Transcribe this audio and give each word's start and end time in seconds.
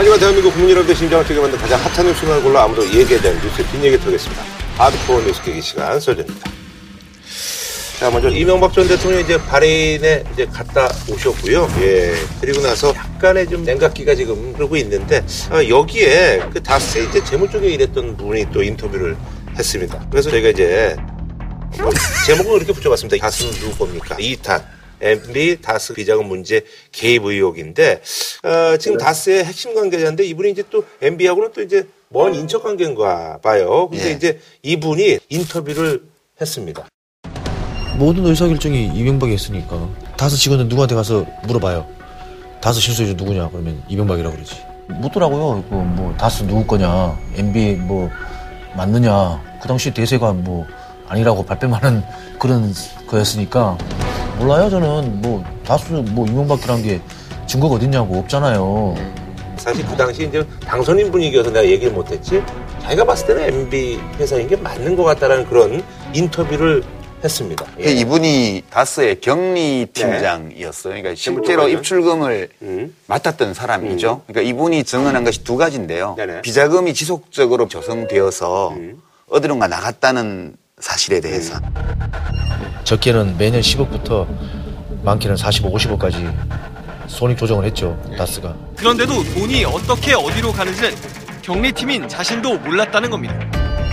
하지만 0.00 0.18
대한민국 0.18 0.54
국민 0.54 0.70
여러분의 0.70 0.96
심장을 0.96 1.22
뛰게 1.26 1.38
만든 1.38 1.58
가장 1.58 1.78
핫한 1.78 2.06
뉴스를 2.06 2.42
골라 2.42 2.62
아무도 2.64 2.82
얘기하지 2.86 3.28
않는 3.28 3.42
뉴스의 3.44 3.66
뒷얘기 3.66 4.00
털겠습니다. 4.00 4.42
하드코어 4.78 5.20
뉴스 5.20 5.42
계기 5.42 5.60
시간 5.60 6.00
설전입니다. 6.00 6.50
자, 7.98 8.10
먼저 8.10 8.30
이명박 8.30 8.72
전 8.72 8.88
대통령이 8.88 9.24
이제 9.24 9.36
바레인에 9.36 10.24
이제 10.32 10.46
갔다 10.46 10.88
오셨고요. 11.06 11.68
예. 11.82 12.14
그리고 12.40 12.62
나서 12.62 12.94
약간의 12.96 13.46
좀 13.50 13.62
냉각기가 13.62 14.14
지금 14.14 14.54
흐르고 14.54 14.74
있는데, 14.78 15.22
아, 15.50 15.62
여기에 15.62 16.44
그 16.50 16.62
다스의 16.62 17.08
이제 17.08 17.22
재무 17.22 17.50
쪽에 17.50 17.68
일했던 17.68 18.16
분이 18.16 18.46
또 18.54 18.62
인터뷰를 18.62 19.18
했습니다. 19.58 20.02
그래서 20.10 20.30
저희가 20.30 20.48
이제 20.48 20.96
뭐 21.78 21.92
제목은 22.26 22.56
이렇게 22.56 22.72
붙여봤습니다. 22.72 23.18
다스는 23.18 23.52
누구 23.52 23.84
겁니까? 23.84 24.16
2탄. 24.16 24.79
MB 25.00 25.60
다스 25.62 25.94
비자금 25.94 26.26
문제 26.28 26.64
개입 26.92 27.24
의혹인데 27.24 28.02
어, 28.44 28.76
지금 28.76 28.98
다스의 28.98 29.44
핵심 29.44 29.74
관계자인데 29.74 30.24
이분이 30.24 30.50
이제 30.50 30.62
또 30.70 30.84
MB하고는 31.00 31.52
또 31.52 31.62
이제 31.62 31.86
먼 32.08 32.34
인적 32.34 32.62
관계인가 32.62 33.38
봐요. 33.42 33.88
근데 33.88 34.08
예. 34.10 34.12
이제 34.12 34.40
이분이 34.62 35.18
인터뷰를 35.28 36.02
했습니다. 36.40 36.86
모든 37.96 38.24
의사결정이 38.26 38.92
이명박이 38.94 39.32
했으니까 39.32 39.88
다섯 40.16 40.36
직원은 40.36 40.68
누구한테 40.68 40.94
가서 40.94 41.26
물어봐요. 41.46 41.86
다섯 42.60 42.80
실소유주 42.80 43.14
누구냐 43.14 43.48
그러면 43.50 43.82
이명박이라고 43.88 44.34
그러지. 44.34 44.56
묻더라고요. 44.88 45.64
그 45.68 45.74
뭐 45.74 46.14
다섯 46.16 46.44
누구 46.46 46.66
거냐, 46.66 47.16
MB 47.36 47.74
뭐 47.76 48.10
맞느냐. 48.76 49.40
그 49.62 49.68
당시 49.68 49.92
대세가 49.92 50.32
뭐 50.32 50.66
아니라고 51.10 51.44
발뺌하는 51.44 52.02
그런 52.38 52.72
거였으니까 53.08 53.76
몰라요 54.38 54.70
저는 54.70 55.20
뭐 55.20 55.44
다수 55.64 55.92
뭐 55.92 56.26
이명박이란 56.26 56.82
게 56.82 57.00
증거가 57.46 57.74
어딨냐고 57.74 58.16
없잖아요. 58.20 58.94
사실 59.56 59.84
그 59.86 59.96
당시 59.96 60.24
이제 60.26 60.46
당선인 60.64 61.10
분위기여서 61.10 61.50
내가 61.50 61.66
얘기를 61.66 61.92
못했지 61.92 62.42
자기가 62.80 63.04
봤을 63.04 63.26
때는 63.26 63.42
MB 63.42 64.00
회사인 64.18 64.48
게 64.48 64.56
맞는 64.56 64.96
것 64.96 65.02
같다라는 65.02 65.46
그런 65.46 65.82
인터뷰를 66.14 66.82
했습니다. 67.22 67.66
그 67.76 67.84
예. 67.84 67.90
이분이 67.90 68.62
다스의 68.70 69.20
격리 69.20 69.86
팀장이었어요. 69.92 70.94
그러니까 70.94 71.14
실제로 71.14 71.64
관련? 71.64 71.78
입출금을 71.78 72.48
음. 72.62 72.96
맡았던 73.08 73.52
사람이죠. 73.52 74.22
그러니까 74.26 74.48
이분이 74.48 74.84
증언한 74.84 75.24
것이 75.24 75.44
두 75.44 75.58
가지인데요. 75.58 76.14
네네. 76.16 76.40
비자금이 76.42 76.94
지속적으로 76.94 77.68
조성되어서 77.68 78.70
음. 78.70 79.02
어디론가 79.28 79.68
나갔다는 79.68 80.54
사실에 80.80 81.20
대해서 81.20 81.58
적게는 82.84 83.36
매년 83.38 83.60
10억부터 83.60 84.26
많게는 85.02 85.36
45, 85.36 85.72
50억까지 85.72 86.32
손익 87.06 87.38
조정을 87.38 87.64
했죠. 87.66 87.98
다스가. 88.16 88.54
그런데도 88.76 89.22
돈이 89.34 89.64
어떻게 89.64 90.14
어디로 90.14 90.52
가는지는 90.52 90.94
격리팀인 91.42 92.08
자신도 92.08 92.58
몰랐다는 92.58 93.10
겁니다. 93.10 93.34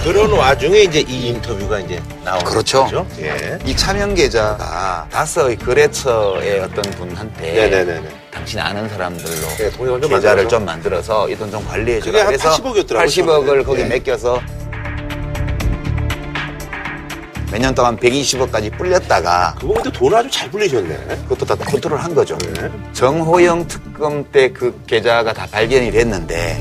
그런 0.04 0.32
와중에 0.32 0.82
이제 0.82 1.00
이 1.02 1.30
인터뷰가 1.30 1.80
이제 1.80 2.02
나오는 2.24 2.46
그렇죠. 2.46 2.84
거죠. 2.84 3.08
예. 3.20 3.58
이 3.66 3.76
차명 3.76 4.14
계좌가 4.14 5.08
다스의 5.12 5.56
거래처의 5.58 6.60
어떤 6.62 6.84
분한테 6.92 7.52
네네네네. 7.54 8.10
당신 8.32 8.60
아는 8.60 8.88
사람들로 8.88 9.48
네, 9.58 9.70
통장을 9.72 10.02
좀 10.02 10.10
계좌를 10.12 10.44
만들어서. 10.44 10.48
좀 10.48 10.66
만들어서 10.66 11.30
이 11.30 11.36
돈 11.36 11.52
좀 11.52 11.66
관리해 11.68 12.00
그게 12.00 12.12
주라. 12.12 12.20
한 12.22 12.28
그래서 12.28 12.50
80억 12.52 12.76
이었더라고요, 12.78 13.08
80억을 13.10 13.46
처음에. 13.48 13.64
거기 13.64 13.84
네. 13.84 13.90
맡겨서 13.98 14.40
몇 17.52 17.60
년 17.62 17.74
동안 17.74 17.98
120억까지 17.98 18.78
불렸다가 18.78 19.56
그거 19.60 19.74
근데 19.76 19.92
돈 19.92 20.14
아주 20.14 20.30
잘 20.30 20.52
불리셨네. 20.52 20.98
그것도 21.28 21.46
다 21.46 21.56
컨트롤 21.56 21.98
한 21.98 22.14
거죠. 22.14 22.38
네. 22.40 22.70
정호영 22.94 23.68
특검 23.68 24.24
때 24.32 24.50
그 24.52 24.82
계좌가 24.86 25.34
다 25.34 25.48
발견이 25.50 25.92
됐는데 25.92 26.58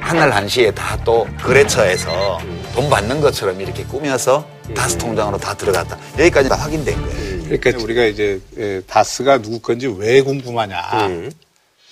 한날 0.00 0.30
한시에 0.32 0.70
다 0.70 0.96
또 1.06 1.24
거래처에서 1.40 2.38
돈 2.74 2.90
받는 2.90 3.20
것처럼 3.20 3.60
이렇게 3.60 3.84
꾸며서 3.84 4.44
다스 4.74 4.98
통장으로 4.98 5.38
다 5.38 5.54
들어갔다. 5.54 5.96
여기까지 6.18 6.48
다 6.48 6.56
확인된 6.56 7.00
거예요. 7.00 7.35
그러니까 7.48 7.82
우리가 7.82 8.04
이제 8.04 8.40
에, 8.58 8.80
다스가 8.86 9.40
누구 9.42 9.60
건지 9.60 9.86
왜 9.98 10.20
궁금하냐. 10.22 10.80
음. 11.08 11.30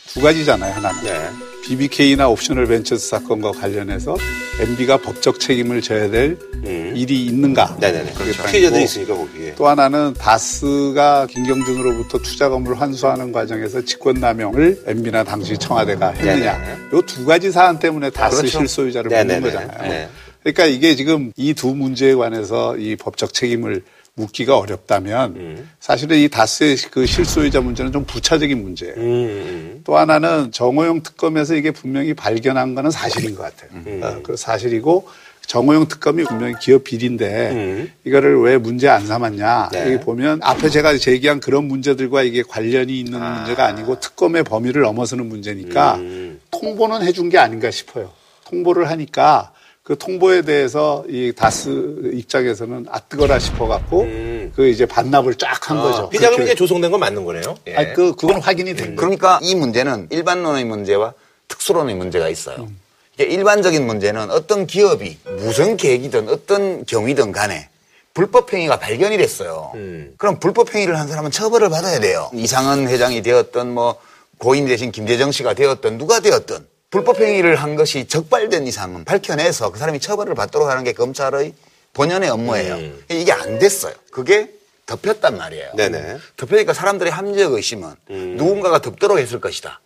두 0.09 0.21
가지잖아요. 0.21 0.75
하나는 0.75 1.03
네. 1.03 1.29
BBK나 1.65 2.29
옵셔널 2.29 2.67
벤처스 2.69 3.09
사건과 3.09 3.51
관련해서 3.53 4.17
MB가 4.61 4.99
법적 4.99 5.41
책임을 5.41 5.81
져야 5.83 6.09
될 6.09 6.39
음. 6.67 6.93
일이 6.95 7.25
있는가. 7.27 7.79
네네네. 7.81 8.13
그게 8.13 8.25
그렇죠. 8.25 8.39
하나이고 8.43 8.53
피해자들이 8.53 8.85
있으니까 8.85 9.17
거기에. 9.17 9.55
또 9.57 9.67
하나는 9.67 10.15
다스가 10.15 11.27
김경준으로부터 11.29 12.19
투자금을 12.19 12.81
환수하는 12.81 13.33
과정에서 13.33 13.85
직권남용을 13.85 14.83
MB나 14.87 15.25
당시 15.25 15.57
청와대가 15.59 16.11
했느냐. 16.11 16.59
네네. 16.59 16.77
이 17.03 17.10
두 17.10 17.25
가지 17.25 17.51
사안 17.51 17.79
때문에 17.79 18.11
다스 18.11 18.37
그렇죠. 18.39 18.59
실소유자를. 18.59 19.11
묻는 19.11 19.41
거잖아요. 19.41 19.91
네. 19.91 20.09
그러니까 20.43 20.67
이게 20.67 20.95
지금 20.95 21.33
이 21.37 21.55
두 21.55 21.75
문제에 21.75 22.15
관해서 22.15 22.77
이 22.77 22.95
법적 22.95 23.33
책임을 23.35 23.83
묻기가 24.17 24.59
어렵다면 24.59 25.37
음. 25.37 25.71
사실은 25.81 26.19
이 26.19 26.29
다스의 26.29 26.77
그 26.91 27.05
실소유자 27.05 27.61
문제는 27.61 27.91
좀 27.93 28.05
부차적인 28.05 28.63
문제예요. 28.63 28.95
음, 28.97 29.03
음. 29.03 29.81
또 29.85 29.97
하나는 29.97 30.53
정호영 30.53 31.03
특검에서 31.03 31.57
이게 31.57 31.73
분명히 31.73 32.15
발견한 32.15 32.75
거는 32.75 32.91
사실인 32.91 33.35
것 33.35 33.43
같아요. 33.43 34.05
어, 34.05 34.23
그 34.23 34.37
사실이고 34.37 35.09
정호영 35.47 35.89
특검이 35.89 36.25
분명히 36.25 36.55
기업 36.61 36.85
비리인데 36.85 37.51
음. 37.51 37.93
이거를 38.05 38.41
왜 38.41 38.57
문제 38.57 38.89
안 38.89 39.05
삼았냐. 39.05 39.71
네. 39.73 39.93
여기 39.93 40.05
보면 40.05 40.41
앞에 40.43 40.71
제가 40.71 40.97
제기한 40.97 41.41
그런 41.41 41.65
문제들과 41.65 42.23
이게 42.23 42.43
관련이 42.43 42.99
있는 42.99 43.21
문제가 43.21 43.67
아니고 43.67 43.99
특검의 43.99 44.45
범위를 44.45 44.83
넘어서는 44.83 45.29
문제니까 45.29 45.97
음. 45.97 46.41
통보는 46.53 47.03
해준 47.03 47.31
게 47.31 47.39
아닌가 47.39 47.71
싶어요. 47.73 48.13
통보를 48.45 48.89
하니까 48.91 49.53
그 49.85 49.99
통보에 49.99 50.41
대해서 50.41 51.05
이 51.11 51.33
다스 51.37 52.11
입장에서는 52.15 52.87
아 52.91 53.01
뜨거라 53.01 53.39
싶어갖고 53.39 54.01
음. 54.01 54.53
그 54.57 54.67
이제 54.67 54.87
반납을 54.87 55.35
쫙 55.35 55.71
한 55.71 55.77
거죠. 55.81 56.09
비자금이 56.09 56.37
그렇게. 56.37 56.53
이제 56.53 56.55
조성된 56.57 56.91
건 56.91 57.01
맞는 57.01 57.23
거네요. 57.25 57.55
예. 57.67 57.75
아니, 57.77 57.93
그, 57.93 58.15
그건 58.15 58.41
확인이 58.41 58.75
된 58.75 58.87
거예요. 58.87 58.97
그러니까 58.97 59.39
이 59.43 59.55
문제는 59.55 60.09
일반론의 60.11 60.65
문제와 60.65 61.13
특수론의 61.49 61.97
문제가 61.97 62.31
있어요. 62.31 62.67
이게 63.15 63.25
일반적인 63.25 63.87
문제는 63.87 64.31
어떤 64.31 64.67
기업이 64.67 65.19
무슨 65.37 65.77
계획이든 65.77 66.31
어떤 66.31 66.87
경위든 66.87 67.33
간에 67.33 67.69
불법 68.15 68.55
행위가 68.55 68.79
발견이 68.79 69.19
됐어요. 69.19 69.73
음. 69.75 70.15
그럼 70.17 70.41
불법 70.41 70.75
행위를 70.75 70.99
한 70.99 71.09
사람은 71.09 71.31
처벌을 71.31 71.69
받아야 71.69 72.01
돼요. 72.01 72.31
이상은 72.33 72.89
회장이 72.89 73.21
되었던 73.23 73.71
뭐 73.75 73.97
고인 74.39 74.67
대신 74.67 74.91
김대정 74.93 75.31
씨가 75.31 75.53
되었던 75.53 75.99
누가 75.99 76.21
되었던 76.21 76.67
불법 76.95 77.21
행위를 77.21 77.57
한 77.57 77.75
것이 77.75 78.07
적발된 78.07 78.69
이상은 78.69 79.05
밝혀내서 79.05 79.73
그 79.73 79.81
사람이 79.81 79.99
처벌을 79.99 80.37
받도록 80.37 80.69
하는 80.69 80.85
게 80.85 80.93
검찰의 80.93 81.53
본연의 81.93 82.31
업무예요. 82.31 82.75
음. 82.77 83.03
이게 83.11 83.33
안 83.33 83.59
됐어요. 83.59 83.93
그게 84.13 84.53
덮였단 84.87 85.37
말이에요. 85.37 85.73
네네. 85.75 86.19
덮여니까 86.37 86.73
사람들의 86.73 87.11
합리적 87.11 87.53
의심은 87.55 87.89
누군가가 88.37 88.81
덮도록 88.81 89.19
했을 89.19 89.41
것이다. 89.41 89.81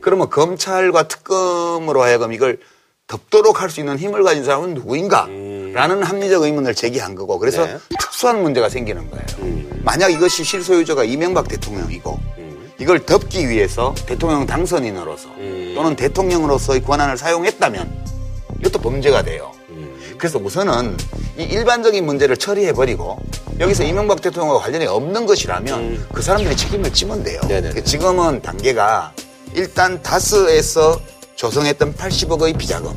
그러면 0.00 0.30
검찰과 0.30 1.08
특검으로 1.08 2.02
하여금 2.02 2.32
이걸 2.32 2.60
덮도록 3.08 3.60
할 3.60 3.68
수 3.68 3.80
있는 3.80 3.98
힘을 3.98 4.22
가진 4.22 4.44
사람은 4.44 4.74
누구인가? 4.74 5.26
라는 5.26 6.04
합리적 6.04 6.44
의문을 6.44 6.76
제기한 6.76 7.16
거고 7.16 7.40
그래서 7.40 7.66
네. 7.66 7.78
특수한 7.98 8.40
문제가 8.42 8.68
생기는 8.68 9.10
거예요. 9.10 9.26
만약 9.82 10.12
이것이 10.12 10.44
실소유자가 10.44 11.02
이명박 11.02 11.48
대통령이고 11.48 12.20
이걸 12.78 13.04
덮기 13.04 13.48
위해서 13.48 13.94
대통령 14.06 14.46
당선인으로서 14.46 15.28
또는 15.74 15.96
대통령으로서의 15.96 16.82
권한을 16.82 17.16
사용했다면 17.16 18.04
이것도 18.60 18.80
범죄가 18.80 19.22
돼요. 19.22 19.52
그래서 20.18 20.38
우선은 20.38 20.96
이 21.38 21.42
일반적인 21.42 22.04
문제를 22.04 22.36
처리해버리고 22.36 23.18
여기서 23.60 23.84
이명박 23.84 24.20
대통령과 24.20 24.60
관련이 24.60 24.86
없는 24.86 25.26
것이라면 25.26 26.08
그 26.12 26.22
사람들이 26.22 26.56
책임을 26.56 26.92
지면 26.92 27.22
돼요. 27.22 27.40
네네네. 27.46 27.82
지금은 27.84 28.42
단계가 28.42 29.12
일단 29.54 30.02
다스에서 30.02 31.00
조성했던 31.36 31.94
80억의 31.94 32.56
비자금 32.56 32.92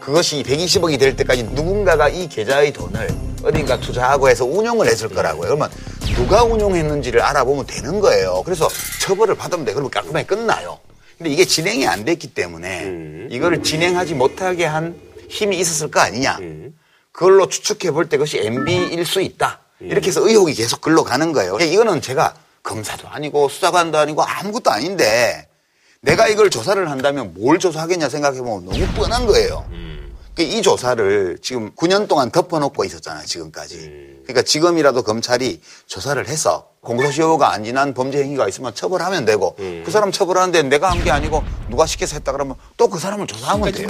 그것이 0.00 0.42
120억이 0.42 0.98
될 0.98 1.16
때까지 1.16 1.44
누군가가 1.44 2.08
이 2.08 2.28
계좌의 2.28 2.72
돈을 2.72 3.08
어딘가 3.44 3.78
투자하고 3.78 4.28
해서 4.28 4.44
운용을 4.44 4.86
했을 4.86 5.08
거라고요. 5.08 5.48
그러면 5.48 5.70
누가 6.16 6.44
운용했는지를 6.44 7.20
알아보면 7.20 7.66
되는 7.66 8.00
거예요. 8.00 8.42
그래서 8.44 8.68
처벌을 9.02 9.34
받으면 9.34 9.64
돼. 9.64 9.72
그러면 9.72 9.90
깔끔하게 9.90 10.26
끝나요. 10.26 10.78
근데 11.18 11.30
이게 11.30 11.44
진행이 11.44 11.86
안 11.86 12.04
됐기 12.04 12.28
때문에 12.34 13.28
이거를 13.30 13.62
진행하지 13.62 14.14
못하게 14.14 14.64
한 14.64 14.96
힘이 15.28 15.58
있었을 15.58 15.90
거 15.90 16.00
아니냐. 16.00 16.38
그걸로 17.12 17.48
추측해 17.48 17.92
볼 17.92 18.08
때 18.08 18.16
그것이 18.16 18.38
MB일 18.40 19.04
수 19.06 19.20
있다. 19.20 19.60
이렇게 19.80 20.08
해서 20.08 20.26
의혹이 20.26 20.54
계속 20.54 20.80
글로 20.80 21.04
가는 21.04 21.32
거예요. 21.32 21.58
이거는 21.58 22.00
제가 22.00 22.34
검사도 22.62 23.08
아니고 23.08 23.48
수사관도 23.48 23.98
아니고 23.98 24.22
아무것도 24.22 24.70
아닌데 24.70 25.46
내가 26.00 26.28
이걸 26.28 26.50
조사를 26.50 26.90
한다면 26.90 27.32
뭘 27.34 27.58
조사하겠냐 27.58 28.08
생각해 28.08 28.38
보면 28.40 28.64
너무 28.64 28.86
뻔한 28.94 29.26
거예요. 29.26 29.64
그이 30.34 30.62
조사를 30.62 31.38
지금 31.42 31.70
9년 31.76 32.08
동안 32.08 32.30
덮어놓고 32.30 32.84
있었잖아요, 32.84 33.24
지금까지. 33.24 34.22
그러니까 34.24 34.42
지금이라도 34.42 35.02
검찰이 35.02 35.60
조사를 35.86 36.26
해서 36.26 36.66
공소시효가 36.80 37.52
안 37.52 37.62
지난 37.64 37.94
범죄 37.94 38.18
행위가 38.22 38.48
있으면 38.48 38.74
처벌하면 38.74 39.24
되고 39.24 39.54
그 39.56 39.90
사람 39.90 40.10
처벌하는데 40.10 40.64
내가 40.64 40.90
한 40.90 41.04
게 41.04 41.10
아니고 41.10 41.42
누가 41.68 41.86
시켜서 41.86 42.16
했다 42.16 42.32
그러면 42.32 42.56
또 42.76 42.88
그 42.88 42.98
사람을 42.98 43.26
조사하면 43.26 43.72
돼요. 43.72 43.88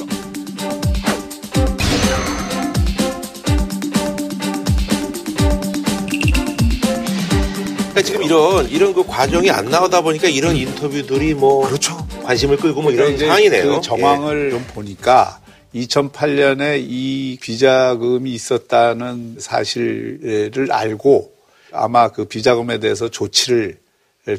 그러니까 7.94 8.02
지금 8.02 8.23
이런 8.25 8.69
이런 8.69 8.93
그 8.93 9.05
과정이 9.06 9.50
안 9.50 9.67
나오다 9.67 10.00
보니까 10.00 10.29
이런 10.29 10.56
인터뷰들이 10.56 11.35
뭐 11.35 11.67
그렇죠. 11.67 11.96
관심을 12.25 12.56
끌고 12.56 12.82
뭐 12.82 12.91
이런 12.91 13.17
상황이네요. 13.17 13.76
그 13.76 13.81
정황을 13.81 14.50
좀 14.50 14.64
보니까 14.75 15.38
2008년에 15.74 16.84
이 16.86 17.38
비자금이 17.40 18.32
있었다는 18.32 19.36
사실을 19.38 20.68
알고 20.70 21.32
아마 21.72 22.08
그 22.08 22.24
비자금에 22.24 22.78
대해서 22.78 23.08
조치를 23.08 23.78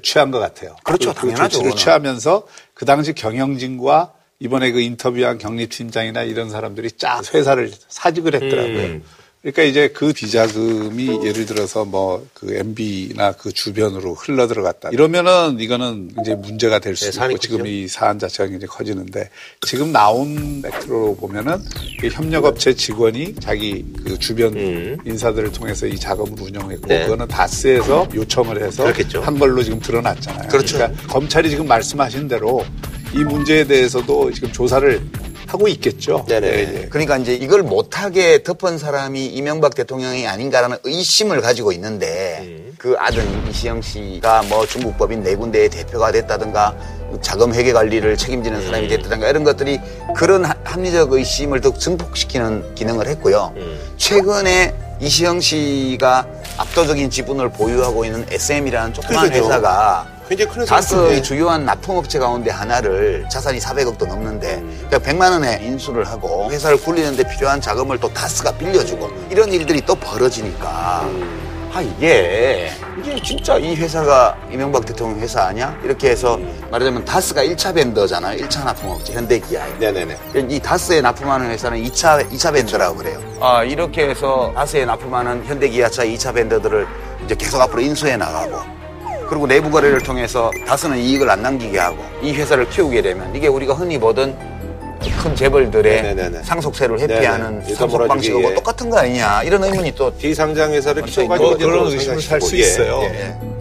취한 0.01 0.31
것 0.31 0.39
같아요. 0.39 0.75
그렇죠. 0.83 1.13
그 1.13 1.21
당연하죠, 1.21 1.43
조치를 1.49 1.63
그거는. 1.71 1.77
취하면서 1.77 2.47
그 2.73 2.85
당시 2.85 3.13
경영진과 3.13 4.13
이번에 4.39 4.71
그 4.71 4.79
인터뷰한 4.81 5.37
경리팀장이나 5.37 6.23
이런 6.23 6.49
사람들이 6.49 6.91
쫙 6.97 7.21
회사를 7.33 7.71
사직을 7.87 8.35
했더라고요. 8.35 8.83
음. 8.85 9.03
그러니까 9.45 9.61
이제 9.63 9.89
그 9.89 10.11
비자금이 10.11 11.23
예를 11.23 11.45
들어서 11.45 11.85
뭐 11.85 12.25
그 12.45 12.53
MB나 12.53 13.31
그 13.33 13.51
주변으로 13.51 14.13
흘러 14.13 14.47
들어갔다. 14.47 14.89
이러면은 14.91 15.59
이거는 15.59 16.11
이제 16.21 16.35
문제가 16.35 16.79
될수 16.79 17.05
네, 17.05 17.11
사안이 17.11 17.33
있고 17.35 17.41
지금. 17.41 17.65
이 17.65 17.87
사안 17.87 18.19
자체가 18.19 18.49
굉장히 18.49 18.67
커지는데 18.67 19.29
지금 19.65 19.91
나온 19.91 20.61
팩트로 20.61 21.15
보면은 21.15 21.57
이 22.03 22.09
협력업체 22.09 22.75
직원이 22.75 23.33
자기 23.35 23.85
그 24.05 24.19
주변 24.19 24.53
음. 24.55 24.97
인사들을 25.05 25.51
통해서 25.53 25.87
이 25.87 25.97
자금을 25.97 26.39
운영했고 26.39 26.87
네. 26.87 27.03
그거는 27.03 27.27
다스에서 27.27 28.07
요청을 28.13 28.61
해서 28.61 28.83
그렇겠죠. 28.83 29.21
한 29.21 29.39
걸로 29.39 29.63
지금 29.63 29.79
드러났잖아요. 29.79 30.49
그렇죠. 30.49 30.77
러니까 30.77 31.07
검찰이 31.07 31.49
지금 31.49 31.67
말씀하신 31.67 32.27
대로 32.27 32.63
이 33.13 33.23
문제에 33.23 33.65
대해서도 33.65 34.31
지금 34.33 34.51
조사를 34.51 35.01
하고 35.47 35.67
있겠죠. 35.67 36.25
네네. 36.27 36.47
예, 36.47 36.59
예. 36.83 36.87
그러니까 36.89 37.17
이제 37.17 37.33
이걸 37.33 37.63
못하게 37.63 38.43
덮은 38.43 38.77
사람이 38.77 39.25
이명박 39.27 39.75
대통령이 39.75 40.27
아닌가라는 40.27 40.77
의심을 40.83 41.41
가지고 41.41 41.71
있는데 41.73 42.73
그 42.77 42.95
아들 42.99 43.23
이시영 43.49 43.81
씨가 43.81 44.43
뭐 44.49 44.65
중국 44.65 44.97
법인 44.97 45.23
네 45.23 45.35
군데의 45.35 45.69
대표가 45.69 46.11
됐다든가 46.11 46.75
자금 47.21 47.53
회계 47.53 47.71
관리를 47.73 48.17
책임지는 48.17 48.65
사람이 48.65 48.87
됐다든가 48.87 49.29
이런 49.29 49.43
것들이 49.43 49.79
그런 50.15 50.43
하- 50.45 50.55
합리적 50.63 51.11
의심을 51.13 51.61
더 51.61 51.73
증폭시키는 51.73 52.75
기능을 52.75 53.07
했고요. 53.07 53.53
최근에 53.97 54.73
이시영 54.99 55.39
씨가 55.41 56.27
압도적인 56.57 57.09
지분을 57.09 57.49
보유하고 57.51 58.05
있는 58.05 58.25
SM이라는 58.29 58.93
조그만 58.93 59.29
그렇죠. 59.29 59.45
회사가 59.45 60.07
굉장히 60.27 60.51
큰 60.51 60.65
다스의 60.65 60.99
회사인데. 61.01 61.21
주요한 61.21 61.65
납품업체 61.65 62.19
가운데 62.19 62.49
하나를 62.51 63.25
자산이 63.29 63.59
400억도 63.59 64.07
넘는데 64.07 64.63
그러니까 64.89 64.99
100만 64.99 65.31
원에 65.31 65.59
인수를 65.63 66.05
하고 66.05 66.49
회사를 66.51 66.77
굴리는데 66.77 67.27
필요한 67.29 67.61
자금을 67.61 67.99
또 67.99 68.11
다스가 68.11 68.51
빌려주고 68.53 69.09
이런 69.29 69.51
일들이 69.53 69.81
또 69.81 69.93
벌어지니까 69.95 71.07
아 71.73 71.81
이게 71.81 72.71
이게 72.97 73.21
진짜 73.21 73.57
이 73.57 73.75
회사가 73.75 74.37
이명박 74.49 74.85
대통령 74.85 75.19
회사 75.19 75.43
아니야? 75.43 75.77
이렇게 75.83 76.09
해서 76.09 76.39
말하자면 76.71 77.03
다스가 77.03 77.43
1차 77.43 77.75
벤더잖아요. 77.75 78.39
1차 78.45 78.63
납품업체 78.63 79.13
현대기아. 79.13 79.65
네네네. 79.79 80.17
이 80.47 80.59
다스에 80.59 81.01
납품하는 81.01 81.49
회사는 81.51 81.83
2차, 81.83 82.29
2차 82.31 82.53
밴드라고 82.53 82.95
그래요. 82.95 83.19
아, 83.41 83.65
이렇게 83.65 84.07
해서 84.07 84.53
다스에 84.55 84.85
납품하는 84.85 85.43
현대기아차 85.45 86.05
2차 86.05 86.33
밴드들을 86.33 86.87
이제 87.25 87.35
계속 87.35 87.59
앞으로 87.59 87.81
인수해 87.81 88.15
나가고 88.15 88.61
그리고 89.27 89.47
내부 89.47 89.69
거래를 89.71 90.01
통해서 90.01 90.51
다스는 90.67 90.97
이익을 90.97 91.29
안 91.29 91.41
남기게 91.41 91.79
하고 91.79 92.03
이 92.21 92.33
회사를 92.33 92.69
키우게 92.69 93.01
되면 93.01 93.35
이게 93.35 93.47
우리가 93.47 93.73
흔히 93.73 93.99
보던 93.99 94.55
큰 95.25 95.35
재벌들의 95.35 96.01
네네네네. 96.03 96.43
상속세를 96.43 96.99
회피하는 96.99 97.59
네네. 97.61 97.75
상속 97.75 98.07
방식하고 98.07 98.51
예. 98.51 98.53
똑같은 98.53 98.89
거 98.89 98.97
아니냐 98.97 99.43
이런 99.43 99.63
의문이 99.63 99.93
또 99.95 100.11
비상장 100.11 100.71
회사를 100.71 101.01
완전히 101.01 101.27
키워가지고 101.27 101.49
뭐 101.49 101.57
그런 101.57 101.85
또 101.85 101.91
의심을 101.91 102.21
살수 102.21 102.49
상장시키고, 102.49 102.57
예, 102.57 102.61
있어요. 102.61 103.01
예. 103.03 103.19
예. 103.19 103.54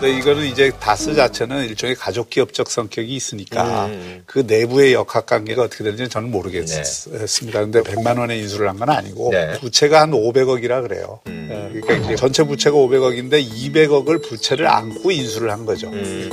근데 0.00 0.16
이거는 0.16 0.46
이제 0.46 0.70
다스 0.80 1.14
자체는 1.14 1.66
일종의 1.66 1.94
가족 1.94 2.30
기업적 2.30 2.70
성격이 2.70 3.14
있으니까 3.14 3.86
음. 3.86 4.22
그 4.24 4.44
내부의 4.46 4.94
역학 4.94 5.26
관계가 5.26 5.62
어떻게 5.62 5.84
되는지 5.84 6.08
저는 6.08 6.30
모르겠습니다. 6.30 7.60
근데 7.60 7.82
100만 7.82 8.18
원에 8.18 8.38
인수를 8.38 8.68
한 8.68 8.80
건 8.80 8.88
아니고 8.88 9.30
네. 9.32 9.58
부채가 9.60 10.00
한 10.00 10.12
500억이라 10.12 10.80
그래요. 10.88 11.20
예, 11.28 11.68
그러니까 11.80 11.94
이제 11.96 12.16
전체 12.16 12.42
부채가 12.44 12.74
500억인데 12.76 13.46
200억을 13.46 14.26
부채를 14.26 14.66
안고 14.66 15.10
인수를 15.10 15.50
한 15.50 15.66
거죠. 15.66 15.88
음. 15.88 16.30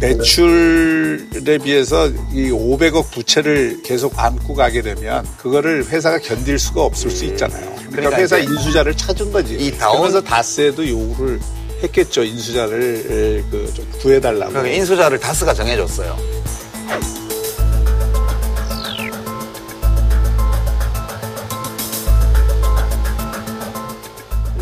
매출에 0.00 1.58
비해서 1.58 2.08
이 2.32 2.50
500억 2.50 3.10
부채를 3.10 3.82
계속 3.82 4.18
안고 4.18 4.54
가게 4.54 4.82
되면 4.82 5.26
그거를 5.38 5.86
회사가 5.88 6.18
견딜 6.18 6.58
수가 6.58 6.82
없을 6.82 7.10
수 7.10 7.24
있잖아요. 7.24 7.64
그러니까, 7.76 7.90
그러니까 7.96 8.18
회사 8.18 8.38
인수자를 8.38 8.96
찾은 8.96 9.32
거지. 9.32 9.54
이 9.54 9.76
다운- 9.76 9.96
그러면서 9.98 10.20
다스에도 10.22 10.86
요구를 10.88 11.40
했겠죠. 11.82 12.22
인수자를 12.22 13.44
그 13.50 13.72
좀 13.74 13.86
구해달라고. 14.00 14.52
그러니까 14.52 14.74
인수자를 14.76 15.18
다스가 15.18 15.54
정해줬어요. 15.54 16.16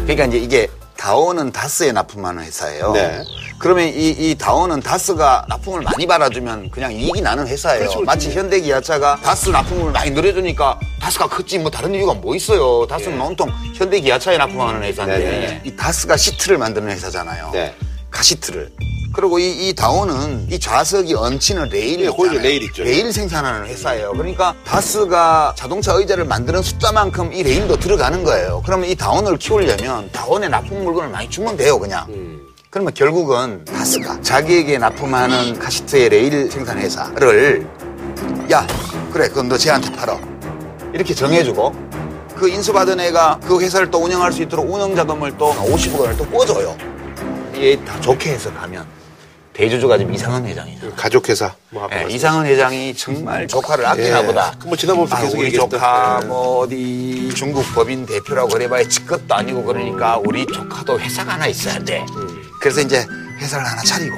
그러니까 0.03 0.25
이제 0.27 0.39
이게 0.39 0.69
다온은 0.97 1.53
다스에 1.53 1.93
납품하는 1.93 2.45
회사예요. 2.45 2.93
네. 2.93 3.23
그러면 3.59 3.89
이, 3.89 4.11
이 4.11 4.35
다온은 4.39 4.81
다스가 4.81 5.47
납품을 5.49 5.83
많이 5.83 6.07
받아주면 6.07 6.71
그냥 6.71 6.93
이익이 6.93 7.21
나는 7.21 7.47
회사예요. 7.47 7.81
그렇죠, 7.81 7.99
그렇죠. 8.01 8.05
마치 8.05 8.31
현대기아차가 8.31 9.21
다스 9.23 9.49
납품을 9.51 9.93
많이 9.93 10.11
늘려주니까 10.11 10.79
다스가 11.01 11.29
컸지 11.29 11.59
뭐 11.59 11.71
다른 11.71 11.95
이유가 11.95 12.13
뭐 12.15 12.35
있어요. 12.37 12.87
다스는 12.87 13.21
온통 13.21 13.51
현대기아차에 13.75 14.37
납품하는 14.39 14.83
회사인데 14.83 15.19
네, 15.19 15.25
네. 15.25 15.61
이 15.65 15.75
다스가 15.75 16.17
시트를 16.17 16.59
만드는 16.59 16.91
회사잖아요. 16.91 17.51
네. 17.53 17.75
카시트를. 18.11 18.71
그리고 19.15 19.39
이, 19.39 19.69
이 19.69 19.75
다온은 19.75 20.47
이 20.51 20.59
좌석이 20.59 21.15
얹히는 21.15 21.71
레일 21.71 22.01
네, 22.03 22.07
거기 22.09 22.25
있잖아요. 22.25 22.43
레일 22.43 22.63
있죠. 22.65 22.83
레일 22.83 23.13
생산하는 23.13 23.67
회사예요. 23.67 24.13
그러니까 24.13 24.55
다스가 24.65 25.55
자동차 25.57 25.95
의자를 25.95 26.27
만드는 26.27 26.63
숫자만큼 26.63 27.33
이 27.33 27.43
레일도 27.43 27.79
들어가는 27.79 28.23
거예요. 28.25 28.63
그러면 28.67 28.91
이 28.91 28.95
다온을 28.95 29.39
키우려면 29.39 30.11
다온에 30.13 30.49
납품 30.49 30.85
물건을 30.85 31.09
많이 31.09 31.31
주면 31.31 31.57
돼요, 31.57 31.79
그냥. 31.79 32.05
음. 32.11 32.36
그러면 32.71 32.93
결국은 32.95 33.65
다스가 33.65 34.21
자기에게 34.21 34.79
납품하는 34.79 35.59
카시트의 35.59 36.09
레일 36.09 36.51
생산 36.51 36.79
회사를 36.79 37.67
야, 38.51 38.67
그래, 39.13 39.29
그건 39.29 39.49
너 39.49 39.57
쟤한테 39.57 39.91
팔어. 39.93 40.21
이렇게 40.93 41.15
정해주고 41.15 41.75
그 42.37 42.49
인수받은 42.49 43.01
애가 43.01 43.41
그 43.47 43.61
회사를 43.61 43.91
또 43.91 43.99
운영할 43.99 44.33
수 44.33 44.43
있도록 44.43 44.71
운영 44.71 44.95
자금을 44.95 45.37
또 45.39 45.53
50억 45.55 46.01
원을 46.01 46.17
또 46.17 46.27
꿔줘요. 46.27 46.77
이게 47.55 47.83
다 47.85 47.99
좋게 48.01 48.31
해서 48.33 48.53
가면 48.53 48.85
대주주가 49.55 49.97
지금 49.97 50.13
이상한 50.13 50.45
회장이죠. 50.45 50.93
가족회사. 50.97 51.55
뭐 51.71 51.85
아까 51.85 51.97
예, 51.97 52.01
말씀- 52.03 52.17
이상은 52.17 52.45
회장이 52.45 52.95
정말 52.95 53.49
조카를 53.49 53.87
아끼나 53.87 54.23
예. 54.23 54.27
보다. 54.27 54.53
그뭐 54.61 54.77
지난 54.77 54.97
번부터 54.97 55.17
아, 55.17 55.21
계속 55.23 55.39
우리 55.39 55.51
조카 55.51 56.21
예. 56.23 56.27
뭐 56.27 56.59
어디 56.59 57.31
중국 57.35 57.65
법인 57.75 58.05
대표라고 58.05 58.49
그래봐야 58.49 58.85
직것도 58.87 59.35
아니고 59.35 59.65
그러니까 59.65 60.21
우리 60.27 60.45
조카도 60.47 61.01
회사가 61.01 61.33
하나 61.35 61.47
있어야 61.47 61.79
돼. 61.79 62.05
그래서 62.67 62.81
이제 62.81 63.07
회사를 63.39 63.65
하나 63.65 63.81
차리고 63.83 64.17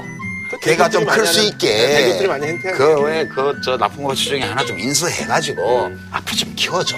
그 0.50 0.58
걔가 0.60 0.88
좀 0.88 1.04
클 1.04 1.26
수 1.26 1.42
있게 1.42 2.14
행태하는 2.14 2.62
그왜 2.62 3.28
그저 3.28 3.76
납품업체 3.76 4.24
중에 4.24 4.40
하나 4.40 4.64
좀 4.64 4.78
인수해가지고 4.78 5.86
음. 5.88 6.08
앞으로 6.10 6.34
좀 6.34 6.52
키워줘. 6.56 6.96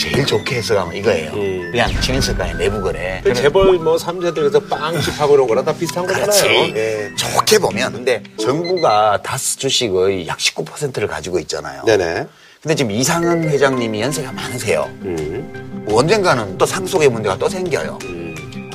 제일 0.00 0.26
좋게 0.26 0.56
해서 0.56 0.74
가면 0.74 0.96
이거예요. 0.96 1.30
음. 1.34 1.68
그냥 1.70 2.00
지민석간의 2.00 2.56
내부 2.56 2.82
거래. 2.82 3.20
그 3.22 3.32
재벌 3.32 3.74
뭐 3.78 3.96
삼세들에서 3.96 4.58
빵집하고 4.64 5.34
이런 5.36 5.46
거랑 5.46 5.64
다 5.64 5.72
비슷한 5.72 6.04
거잖아요. 6.04 6.74
예. 6.74 7.10
좋게 7.16 7.60
보면. 7.60 7.92
근데 7.92 8.20
정부가 8.40 9.22
다스 9.22 9.56
주식의 9.58 10.26
약 10.26 10.38
19%를 10.38 11.06
가지고 11.06 11.38
있잖아요. 11.38 11.84
네네. 11.84 12.26
근데 12.60 12.74
지금 12.74 12.90
이상은 12.90 13.48
회장님이 13.48 14.00
연세가 14.00 14.32
많으세요. 14.32 14.90
음. 15.02 15.84
뭐 15.86 16.00
언젠가는 16.00 16.58
또 16.58 16.66
상속의 16.66 17.08
문제가 17.08 17.38
또 17.38 17.48
생겨요. 17.48 17.96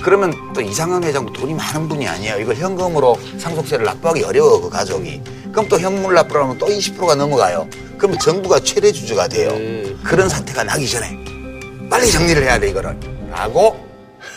음. 0.04 0.06
그러면 0.06 0.54
또 0.54 0.62
이상은 0.62 1.04
회장도 1.04 1.32
돈이 1.34 1.54
많은 1.54 1.88
분이 1.88 2.08
아니에요. 2.08 2.40
이걸 2.40 2.56
현금으로 2.56 3.18
상속세를 3.40 3.86
납부하기 3.86 4.24
어려워, 4.24 4.60
그 4.62 4.70
가족이. 4.70 5.22
그럼 5.52 5.68
또 5.70 5.80
현물 5.80 6.14
납부하면 6.16 6.58
또 6.58 6.68
20%가 6.68 7.16
넘어가요. 7.16 7.68
그러면 7.98 8.20
정부가 8.20 8.60
최대 8.60 8.92
주주가 8.92 9.28
돼요. 9.28 9.50
음. 9.52 10.00
그런 10.04 10.28
사태가 10.28 10.64
나기 10.64 10.88
전에 10.90 11.18
빨리 11.90 12.12
정리를 12.12 12.42
해야 12.44 12.60
돼, 12.60 12.70
이거를. 12.70 12.98
라고 13.32 13.82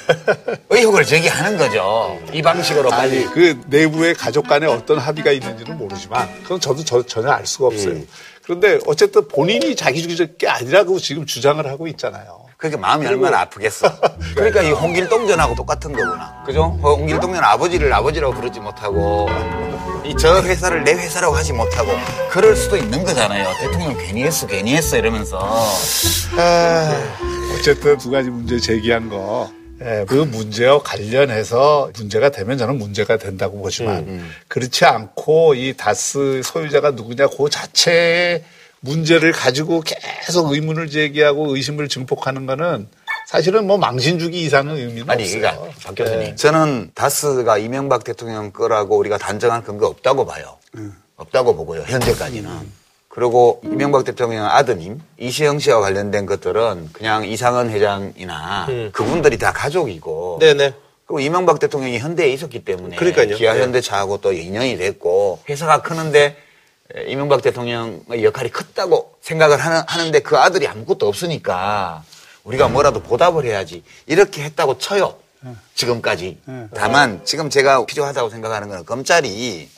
의혹을 0.71 1.05
제기하는 1.05 1.59
거죠. 1.59 2.19
이 2.33 2.41
방식으로 2.43 2.93
아니 2.93 3.25
빨리. 3.25 3.25
그 3.27 3.61
내부의 3.67 4.15
가족 4.15 4.47
간에 4.47 4.67
어떤 4.67 4.99
합의가 4.99 5.33
있는지는 5.33 5.77
모르지만 5.79 6.29
그건 6.43 6.61
저도 6.61 6.85
저- 6.85 7.03
전혀 7.05 7.31
알 7.31 7.45
수가 7.47 7.67
없어요. 7.69 7.95
음. 7.95 8.09
그런데 8.43 8.79
어쨌든 8.87 9.27
본인이 9.27 9.75
자기 9.75 10.03
주적게 10.07 10.47
아니라고 10.49 10.99
지금 11.01 11.27
주장을 11.27 11.65
하고 11.67 11.89
있잖아요. 11.89 12.46
그러니까 12.71 12.79
마음이 12.89 13.07
얼마나 13.07 13.41
아프겠어. 13.41 13.89
그러니까 14.35 14.63
이 14.63 14.71
홍길 14.71 15.09
동전하고 15.09 15.55
똑같은 15.55 15.93
거구나. 15.93 16.43
그죠? 16.45 16.79
홍길 16.83 17.21
동전 17.21 17.43
아버지를 17.45 17.93
아버지라고 17.93 18.35
부르지 18.35 18.61
못하고 18.61 19.29
이 20.05 20.15
저 20.19 20.41
회사를 20.43 20.85
내 20.85 20.93
회사라고 20.93 21.35
하지 21.35 21.53
못하고 21.53 21.91
그럴 22.31 22.55
수도 22.57 22.77
있는 22.77 23.03
거잖아요. 23.05 23.53
대통령 23.61 23.97
괜히 23.99 24.23
했어, 24.23 24.47
괜히 24.47 24.75
했어 24.77 24.97
이러면서. 24.97 25.39
어쨌든 27.55 27.99
두 27.99 28.11
가지 28.11 28.31
문제 28.31 28.59
제기한 28.59 29.09
거. 29.09 29.51
예, 29.83 30.07
그 30.09 30.15
문제와 30.15 30.81
관련해서 30.83 31.91
문제가 31.99 32.31
되면 32.31 32.57
저는 32.57 32.79
문제가 32.79 33.19
된다고 33.19 33.59
보지만 33.61 34.27
그렇지 34.49 34.87
않고 34.87 35.55
이 35.55 35.75
다스 35.77 36.41
소유자가 36.43 36.93
누구냐 36.93 37.27
그 37.27 37.51
자체의 37.51 38.43
문제를 38.87 39.33
가지고 39.33 39.83
계속 39.83 40.53
의문을 40.53 40.89
제기하고 40.89 41.55
의심을 41.55 41.89
증폭하는 41.89 42.47
거는 42.47 42.89
사실은 43.27 43.67
뭐 43.67 43.77
망신 43.77 44.19
주기 44.19 44.43
이상은 44.43 44.77
의미는 44.77 45.11
아니, 45.11 45.25
없어요. 45.25 45.41
그러니까 45.41 45.71
박 45.85 45.95
교수님. 45.97 46.37
저는 46.37 46.93
다스가 46.95 47.59
이명박 47.59 48.05
대통령 48.05 48.53
거라고 48.53 48.97
우리가 48.97 49.19
단정한 49.19 49.65
근거 49.65 49.89
없다고 49.89 50.25
봐요. 50.27 50.57
없다고 51.17 51.57
보고요. 51.57 51.83
현재까지는. 51.83 52.51
그리고 53.09 53.61
이명박 53.65 54.05
대통령 54.05 54.45
아드님 54.45 55.01
이시영 55.19 55.59
씨와 55.59 55.81
관련된 55.81 56.27
것들은 56.27 56.91
그냥 56.93 57.25
이상은 57.25 57.71
회장이나 57.71 58.69
그분들이 58.93 59.39
다 59.39 59.53
가족이고 59.53 60.39
네네. 60.41 60.75
그리고 61.07 61.21
이명박 61.21 61.59
대통령이 61.59 61.99
현대에 61.99 62.31
있었기 62.33 62.65
때문에 62.65 62.97
그러니까요. 62.97 63.37
기아 63.37 63.55
네. 63.55 63.63
현대차하고 63.63 64.19
또 64.21 64.33
인연이 64.33 64.77
됐고 64.77 65.41
회사가 65.49 65.81
크는데 65.83 66.37
이명박 67.09 67.43
대통령의 67.43 68.23
역할이 68.23 68.51
컸다고 68.51 69.17
생각을 69.21 69.59
하는, 69.59 69.83
하는 69.87 70.13
데 70.13 70.21
그 70.21 70.37
아들이 70.39 70.67
아무것도 70.69 71.07
없으니까 71.09 72.03
우리가 72.45 72.69
뭐라도 72.69 73.01
보답을 73.03 73.45
해야지 73.45 73.83
이렇게 74.07 74.43
했다고 74.45 74.79
쳐요. 74.79 75.17
지금까지. 75.75 76.39
다만 76.75 77.21
지금 77.25 77.51
제가 77.51 77.85
필요하다고 77.87 78.31
생각하는 78.31 78.69
건 78.69 78.85
검찰이 78.85 79.69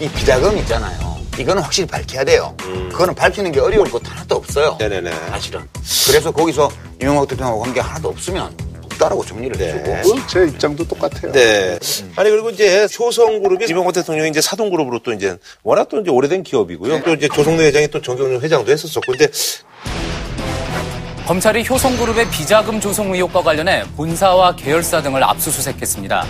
이 0.00 0.08
비자금 0.10 0.56
있잖아요. 0.58 1.18
이거는 1.38 1.62
확실히 1.62 1.86
밝혀야 1.86 2.24
돼요. 2.24 2.54
그거는 2.90 3.14
밝히는 3.14 3.52
게 3.52 3.60
어려울 3.60 3.90
것 3.90 4.06
하나도 4.10 4.36
없어요. 4.36 4.76
네네네. 4.78 5.10
사실은. 5.30 5.66
그래서 6.06 6.30
거기서 6.30 6.70
이명박 7.00 7.28
대통령하고 7.28 7.62
관계 7.62 7.80
하나도 7.80 8.08
없으면 8.08 8.54
없다라고 8.98 9.24
정리를 9.24 9.56
네. 9.56 9.68
해주고. 9.68 10.02
그건 10.02 10.28
제 10.28 10.44
입장도 10.44 10.86
똑같아요. 10.86 11.32
네. 11.32 11.78
아니 12.16 12.30
그리고 12.30 12.50
이제 12.50 12.86
효성 12.98 13.42
그룹이 13.42 13.66
이명박 13.68 13.94
대통령이 13.94 14.28
이제 14.28 14.40
사동 14.40 14.70
그룹으로 14.70 14.98
또 15.02 15.12
이제 15.12 15.36
워낙 15.62 15.88
또 15.88 16.00
이제 16.00 16.10
오래된 16.10 16.42
기업이고요. 16.42 17.02
또 17.04 17.14
이제 17.14 17.28
조성래 17.32 17.64
회장이 17.66 17.88
또 17.88 18.02
정경련 18.02 18.42
회장도 18.42 18.70
했었었고 18.70 19.12
근데 19.12 19.28
검찰이 21.26 21.64
효성그룹의 21.68 22.30
비자금 22.30 22.80
조성 22.80 23.12
의혹과 23.12 23.42
관련해 23.42 23.84
본사와 23.96 24.56
계열사 24.56 25.02
등을 25.02 25.22
압수수색했습니다. 25.22 26.26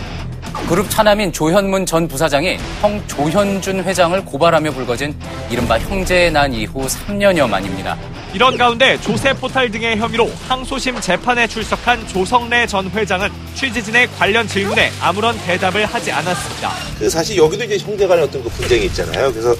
그룹 0.52 0.90
차남인 0.90 1.32
조현문 1.32 1.86
전 1.86 2.08
부사장이 2.08 2.58
형 2.80 3.02
조현준 3.06 3.84
회장을 3.84 4.24
고발하며 4.24 4.70
불거진 4.72 5.14
이른바 5.50 5.78
형제의 5.78 6.30
난 6.30 6.52
이후 6.52 6.86
3년여 6.86 7.48
만입니다. 7.48 7.96
이런 8.34 8.58
가운데 8.58 9.00
조세 9.00 9.32
포탈 9.32 9.70
등의 9.70 9.96
혐의로 9.96 10.30
항소심 10.48 11.00
재판에 11.00 11.46
출석한 11.46 12.06
조성래 12.06 12.66
전 12.66 12.90
회장은 12.90 13.30
취재진의 13.54 14.08
관련 14.18 14.46
질문에 14.46 14.90
아무런 15.00 15.38
대답을 15.44 15.86
하지 15.86 16.12
않았습니다. 16.12 16.72
그 16.98 17.08
사실 17.08 17.36
여기도 17.36 17.64
이제 17.64 17.78
형제 17.78 18.06
간의 18.06 18.24
어떤 18.24 18.42
그 18.42 18.50
분쟁이 18.50 18.86
있잖아요. 18.86 19.32
그래서 19.32 19.54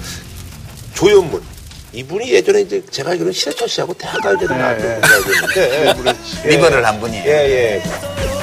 조현문 0.93 1.41
이분이 1.93 2.29
예전에 2.31 2.61
이제 2.61 2.83
제가 2.91 3.11
알기로는 3.11 3.33
신해철 3.33 3.67
씨하고 3.67 3.93
대학 3.95 4.21
갈때도 4.21 4.53
나왔던 4.53 5.01
분이 5.01 5.13
알고 5.13 5.31
있는데 5.33 6.13
리버를 6.45 6.85
한 6.85 6.99
분이에요. 6.99 7.25
예, 7.25 7.31
예. 7.31 8.38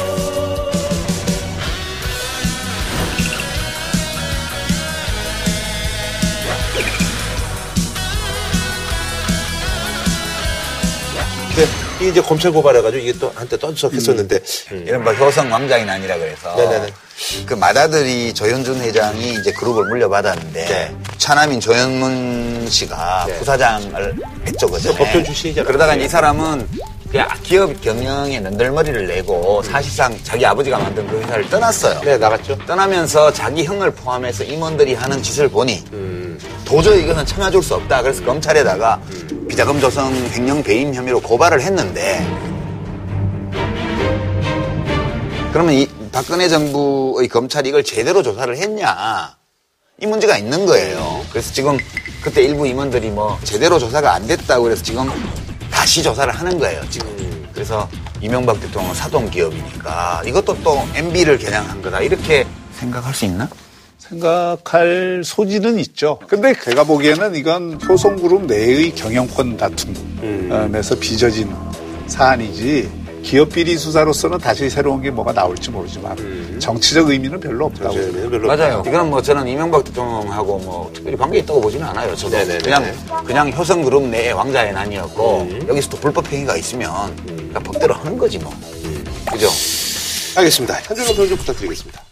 이게 11.99 12.11
이제 12.11 12.21
검찰 12.21 12.53
고발해가지고 12.53 13.03
이게 13.03 13.19
또 13.19 13.33
한때 13.35 13.59
떠들썩했었는데 13.59 14.41
이른바 14.85 15.12
효성 15.12 15.50
왕자인 15.50 15.88
아니라 15.88 16.19
그래서 16.19 16.55
네네네. 16.57 16.93
그 17.47 17.55
맏아들이 17.55 18.35
조현준 18.35 18.81
회장이 18.83 19.35
이제 19.35 19.50
그룹을 19.53 19.85
물려받았는데 19.87 20.65
네. 20.67 20.97
차남인 21.17 21.61
조현문 21.61 22.69
씨가 22.69 23.25
네. 23.26 23.38
부사장을 23.38 24.15
했죠 24.47 24.67
그전에 24.67 24.97
법전 24.97 25.25
출신이잖아요. 25.25 25.67
그러다가 25.67 25.95
네. 25.97 26.05
이 26.05 26.09
사람은 26.09 26.69
그냥 26.69 26.96
기업 27.43 27.81
경영에 27.81 28.41
는들머리를 28.41 29.07
내고 29.07 29.63
사실상 29.63 30.17
자기 30.23 30.45
아버지가 30.45 30.79
만든 30.79 31.07
그 31.07 31.19
회사를 31.21 31.49
떠났어요. 31.49 32.01
네 32.01 32.19
나갔죠. 32.19 32.59
떠나면서 32.67 33.33
자기 33.33 33.65
형을 33.65 33.91
포함해서 33.93 34.45
임원들이 34.45 34.95
하는 34.95 35.23
짓을 35.23 35.49
보니 35.49 35.85
음. 35.93 36.39
도저히 36.65 37.05
이것은 37.05 37.25
참아줄 37.25 37.63
수 37.63 37.77
없다. 37.77 38.03
그래서 38.03 38.25
검찰에다가 38.25 39.01
비자금 39.49 39.81
조성 39.81 40.13
횡령 40.33 40.63
배임 40.63 40.93
혐의로 40.93 41.21
고발을 41.21 41.61
했는데 41.61 42.27
그러면 45.53 45.75
이 45.75 45.89
박근혜 46.13 46.49
정부의 46.49 47.29
검찰이 47.29 47.69
이걸 47.69 47.85
제대로 47.85 48.23
조사를 48.23 48.57
했냐 48.57 49.37
이 50.01 50.07
문제가 50.07 50.37
있는 50.37 50.67
거예요. 50.67 51.25
그래서 51.31 51.53
지금 51.53 51.79
그때 52.21 52.43
일부 52.43 52.67
임원들이 52.67 53.11
뭐 53.11 53.39
제대로 53.45 53.79
조사가 53.79 54.13
안 54.13 54.27
됐다고 54.27 54.65
그래서 54.65 54.83
지금 54.83 55.09
다시 55.87 56.02
조사를 56.02 56.33
하는 56.35 56.59
거예요. 56.59 56.83
지금 56.90 57.47
그래서 57.55 57.88
이명박 58.21 58.59
대통령은 58.61 58.93
사동 58.93 59.31
기업이니까 59.31 60.21
이것도 60.26 60.61
또 60.64 60.85
MB를 60.97 61.38
겨냥한 61.38 61.81
거다 61.81 62.00
이렇게 62.00 62.45
생각할 62.73 63.14
수 63.14 63.25
있나? 63.25 63.49
생각할 63.97 65.23
소지는 65.25 65.78
있죠. 65.78 66.19
근데 66.26 66.55
제가 66.61 66.83
보기에는 66.83 67.37
이건 67.37 67.78
효성그룹 67.88 68.47
내의 68.47 68.97
경영권 68.97 69.59
다툼에서 69.59 70.97
빚어진 70.97 71.55
사안이지 72.09 72.90
기업 73.23 73.51
비리 73.51 73.77
수사로서는 73.77 74.39
다시 74.39 74.71
새로운 74.71 75.03
게 75.03 75.11
뭐가 75.11 75.33
나올지 75.33 75.71
모르지만 75.71 76.59
정치적 76.61 77.11
의미는 77.11 77.41
별로 77.41 77.67
없다고 77.67 77.95
별로 78.31 78.47
맞아요. 78.47 78.83
이거는 78.87 79.11
뭐 79.11 79.21
저는 79.21 79.49
이명박 79.49 79.85
대통령하고 79.85 80.59
뭐 80.59 80.91
특별히 80.95 81.17
관계 81.17 81.39
있다고 81.39 81.61
보지는 81.61 81.87
않아요. 81.89 82.15
저도 82.15 82.37
네네네. 82.37 82.59
그냥 82.59 83.25
그냥 83.25 83.53
효성 83.53 83.83
그룹 83.83 84.05
내의 84.05 84.33
왕자의 84.33 84.73
난이었고 84.73 85.49
여기서 85.69 85.91
또 85.91 85.97
불법 85.99 86.31
행위가 86.31 86.57
있으면 86.57 87.17
그냥 87.27 87.63
법대로 87.63 87.95
하는 87.95 88.17
거지 88.17 88.39
뭐. 88.39 88.53
그죠? 89.33 89.49
알겠습니다. 90.37 90.75
현준호 90.83 91.15
평좀 91.15 91.37
부탁드리겠습니다. 91.39 92.03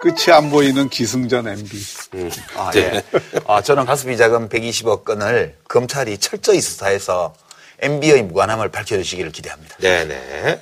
끝이 0.00 0.32
안 0.32 0.50
보이는 0.50 0.88
기승전 0.88 1.46
MB. 1.46 1.76
아, 2.56 2.70
예. 2.74 3.02
아, 3.46 3.62
저는 3.62 3.84
가스비 3.86 4.16
자금 4.16 4.48
120억 4.48 5.04
건을 5.04 5.56
검찰이 5.68 6.18
철저히 6.18 6.60
수사해서 6.60 7.34
MB의 7.82 8.22
무관함을 8.22 8.70
밝혀주시기를 8.70 9.32
기대합니다. 9.32 9.76
네네. 9.78 10.60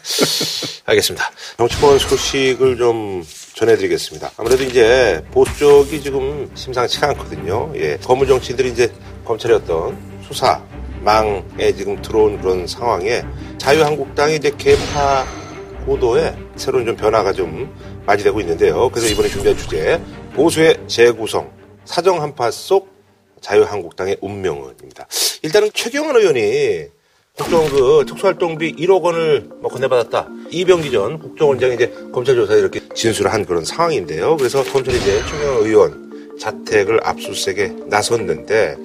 알겠습니다. 0.86 1.30
정치권 1.58 1.98
소식을 1.98 2.78
좀 2.78 3.22
전해드리겠습니다. 3.54 4.32
아무래도 4.38 4.64
이제 4.64 5.22
보수 5.30 5.56
쪽이 5.58 6.02
지금 6.02 6.50
심상치가 6.54 7.08
않거든요. 7.10 7.70
예. 7.76 7.98
거물 7.98 8.26
정치인들이 8.26 8.70
이제 8.70 8.90
검찰의 9.26 9.58
어떤 9.58 9.98
수사, 10.26 10.62
망에 11.02 11.72
지금 11.76 12.00
들어온 12.00 12.40
그런 12.40 12.66
상황에 12.66 13.22
자유한국당이 13.58 14.36
이제 14.36 14.50
개파 14.56 15.26
고도에 15.84 16.34
새로운 16.56 16.86
좀 16.86 16.96
변화가 16.96 17.32
좀 17.34 17.74
맞이되고 18.06 18.40
있는데요. 18.40 18.88
그래서 18.90 19.12
이번에 19.12 19.28
준비한 19.28 19.56
주제, 19.58 20.00
보수의 20.34 20.78
재구성, 20.86 21.50
사정 21.84 22.22
한파 22.22 22.50
속 22.50 22.90
자유한국당의 23.40 24.18
운명은입니다. 24.20 25.06
일단은 25.42 25.70
최경환 25.74 26.16
의원이 26.16 26.99
국정 27.40 27.66
그 27.70 28.04
특수활동비 28.06 28.76
1억 28.76 29.02
원을 29.02 29.48
뭐 29.62 29.70
건네받았다. 29.70 30.28
이병기 30.50 30.90
전 30.90 31.18
국정원장이 31.18 31.74
이제 31.74 31.90
검찰 32.12 32.34
조사에 32.34 32.58
이렇게 32.58 32.80
진술을 32.94 33.32
한 33.32 33.46
그런 33.46 33.64
상황인데요. 33.64 34.36
그래서 34.36 34.62
검찰이 34.62 34.98
이제 34.98 35.22
최경환 35.24 35.64
의원 35.64 36.38
자택을 36.38 37.00
압수수색에 37.02 37.76
나섰는데 37.86 38.76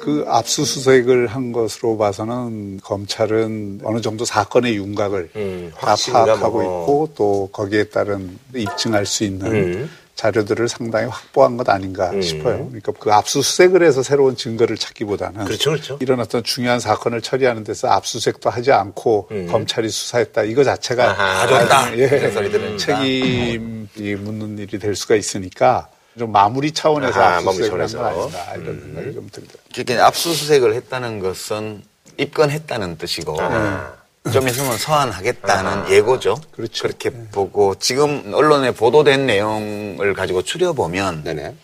그 0.00 0.24
압수수색을 0.26 1.28
한 1.28 1.52
것으로 1.52 1.96
봐서는 1.98 2.80
검찰은 2.82 3.82
어느 3.84 4.00
정도 4.00 4.24
사건의 4.24 4.74
윤곽을 4.74 5.30
음, 5.36 5.72
다 5.76 5.94
파악하고 5.94 6.58
어. 6.58 6.62
있고 6.62 7.10
또 7.14 7.48
거기에 7.52 7.84
따른 7.84 8.38
입증할 8.54 9.06
수 9.06 9.22
있는 9.22 9.46
음. 9.46 9.90
자료들을 10.20 10.68
상당히 10.68 11.06
확보한 11.08 11.56
것 11.56 11.66
아닌가 11.70 12.10
음. 12.10 12.20
싶어요. 12.20 12.66
그러니까 12.66 12.92
그 12.98 13.10
압수수색을 13.10 13.82
해서 13.82 14.02
새로운 14.02 14.36
증거를 14.36 14.76
찾기보다는 14.76 15.46
그렇죠, 15.46 15.70
그렇죠. 15.70 15.98
이런 16.02 16.20
어떤 16.20 16.44
중요한 16.44 16.78
사건을 16.78 17.22
처리하는 17.22 17.64
데서 17.64 17.88
압수수색도 17.88 18.50
하지 18.50 18.70
않고 18.70 19.28
음. 19.30 19.48
검찰이 19.50 19.88
수사했다 19.88 20.42
이거 20.42 20.62
자체가 20.62 21.12
아하. 21.12 21.46
가져왔다. 21.46 21.98
예, 21.98 22.08
들으니까. 22.08 22.76
책임 22.76 23.88
이 23.96 24.14
묻는 24.14 24.58
일이 24.58 24.78
될 24.78 24.94
수가 24.94 25.14
있으니까 25.14 25.88
좀 26.18 26.32
마무리 26.32 26.72
차원에서 26.72 27.18
아하, 27.18 27.36
압수수색을 27.36 27.78
마무리 27.78 27.94
한건 27.94 28.12
차원에서. 28.30 28.38
아닌가 28.38 28.62
이런 28.62 28.80
생각이 28.82 29.12
좀 29.14 29.28
들더라고요. 29.32 29.62
그러니까 29.74 30.06
압수수색을 30.06 30.74
했다는 30.74 31.20
것은 31.20 31.82
입건했다는 32.18 32.98
뜻이고 32.98 33.40
아. 33.40 33.94
좀 34.32 34.46
있으면 34.46 34.76
소환하겠다는 34.76 35.90
예고죠. 35.90 36.38
그렇죠. 36.52 36.86
렇게 36.86 37.10
보고 37.10 37.74
지금 37.76 38.32
언론에 38.34 38.70
보도된 38.70 39.26
내용을 39.26 40.12
가지고 40.12 40.42
추려보면 40.42 41.24
네네. 41.24 41.54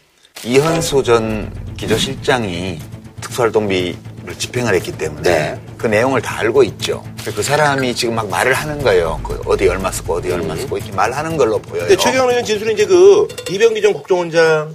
이현수 0.44 1.02
전 1.02 1.52
기조실장이 1.76 2.78
특수활동비를 3.20 4.38
집행을 4.38 4.74
했기 4.74 4.92
때문에 4.92 5.22
네. 5.22 5.60
그 5.76 5.86
내용을 5.86 6.22
다 6.22 6.38
알고 6.38 6.62
있죠. 6.64 7.04
그 7.24 7.42
사람이 7.42 7.94
지금 7.94 8.14
막 8.14 8.28
말을 8.28 8.54
하는 8.54 8.82
거예요. 8.82 9.20
그 9.22 9.40
어디 9.46 9.68
얼마 9.68 9.92
쓰고 9.92 10.14
어디 10.14 10.32
얼마 10.32 10.56
쓰고 10.56 10.78
이렇게 10.78 10.92
말하는 10.92 11.36
걸로 11.36 11.58
보여요. 11.58 11.86
근데 11.88 11.96
최경환 11.96 12.30
의원 12.30 12.44
진술은 12.44 12.72
이제 12.72 12.86
그 12.86 13.28
이병기 13.50 13.82
전 13.82 13.92
국정원장이 13.92 14.72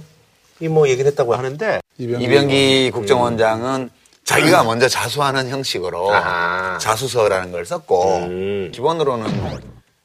뭐 0.70 0.88
얘기를 0.88 1.10
했다고 1.10 1.34
하는데 1.34 1.80
이병기 1.98 2.90
국정원장은 2.92 3.90
자기가 4.24 4.64
먼저 4.64 4.88
자수하는 4.88 5.48
형식으로 5.48 6.12
아하. 6.14 6.78
자수서라는 6.78 7.52
걸 7.52 7.66
썼고 7.66 8.16
음. 8.18 8.70
기본으로는 8.72 9.60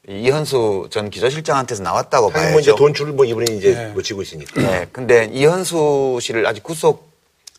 이현수 0.09 0.87
전 0.89 1.09
기조실장한테서 1.09 1.83
나왔다고 1.83 2.31
뭐 2.31 2.41
이제 2.59 2.71
봐야죠. 2.71 2.75
돈줄을 2.75 3.11
뭐 3.13 3.25
이분이 3.25 3.57
이제 3.57 3.73
네. 3.73 3.87
뭐 3.89 4.01
쥐고 4.01 4.21
있으니까. 4.21 4.61
네, 4.61 4.87
근데 4.91 5.25
이현수 5.33 6.19
씨를 6.21 6.47
아직 6.47 6.63
구속을 6.63 6.97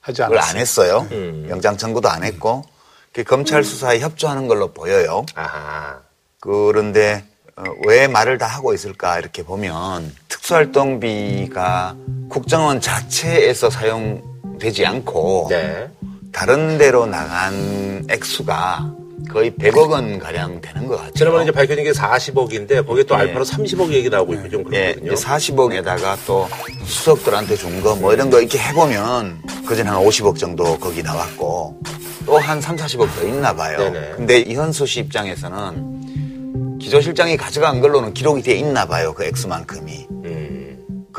하지 0.01 0.23
안. 0.23 0.33
했어요. 0.57 1.07
음. 1.11 1.47
영장 1.51 1.77
청구도 1.77 2.09
안 2.09 2.25
했고 2.25 2.65
그 3.13 3.23
검찰 3.23 3.63
수사에 3.65 4.01
협조하는 4.01 4.49
걸로 4.49 4.73
보여요. 4.73 5.27
아하. 5.35 6.01
그런데 6.41 7.25
어, 7.57 7.65
왜 7.87 8.09
말을 8.09 8.39
다 8.39 8.47
하고 8.47 8.73
있을까 8.73 9.19
이렇게 9.19 9.43
보면 9.43 10.15
특수활동비가 10.29 11.97
국정원 12.31 12.81
자체에서 12.81 13.69
사용되지 13.69 14.87
않고 14.87 15.49
네. 15.51 15.91
다른 16.33 16.79
데로 16.79 17.07
나간 17.07 18.05
액수가 18.11 18.95
거의 19.31 19.51
100억 19.53 19.91
원 19.91 20.19
가량 20.19 20.61
되는 20.61 20.87
것 20.87 20.97
같아요. 20.97 21.13
지난번에 21.13 21.45
이제 21.45 21.53
밝혀진 21.53 21.85
게 21.85 21.91
40억인데 21.93 22.87
거기에 22.87 23.03
또 23.05 23.15
예. 23.17 23.21
알파로 23.21 23.45
30억 23.45 23.91
얘기 23.93 24.09
나오고 24.09 24.35
있고 24.35 24.49
좀 24.49 24.65
예, 24.73 24.93
그렇거든요. 24.95 25.13
이제 25.13 25.25
40억에다가 25.25 26.17
또 26.27 26.49
수석들한테 26.85 27.57
준 27.57 27.83
거 27.83 27.95
뭐 27.97 28.13
이런 28.15 28.31
거 28.31 28.41
이렇게 28.41 28.59
해보면 28.59 29.43
그전에 29.67 29.91
한 29.91 29.99
50억 30.05 30.39
정도 30.39 30.79
거기 30.79 31.03
나왔고 31.03 31.81
또 32.27 32.39
한 32.39 32.61
3, 32.61 32.77
40억 32.77 33.09
더 33.19 33.27
있나 33.27 33.55
봐요. 33.55 33.79
네네. 33.79 34.13
근데 34.17 34.39
이현수 34.41 34.87
씨 34.87 35.01
입장에서는 35.01 36.79
기조실장이 36.81 37.37
가져간 37.37 37.81
걸로는 37.81 38.15
기록이 38.15 38.43
돼 38.43 38.55
있나 38.55 38.87
봐요. 38.87 39.13
그 39.15 39.25
액수만큼이. 39.25 40.07
음. 40.25 40.48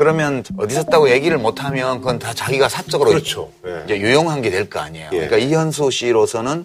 그러면 0.04 0.42
어디 0.56 0.74
썼다고 0.76 1.10
얘기를 1.10 1.36
못하면 1.36 1.98
그건 1.98 2.18
다 2.18 2.32
자기가 2.32 2.70
사적으로 2.70 3.10
그렇죠. 3.10 3.50
예. 3.66 3.82
이제 3.84 3.98
유용한 4.00 4.40
게 4.40 4.48
될 4.50 4.70
거 4.70 4.80
아니에요. 4.80 5.10
예. 5.12 5.26
그러니까 5.26 5.36
이현수 5.36 5.90
씨로서는 5.90 6.64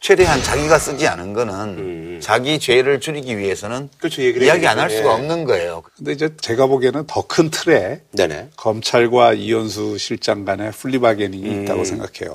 최대한 0.00 0.42
자기가 0.42 0.78
쓰지 0.78 1.08
않은 1.08 1.32
거는 1.32 1.54
음. 1.78 2.18
자기 2.22 2.58
죄를 2.58 3.00
줄이기 3.00 3.38
위해서는 3.38 3.88
그렇죠. 3.96 4.20
얘기를 4.22 4.46
이야기 4.46 4.66
안 4.66 4.78
할. 4.78 4.90
수가 4.90 5.08
예. 5.08 5.14
없는 5.14 5.44
거예요. 5.44 5.82
근데 5.96 6.12
이제 6.12 6.28
제가 6.42 6.66
보기에는 6.66 7.04
더 7.06 7.22
큰 7.26 7.48
틀에 7.48 8.02
네네. 8.12 8.50
검찰과 8.58 9.32
이현수 9.32 9.96
실장 9.96 10.44
간의 10.44 10.72
플리바게닝이 10.72 11.48
음. 11.48 11.62
있다고 11.64 11.84
생각해요. 11.84 12.32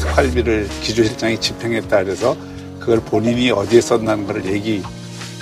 특활비를 0.00 0.68
기조실장이 0.82 1.40
집행했다 1.40 2.04
그래서 2.04 2.36
그걸 2.86 3.00
본인이 3.00 3.50
어디에 3.50 3.80
썼다는 3.80 4.28
걸 4.28 4.44
얘기 4.46 4.80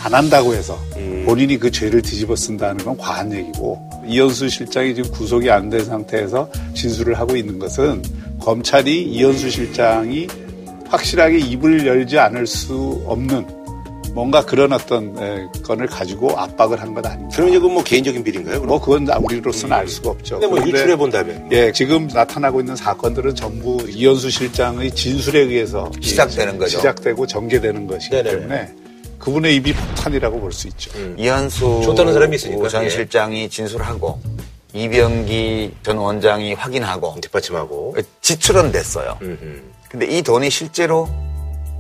안 0.02 0.14
한다고 0.14 0.54
해서 0.54 0.78
음. 0.96 1.24
본인이 1.26 1.58
그 1.58 1.70
죄를 1.70 2.00
뒤집어 2.00 2.34
쓴다는 2.34 2.82
건 2.82 2.96
과한 2.96 3.30
얘기고 3.32 3.86
이현수 4.06 4.48
실장이 4.48 4.94
지금 4.94 5.10
구속이 5.10 5.50
안 5.50 5.68
된 5.68 5.84
상태에서 5.84 6.48
진술을 6.72 7.18
하고 7.18 7.36
있는 7.36 7.58
것은 7.58 8.02
검찰이 8.40 9.02
이현수 9.02 9.50
실장이 9.50 10.26
확실하게 10.88 11.38
입을 11.38 11.86
열지 11.86 12.18
않을 12.18 12.46
수 12.46 13.02
없는 13.06 13.46
뭔가 14.14 14.44
그런 14.44 14.72
어떤 14.72 15.16
에, 15.18 15.46
건을 15.64 15.86
가지고 15.88 16.38
압박을 16.38 16.80
한 16.80 16.94
건 16.94 17.04
아닌가. 17.04 17.34
그럼 17.34 17.48
이제 17.48 17.58
그뭐 17.58 17.82
개인적인 17.82 18.22
비리인가요? 18.22 18.60
그럼? 18.60 18.68
뭐 18.68 18.80
그건 18.80 19.08
우리로서는 19.08 19.76
알 19.76 19.88
수가 19.88 20.10
없죠. 20.10 20.34
근데 20.36 20.46
뭐 20.46 20.54
그런데 20.56 20.78
유출해 20.78 20.96
본다면. 20.96 21.48
예, 21.50 21.72
지금 21.72 22.06
나타나고 22.06 22.60
있는 22.60 22.76
사건들은 22.76 23.34
전부 23.34 23.84
이현수 23.90 24.30
실장의 24.30 24.92
진술에 24.92 25.40
의해서 25.40 25.90
시작되는 26.00 26.58
거죠. 26.58 26.76
시작되고 26.78 27.26
전개되는 27.26 27.88
것이기 27.88 28.14
네네네. 28.14 28.36
때문에 28.36 28.72
그분의 29.18 29.56
입이 29.56 29.72
폭탄이라고 29.72 30.38
볼 30.40 30.52
수 30.52 30.68
있죠. 30.68 30.90
이현수 31.16 31.80
좋다는 31.82 32.12
사람이 32.12 32.36
있으니까. 32.36 32.68
전 32.68 32.84
예. 32.84 32.88
실장이 32.90 33.48
진술하고 33.50 34.20
이병기 34.74 35.72
전 35.82 35.96
원장이 35.98 36.54
확인하고 36.54 37.16
뒷받침하고. 37.20 37.96
지출은 38.20 38.70
됐어요. 38.70 39.18
음. 39.22 39.72
근데 39.88 40.06
이 40.06 40.22
돈이 40.22 40.50
실제로 40.50 41.08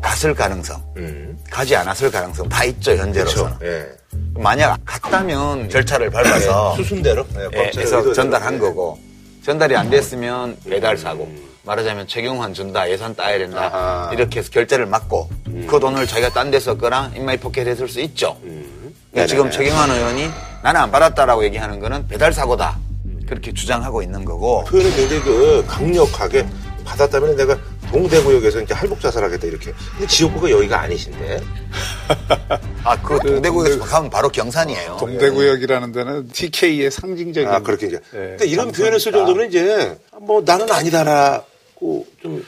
갔을 0.04 0.34
가능성, 0.34 0.82
음. 0.98 1.38
가지 1.50 1.74
않았을 1.74 2.10
가능성 2.10 2.46
다 2.50 2.62
있죠 2.64 2.94
현재로서는. 2.94 3.58
그렇죠. 3.58 3.74
예. 3.74 3.88
만약 4.34 4.78
갔다면 4.84 5.70
절차를 5.70 6.10
밟아서 6.10 6.76
수순대로. 6.76 7.24
예, 7.36 7.40
예, 7.40 7.44
검찰의 7.44 7.72
해서 7.78 7.96
의도대로. 7.98 8.12
전달한 8.12 8.54
예. 8.54 8.58
거고 8.58 8.98
전달이 9.46 9.74
안 9.74 9.88
됐으면 9.88 10.58
배달 10.68 10.98
사고 10.98 11.26
말하자면 11.62 12.06
최경환 12.06 12.52
준다 12.52 12.88
예산 12.90 13.14
따야 13.16 13.38
된다 13.38 13.70
아하. 13.72 14.10
이렇게 14.12 14.40
해서 14.40 14.50
결제를 14.50 14.84
막고 14.86 15.30
그 15.66 15.80
돈을 15.80 16.06
자기가 16.06 16.28
딴 16.34 16.50
데 16.50 16.60
썼거나 16.60 17.12
in 17.16 17.27
my 17.27 17.38
pocket 17.38 17.66
했을 17.66 17.88
수 17.88 17.98
있죠. 18.00 18.36
그러니까 19.10 19.26
지금 19.26 19.50
최경환 19.50 19.90
의원이 19.90 20.28
나는 20.62 20.82
안 20.82 20.90
받았다라고 20.90 21.44
얘기하는 21.44 21.80
거는 21.80 22.08
배달 22.08 22.30
사고다 22.34 22.78
그렇게 23.26 23.54
주장하고 23.54 24.02
있는 24.02 24.22
거고 24.26 24.64
표현이 24.64 24.94
굉장히 24.94 25.22
그 25.22 25.64
강력하게 25.66 26.46
받았다면 26.84 27.36
내가 27.36 27.56
동대구역에서 27.90 28.60
이제 28.62 28.74
할복 28.74 29.00
자살하겠다 29.00 29.46
이렇게. 29.46 29.72
근데 29.92 30.06
지역구가 30.06 30.50
여기가 30.50 30.80
아니신데. 30.80 31.40
아 32.84 32.96
그 33.02 33.18
동대구에서 33.18 33.80
가면 33.84 34.10
바로 34.10 34.28
경산이에요. 34.28 34.96
동대구역이라는 35.00 35.92
데는 35.92 36.28
TK의 36.28 36.90
상징적인 36.90 37.48
아 37.48 37.60
그렇게 37.60 37.86
이제. 37.86 38.00
예, 38.14 38.18
근데 38.36 38.46
이런. 38.46 38.72
표현을 38.72 38.98
쓸 39.00 39.12
정도면 39.12 39.48
이제 39.48 39.96
뭐 40.20 40.42
나는 40.44 40.70
아니다라고 40.70 42.06
좀 42.20 42.44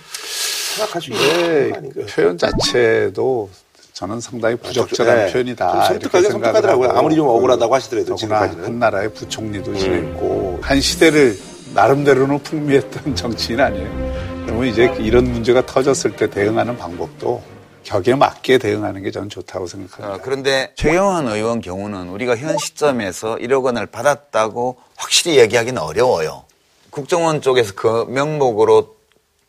생각할 0.77 1.03
수 1.03 1.11
있는 1.11 1.25
예, 1.67 1.71
거 1.71 1.77
아닌가. 1.77 2.01
표현 2.15 2.39
자체도 2.39 3.51
저는 3.93 4.21
상당히 4.21 4.57
부적절한 4.57 5.17
네. 5.27 5.33
표현이다. 5.33 5.89
이렇게 5.95 6.21
섬뜩하더라고요. 6.23 6.89
하고. 6.91 6.99
아무리 6.99 7.17
좀 7.17 7.27
억울하다고 7.29 7.75
하시더라도 7.75 8.09
더구나 8.17 8.17
지금까지는. 8.41 8.65
한 8.65 8.79
나라의 8.79 9.15
부총리도 9.15 9.75
지냈고 9.75 10.59
한 10.61 10.81
시대를 10.81 11.39
나름대로는 11.75 12.39
풍미했던 12.41 13.15
정치인 13.17 13.61
아니에요. 13.61 14.06
그러면 14.47 14.69
이제 14.69 14.95
이런 15.01 15.25
문제가 15.25 15.67
터졌을 15.67 16.15
때 16.15 16.31
대응하는 16.31 16.79
방법도 16.79 17.43
격에 17.83 18.15
맞게 18.15 18.59
대응하는 18.59 19.03
게 19.03 19.11
저는 19.11 19.29
좋다고 19.29 19.67
생각합니다. 19.67 20.15
어, 20.17 20.21
그런데 20.23 20.73
최경환 20.77 21.27
의원 21.27 21.61
경우는 21.61 22.09
우리가 22.09 22.37
현 22.37 22.57
시점에서 22.57 23.37
1억 23.37 23.65
원을 23.65 23.87
받았다고 23.87 24.77
확실히 24.97 25.39
얘기하기는 25.39 25.81
어려워요. 25.81 26.45
국정원 26.91 27.43
쪽에서 27.43 27.75
그 27.75 28.07
명목으로 28.09 28.97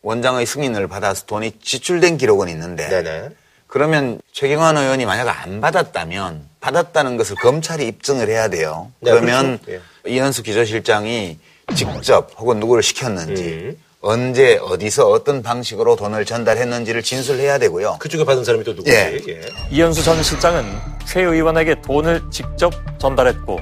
원장의 0.02 0.46
승인을 0.46 0.88
받아서 0.88 1.26
돈이 1.26 1.52
지출된 1.62 2.18
기록은 2.18 2.48
있는데 2.48 2.88
네네. 2.88 3.30
그러면 3.66 4.20
최경환 4.32 4.76
의원이 4.76 5.06
만약 5.06 5.28
안 5.44 5.60
받았다면 5.60 6.48
받았다는 6.60 7.16
것을 7.16 7.36
검찰이 7.36 7.86
입증을 7.86 8.28
해야 8.28 8.48
돼요. 8.48 8.90
네, 9.00 9.12
그러면 9.12 9.58
그렇죠. 9.64 9.82
이현수 10.06 10.42
기조실장이 10.42 11.38
직접 11.74 12.32
혹은 12.38 12.58
누구를 12.60 12.82
시켰는지 12.82 13.42
음. 13.44 13.87
언제 14.00 14.58
어디서 14.62 15.08
어떤 15.08 15.42
방식으로 15.42 15.96
돈을 15.96 16.24
전달했는지를 16.24 17.02
진술해야 17.02 17.58
되고요. 17.58 17.96
그쪽에 17.98 18.24
받은 18.24 18.44
사람이 18.44 18.62
또 18.62 18.72
누구지? 18.72 18.92
예. 18.92 19.18
예. 19.28 19.40
이현수 19.70 20.04
전 20.04 20.22
실장은 20.22 20.64
최 21.04 21.22
의원에게 21.22 21.80
돈을 21.82 22.22
직접 22.30 22.72
전달했고 22.98 23.58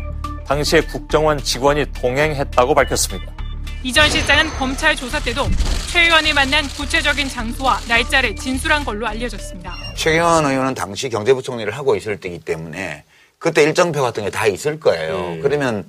당시에 0.46 0.82
국정원 0.82 1.42
직원이 1.42 1.86
동행했다고 2.00 2.74
밝혔습니다. 2.74 3.32
이 3.82 3.92
전 3.92 4.10
실장은 4.10 4.50
검찰 4.58 4.94
조사 4.96 5.18
때도 5.20 5.46
최 5.90 6.02
의원을 6.02 6.34
만난 6.34 6.66
구체적인 6.68 7.28
장소와 7.28 7.80
날짜를 7.88 8.34
진술한 8.36 8.84
걸로 8.84 9.06
알려졌습니다. 9.06 9.72
최경환 9.96 10.44
의원은 10.44 10.74
당시 10.74 11.08
경제부총리를 11.08 11.72
하고 11.72 11.94
있을 11.96 12.18
때이기 12.18 12.40
때문에 12.40 13.04
그때 13.38 13.62
일정표 13.62 14.02
같은 14.02 14.24
게 14.24 14.30
다 14.30 14.46
있을 14.48 14.80
거예요. 14.80 15.14
음. 15.16 15.40
그러면 15.42 15.84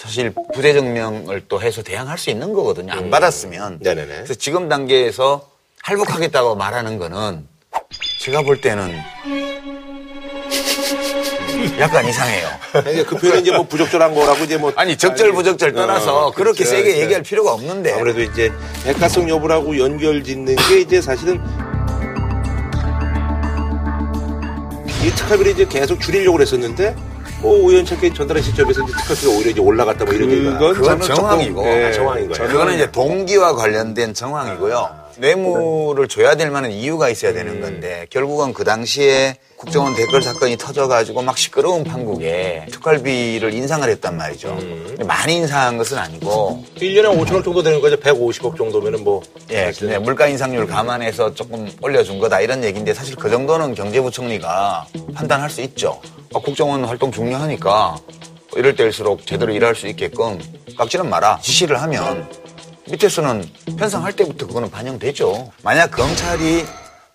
사실 0.00 0.32
부재 0.54 0.72
증명을 0.72 1.42
또 1.46 1.60
해서 1.60 1.82
대항할 1.82 2.16
수 2.16 2.30
있는 2.30 2.54
거거든요. 2.54 2.90
안 2.90 3.10
받았으면. 3.10 3.80
네네네. 3.82 4.14
그래서 4.14 4.32
지금 4.32 4.66
단계에서 4.66 5.46
할복하겠다고 5.82 6.54
말하는 6.56 6.98
거는 6.98 7.46
제가 8.22 8.40
볼 8.40 8.62
때는 8.62 8.98
약간 11.78 12.08
이상해요. 12.08 12.48
아니, 12.82 13.04
그 13.04 13.14
표현이 13.18 13.42
이제 13.42 13.52
뭐 13.52 13.64
부적절한 13.64 14.14
거라고 14.14 14.44
이제 14.44 14.56
뭐 14.56 14.72
아니 14.74 14.96
적절 14.96 15.32
부적절 15.32 15.74
떠나서 15.74 16.28
어, 16.28 16.32
그렇게 16.32 16.64
그렇죠. 16.64 16.70
세게 16.70 16.82
그렇죠. 16.84 17.02
얘기할 17.02 17.22
필요가 17.22 17.52
없는데 17.52 17.92
아무래도 17.92 18.22
이제 18.22 18.50
백가성 18.84 19.28
여부라고 19.28 19.78
연결 19.78 20.24
짓는 20.24 20.56
게 20.56 20.80
이제 20.80 21.02
사실은 21.02 21.38
이 25.04 25.10
특활비를 25.14 25.52
이제 25.52 25.66
계속 25.66 26.00
줄이려고 26.00 26.38
그랬었는데 26.38 27.09
뭐 27.40 27.56
우연찮게 27.64 28.12
전달한 28.12 28.42
시점에서 28.42 28.82
이제 28.82 28.92
특활비가 28.92 29.32
오히려 29.32 29.50
이제 29.50 29.60
올라갔다 29.60 30.04
뭐 30.04 30.14
이런 30.14 30.30
얘기가 30.30 30.58
그건 30.58 31.00
저는 31.00 31.00
정황이고 31.14 31.64
예, 31.66 31.84
아, 31.86 31.92
정황인 31.92 32.28
거예요. 32.28 32.48
그거는 32.48 32.74
이제 32.74 32.90
동기와 32.90 33.54
관련된 33.54 34.12
정황이고요. 34.14 34.99
뇌물을 35.20 36.08
줘야 36.08 36.34
될 36.34 36.50
만한 36.50 36.72
이유가 36.72 37.08
있어야 37.10 37.32
되는 37.32 37.60
건데 37.60 38.06
결국은 38.10 38.52
그 38.54 38.64
당시에 38.64 39.36
국정원 39.56 39.94
댓글 39.94 40.22
사건이 40.22 40.56
터져가지고 40.56 41.20
막 41.20 41.36
시끄러운 41.36 41.84
판국에 41.84 42.66
특활비를 42.72 43.52
인상을 43.52 43.86
했단 43.86 44.16
말이죠. 44.16 44.56
근데 44.56 45.04
많이 45.04 45.36
인상한 45.36 45.76
것은 45.76 45.98
아니고 45.98 46.64
1년에 46.76 47.14
5천억 47.18 47.44
정도 47.44 47.62
되는 47.62 47.80
거죠. 47.82 47.96
150억 47.96 48.56
정도면은 48.56 49.04
뭐 49.04 49.22
예, 49.50 49.70
근데 49.78 49.98
물가 49.98 50.26
인상률 50.26 50.66
감안해서 50.66 51.34
조금 51.34 51.70
올려준 51.82 52.18
거다 52.18 52.40
이런 52.40 52.64
얘기인데 52.64 52.94
사실 52.94 53.14
그 53.16 53.28
정도는 53.28 53.74
경제부총리가 53.74 54.86
판단할 55.14 55.50
수 55.50 55.60
있죠. 55.60 56.00
아, 56.34 56.38
국정원 56.38 56.84
활동 56.84 57.12
중요하니까 57.12 57.98
이럴 58.56 58.74
때일수록 58.74 59.26
제대로 59.26 59.52
일할 59.52 59.74
수 59.74 59.86
있게끔 59.86 60.38
깎지는 60.78 61.10
마라 61.10 61.38
지시를 61.42 61.80
하면 61.82 62.26
밑에서는 62.90 63.44
편성할 63.78 64.14
때부터 64.14 64.46
그거는 64.46 64.70
반영되죠. 64.70 65.52
만약 65.62 65.90
검찰이 65.92 66.64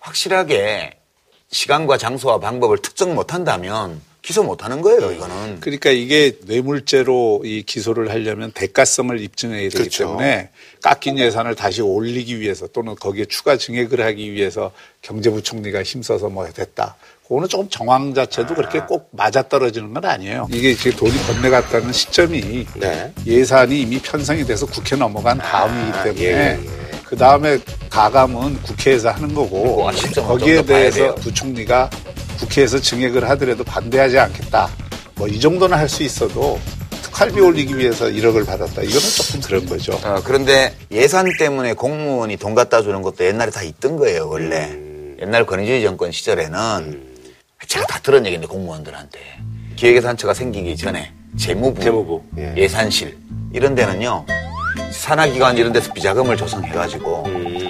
확실하게 0.00 0.98
시간과 1.50 1.98
장소와 1.98 2.40
방법을 2.40 2.78
특정 2.78 3.14
못한다면 3.14 4.00
기소 4.22 4.42
못하는 4.42 4.80
거예요. 4.80 5.12
이거는. 5.12 5.60
그러니까 5.60 5.90
이게 5.90 6.36
뇌물죄로 6.46 7.42
이 7.44 7.62
기소를 7.62 8.10
하려면 8.10 8.50
대가성을 8.50 9.20
입증해야 9.20 9.68
되기 9.68 9.76
그렇죠. 9.76 10.04
때문에 10.04 10.50
깎인 10.82 11.16
예산을 11.18 11.54
다시 11.54 11.80
올리기 11.80 12.40
위해서 12.40 12.66
또는 12.66 12.96
거기에 12.96 13.26
추가 13.26 13.56
증액을 13.56 14.00
하기 14.00 14.32
위해서 14.32 14.72
경제부총리가 15.02 15.84
힘써서 15.84 16.28
뭐 16.28 16.44
됐다. 16.50 16.96
그거는 17.28 17.48
조금 17.48 17.68
정황 17.68 18.14
자체도 18.14 18.54
그렇게 18.54 18.80
꼭 18.80 19.08
맞아떨어지는 19.12 19.92
건 19.94 20.04
아니에요. 20.04 20.46
이게 20.52 20.74
지금 20.74 20.92
돈이 20.92 21.12
건네갔다는 21.26 21.92
시점이 21.92 22.66
네. 22.76 23.12
예산이 23.26 23.80
이미 23.82 23.98
편성이 24.00 24.44
돼서 24.46 24.64
국회 24.66 24.94
넘어간 24.94 25.38
다음이기 25.38 25.92
때문에 26.04 26.22
예, 26.24 26.60
그 27.04 27.16
다음에 27.16 27.58
가감은 27.90 28.62
국회에서 28.62 29.10
하는 29.10 29.34
거고 29.34 29.88
아, 29.88 29.92
거기에 30.14 30.62
대해서. 30.62 31.14
부총리가 31.16 31.90
국회에서 32.38 32.78
증액을 32.80 33.28
하더라도 33.30 33.64
반대하지 33.64 34.18
않겠다. 34.18 34.68
뭐 35.16 35.26
이 35.26 35.40
정도는 35.40 35.76
할 35.76 35.88
수 35.88 36.02
있어도 36.04 36.60
특활비 37.02 37.40
올리기 37.40 37.76
위해서 37.76 38.04
1억을 38.06 38.46
받았다. 38.46 38.82
이거는 38.82 39.00
조금 39.00 39.40
그런 39.40 39.66
거죠. 39.66 39.92
어, 40.04 40.20
그런데 40.22 40.74
예산 40.92 41.26
때문에 41.38 41.72
공무원이 41.72 42.36
돈 42.36 42.54
갖다 42.54 42.82
주는 42.82 43.00
것도 43.02 43.24
옛날에 43.24 43.50
다 43.50 43.62
있던 43.62 43.96
거예요, 43.96 44.28
원래. 44.28 44.70
옛날 45.20 45.46
권위주의 45.46 45.82
정권 45.82 46.12
시절에는 46.12 47.05
제가 47.66 47.86
다 47.86 47.98
들은 48.00 48.24
얘기인데 48.26 48.46
공무원들한테 48.46 49.18
기획예산처가 49.76 50.34
생기기 50.34 50.76
전에 50.76 51.12
재무부, 51.36 51.82
재무부, 51.82 52.22
예. 52.38 52.54
예. 52.56 52.68
산실 52.68 53.16
이런 53.52 53.74
데는요 53.74 54.24
산하기관 54.92 55.56
이런 55.56 55.72
데서 55.72 55.92
비자금을 55.92 56.36
조성해가지고 56.36 57.24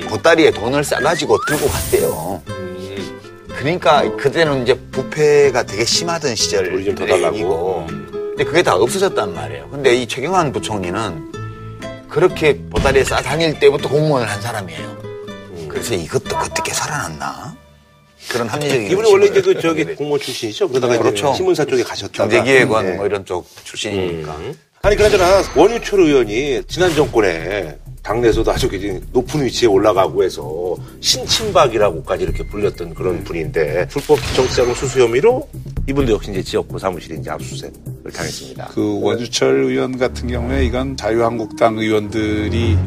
보따리에 0.09 0.51
돈을 0.51 0.85
싸가지고 0.85 1.39
들고 1.47 1.67
갔대요. 1.69 2.43
그러니까 3.49 4.03
그때는 4.17 4.63
이제 4.63 4.75
부패가 4.91 5.63
되게 5.63 5.85
심하던 5.85 6.35
시절 6.35 6.73
우리 6.73 6.85
좀더 6.85 7.07
달라고. 7.07 7.37
얘기고 7.37 7.87
근데 7.87 8.45
그게 8.45 8.63
다 8.63 8.77
없어졌단 8.77 9.35
말이에요. 9.35 9.71
근데 9.71 9.95
이 9.95 10.07
최경환 10.07 10.53
부총리는 10.53 11.33
그렇게 12.09 12.59
보따리에 12.69 13.03
싸 13.03 13.17
다닐 13.23 13.59
때부터 13.59 13.89
공무원을 13.89 14.29
한 14.29 14.41
사람이에요. 14.41 14.97
그래서 15.69 15.95
이것도 15.95 16.39
그때 16.39 16.73
살아났나? 16.73 17.57
그런 18.29 18.49
합리적인 18.49 18.91
이분이 18.91 19.11
원래 19.11 19.27
이제 19.27 19.41
그 19.41 19.59
저기 19.61 19.85
돼요. 19.85 19.97
공무원 19.97 20.21
출신이죠. 20.21 20.69
그러다가 20.69 20.99
그렇죠. 20.99 21.33
신문사 21.35 21.65
쪽에 21.65 21.83
가셨다가 21.83 22.29
경제기획원 22.29 22.87
네. 22.87 22.97
뭐 22.97 23.07
이런 23.07 23.25
쪽 23.25 23.47
출신이니까. 23.65 24.37
아니 24.83 24.97
그나저나 24.97 25.43
원유철 25.57 26.01
의원이 26.01 26.63
지난 26.69 26.95
정권에 26.95 27.77
당내에서도 28.03 28.49
아주 28.53 28.69
높은 29.11 29.45
위치에 29.45 29.69
올라가고 29.69 30.23
해서 30.23 30.77
신친박이라고까지 31.01 32.23
이렇게 32.23 32.47
불렸던 32.47 32.95
그런 32.95 33.25
분인데 33.25 33.89
불법 33.89 34.21
정치자금 34.37 34.75
수수 34.75 35.01
혐의로 35.01 35.49
이분도 35.89 36.13
역시 36.13 36.31
이제 36.31 36.43
지역구 36.43 36.79
사무실이 36.79 37.19
이제 37.19 37.31
압수수색을 37.31 38.13
당했습니다. 38.15 38.69
그 38.75 39.01
원주철 39.03 39.65
의원 39.65 39.99
같은 39.99 40.29
경우에 40.29 40.65
이건 40.65 40.97
자유한국당 40.97 41.79
의원들이 41.79 42.79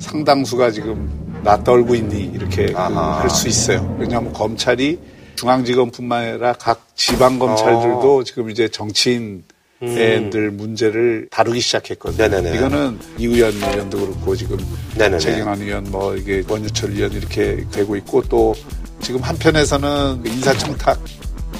상당수가 0.00 0.70
지금 0.70 1.27
나 1.42 1.62
떨고 1.62 1.94
있니 1.94 2.30
이렇게 2.34 2.72
아하. 2.74 3.20
할 3.20 3.30
수 3.30 3.48
있어요. 3.48 3.96
왜냐하면 3.98 4.32
검찰이 4.32 4.98
중앙지검뿐만 5.36 6.24
아니라 6.30 6.52
각 6.54 6.86
지방 6.96 7.38
검찰들도 7.38 8.24
지금 8.24 8.50
이제 8.50 8.68
정치인 8.68 9.44
들 9.80 10.50
문제를 10.50 11.28
다루기 11.30 11.60
시작했거든요. 11.60 12.28
네네네. 12.28 12.56
이거는 12.58 12.98
이의원 13.18 13.52
의원도 13.54 14.00
그렇고 14.00 14.34
지금 14.34 14.58
네네네. 14.96 15.18
최경환 15.20 15.62
의원 15.62 15.84
뭐 15.84 16.16
이게 16.16 16.42
원유철 16.48 16.90
의원 16.90 17.12
이렇게 17.12 17.64
되고 17.70 17.94
있고 17.96 18.22
또 18.22 18.54
지금 19.00 19.20
한편에서는 19.20 20.22
그 20.22 20.28
인사청탁 20.28 20.98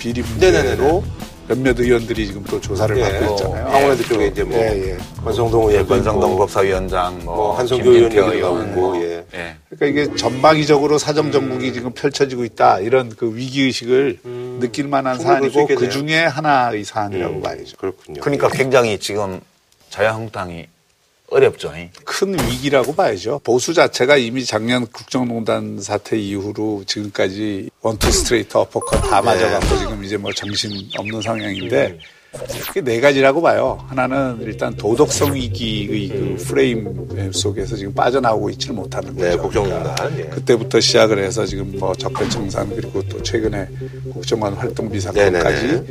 비리 0.01 0.23
문제로 0.23 0.53
네네네네. 0.53 1.03
몇몇 1.49 1.79
의원들이 1.81 2.27
지금 2.27 2.45
또 2.45 2.61
조사를 2.61 2.97
예, 2.99 3.03
받고 3.03 3.35
있잖아요. 3.35 3.67
황원해도 3.67 4.03
쪽에 4.05 4.27
이제 4.27 4.45
뭐 4.45 4.59
예, 4.59 4.91
예. 4.91 4.97
권성동 5.25 5.71
의원, 5.71 5.87
권성동 5.87 6.37
법사위원장, 6.37 7.25
뭐, 7.25 7.37
뭐 7.37 7.57
한성교 7.57 7.91
의원 7.91 8.41
나오고, 8.41 8.65
뭐. 8.75 9.03
예. 9.03 9.25
예. 9.35 9.57
그러니까 9.71 9.87
이게 9.87 10.17
전방위적으로 10.17 10.99
사정 10.99 11.33
정국이 11.33 11.73
지금 11.73 11.93
펼쳐지고 11.93 12.45
있다 12.45 12.81
이런 12.81 13.09
그 13.17 13.35
위기 13.35 13.63
의식을 13.63 14.21
느낄 14.61 14.89
만한 14.89 15.19
사안이고 15.19 15.67
그. 15.67 15.89
중에 15.89 16.25
하나의 16.25 16.85
사안이라고 16.85 17.37
음, 17.37 17.43
봐야죠. 17.43 17.77
그렇군요. 17.79 18.21
그러니까 18.21 18.49
굉장히 18.49 18.99
지금 18.99 19.41
자유한국당이 19.89 20.67
어렵죠. 21.31 21.73
이. 21.77 21.91
큰 22.05 22.33
위기라고 22.49 22.95
봐야죠. 22.95 23.41
보수 23.45 23.75
자체가 23.75 24.17
이미 24.17 24.45
작년 24.45 24.87
국정농단 24.87 25.81
사태 25.81 26.19
이후로 26.19 26.85
지금까지 26.87 27.69
원투 27.83 28.11
스트레이트 28.11 28.57
어퍼컷 28.57 29.03
다 29.03 29.21
맞아갖고 29.21 29.79
지금 29.79 30.05
이제 30.05 30.17
뭐 30.17 30.33
정신 30.33 30.71
없는 30.97 31.21
상황인데 31.21 31.99
그게 32.69 32.81
네 32.81 33.01
가지라고 33.01 33.41
봐요. 33.43 33.79
하나는 33.89 34.39
일단 34.43 34.75
도덕성 34.75 35.35
위기의 35.35 36.09
그 36.09 36.37
프레임 36.47 37.31
속에서 37.33 37.77
지금 37.77 37.93
빠져나오고 37.95 38.51
있지를 38.51 38.75
못하는 38.75 39.15
거죠. 39.15 39.29
네, 39.29 39.37
국정농단. 39.37 40.19
예. 40.19 40.23
그때부터 40.25 40.81
시작을 40.81 41.19
해서 41.19 41.45
지금 41.47 41.75
뭐 41.79 41.95
적폐청산 41.95 42.75
그리고 42.75 43.03
또 43.09 43.23
최근에 43.23 43.67
국정원 44.13 44.55
활동비 44.55 45.01
사건까지 45.01 45.67
네네네. 45.67 45.85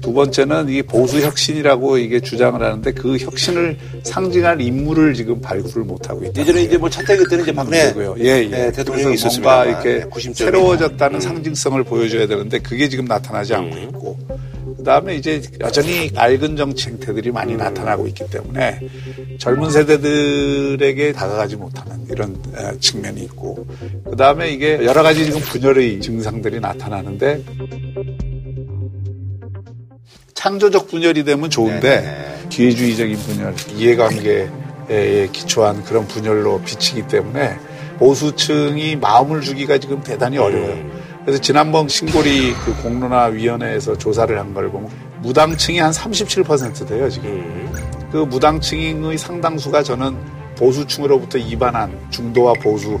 두 0.00 0.12
번째는 0.12 0.68
이게 0.68 0.82
보수 0.82 1.20
혁신이라고 1.20 1.98
이게 1.98 2.20
주장을 2.20 2.60
하는데 2.60 2.92
그 2.92 3.16
혁신을 3.18 3.76
상징할 4.02 4.60
인물을 4.60 5.14
지금 5.14 5.40
발굴을 5.40 5.84
못하고 5.86 6.24
있다. 6.24 6.40
예전에 6.40 6.62
이제 6.62 6.76
뭐 6.78 6.88
차태기 6.90 7.24
때는 7.28 7.44
이제 7.44 7.52
박근혜 7.52 7.92
고요 7.92 8.14
예, 8.18 8.42
예. 8.42 8.48
네, 8.48 8.72
대통령이 8.72 9.14
있었습니다. 9.14 9.64
뭔가 9.64 9.70
이렇게 9.70 10.04
구심점이. 10.08 10.50
새로워졌다는 10.50 11.20
상징성을 11.20 11.82
보여줘야 11.84 12.26
되는데 12.26 12.58
그게 12.58 12.88
지금 12.88 13.04
나타나지 13.04 13.54
않고 13.54 13.76
음. 13.76 13.82
있고 13.82 14.18
그 14.82 14.84
다음에 14.84 15.14
이제 15.14 15.40
여전히 15.60 16.10
낡은 16.12 16.56
정치 16.56 16.88
행태들이 16.88 17.30
많이 17.30 17.54
나타나고 17.54 18.08
있기 18.08 18.28
때문에 18.28 18.80
젊은 19.38 19.70
세대들에게 19.70 21.12
다가가지 21.12 21.54
못하는 21.54 22.04
이런 22.10 22.34
어, 22.56 22.72
측면이 22.80 23.22
있고 23.22 23.64
그 24.10 24.16
다음에 24.16 24.50
이게 24.50 24.84
여러 24.84 25.04
가지 25.04 25.24
지금 25.24 25.38
분열의 25.38 26.00
증상들이 26.00 26.58
나타나는데 26.58 27.44
창조적 30.34 30.88
분열이 30.88 31.22
되면 31.22 31.48
좋은데 31.48 32.46
기회주의적인 32.48 33.16
분열, 33.18 33.54
이해관계에 33.76 35.28
기초한 35.30 35.84
그런 35.84 36.08
분열로 36.08 36.60
비치기 36.62 37.06
때문에 37.06 37.56
보수층이 37.98 38.96
마음을 38.96 39.42
주기가 39.42 39.78
지금 39.78 40.02
대단히 40.02 40.38
어려워요. 40.38 41.01
그래서 41.24 41.40
지난번 41.40 41.88
신고리 41.88 42.52
그 42.54 42.74
공론화 42.82 43.26
위원회에서 43.26 43.96
조사를 43.96 44.36
한 44.38 44.52
걸 44.52 44.70
보면 44.70 44.90
무당층이 45.22 45.78
한 45.78 45.90
37% 45.92 46.86
돼요 46.88 47.08
지금. 47.08 47.70
그 48.10 48.18
무당층의 48.18 49.16
상당수가 49.16 49.82
저는 49.84 50.16
보수층으로부터 50.56 51.38
이반한 51.38 51.96
중도와 52.10 52.52
보수에 52.54 52.98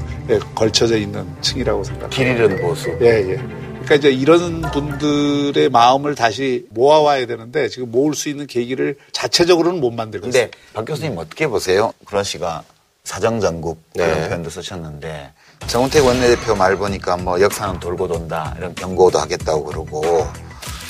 걸쳐져 0.54 0.96
있는 0.96 1.26
층이라고 1.42 1.84
생각합니다. 1.84 2.16
길 2.16 2.28
잃은 2.34 2.62
보수. 2.62 2.88
예, 3.02 3.06
예. 3.32 3.36
그러니까 3.82 3.94
이제 3.96 4.10
이런 4.10 4.62
분들의 4.62 5.68
마음을 5.68 6.14
다시 6.14 6.66
모아와야 6.70 7.26
되는데 7.26 7.68
지금 7.68 7.90
모을 7.90 8.14
수 8.14 8.28
있는 8.28 8.46
계기를 8.46 8.96
자체적으로는 9.12 9.80
못 9.80 9.90
만들고 9.90 10.28
있어요. 10.28 10.44
근데 10.44 10.58
박 10.72 10.84
교수님 10.86 11.18
어떻게 11.18 11.46
보세요? 11.48 11.92
그런 12.06 12.22
씨가 12.24 12.62
사정전국 13.04 13.82
그런 13.94 14.20
네. 14.20 14.28
표현도 14.28 14.48
쓰셨는데 14.48 15.32
정은택 15.66 16.04
원내대표 16.04 16.54
말 16.54 16.76
보니까 16.76 17.16
뭐 17.16 17.40
역사는 17.40 17.80
돌고 17.80 18.08
돈다 18.08 18.54
이런 18.58 18.74
경고도 18.74 19.18
하겠다고 19.18 19.64
그러고 19.64 20.26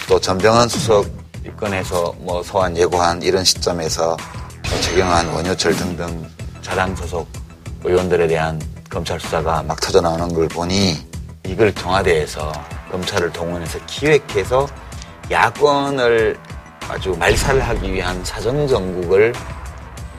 또 0.08 0.20
전병헌 0.20 0.68
수석 0.68 1.06
입건해서 1.44 2.14
뭐 2.18 2.42
소환 2.42 2.76
예고한 2.76 3.22
이런 3.22 3.44
시점에서 3.44 4.16
또 4.62 4.80
최경환 4.80 5.28
원효철 5.28 5.76
등등 5.76 6.28
자당 6.62 6.94
소속 6.96 7.28
의원들에 7.84 8.26
대한 8.26 8.60
검찰 8.90 9.18
수사가 9.18 9.62
막 9.62 9.80
터져 9.80 10.00
나오는 10.00 10.32
걸 10.32 10.48
보니 10.48 10.96
이걸 11.46 11.74
청와대에서 11.74 12.52
검찰을 12.90 13.32
동원해서 13.32 13.78
기획해서 13.86 14.68
야권을 15.30 16.36
아주 16.88 17.10
말살하기 17.18 17.92
위한 17.92 18.22
사정 18.24 18.66
정국을 18.66 19.32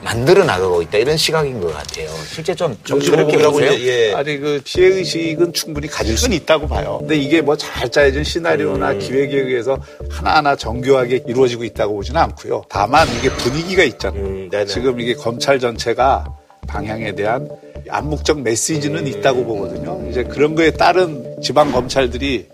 만들어 0.04 0.44
나가고 0.44 0.82
있다 0.82 0.98
이런 0.98 1.16
시각인 1.16 1.60
것 1.60 1.72
같아요. 1.72 2.08
실제 2.28 2.54
좀 2.54 2.76
그렇게 2.84 3.38
보세요? 3.38 3.72
예. 3.80 4.12
아니 4.12 4.36
그 4.38 4.60
피해 4.62 4.88
의식은 4.88 5.54
충분히 5.54 5.88
가질 5.88 6.16
수는 6.18 6.36
있다고 6.36 6.68
봐요. 6.68 6.98
근데 7.00 7.16
이게 7.16 7.40
뭐 7.40 7.54
잘 7.56 7.88
짜여진 7.90 8.22
시나리오나 8.24 8.92
음. 8.92 8.98
기획에 8.98 9.38
의해서 9.38 9.78
하나하나 10.10 10.54
정교하게 10.56 11.22
이루어지고 11.26 11.64
있다고 11.64 11.94
보지는 11.94 12.20
않고요. 12.20 12.64
다만 12.68 13.08
이게 13.18 13.30
분위기가 13.30 13.82
있잖아요. 13.84 14.22
음. 14.22 14.50
지금 14.68 15.00
이게 15.00 15.14
검찰 15.14 15.58
전체가 15.58 16.26
방향에 16.68 17.14
대한 17.14 17.48
암묵적 17.88 18.42
메시지는 18.42 19.06
있다고 19.06 19.44
보거든요. 19.44 20.06
이제 20.10 20.22
그런 20.24 20.54
거에 20.54 20.70
따른 20.72 21.36
지방 21.42 21.72
검찰들이 21.72 22.48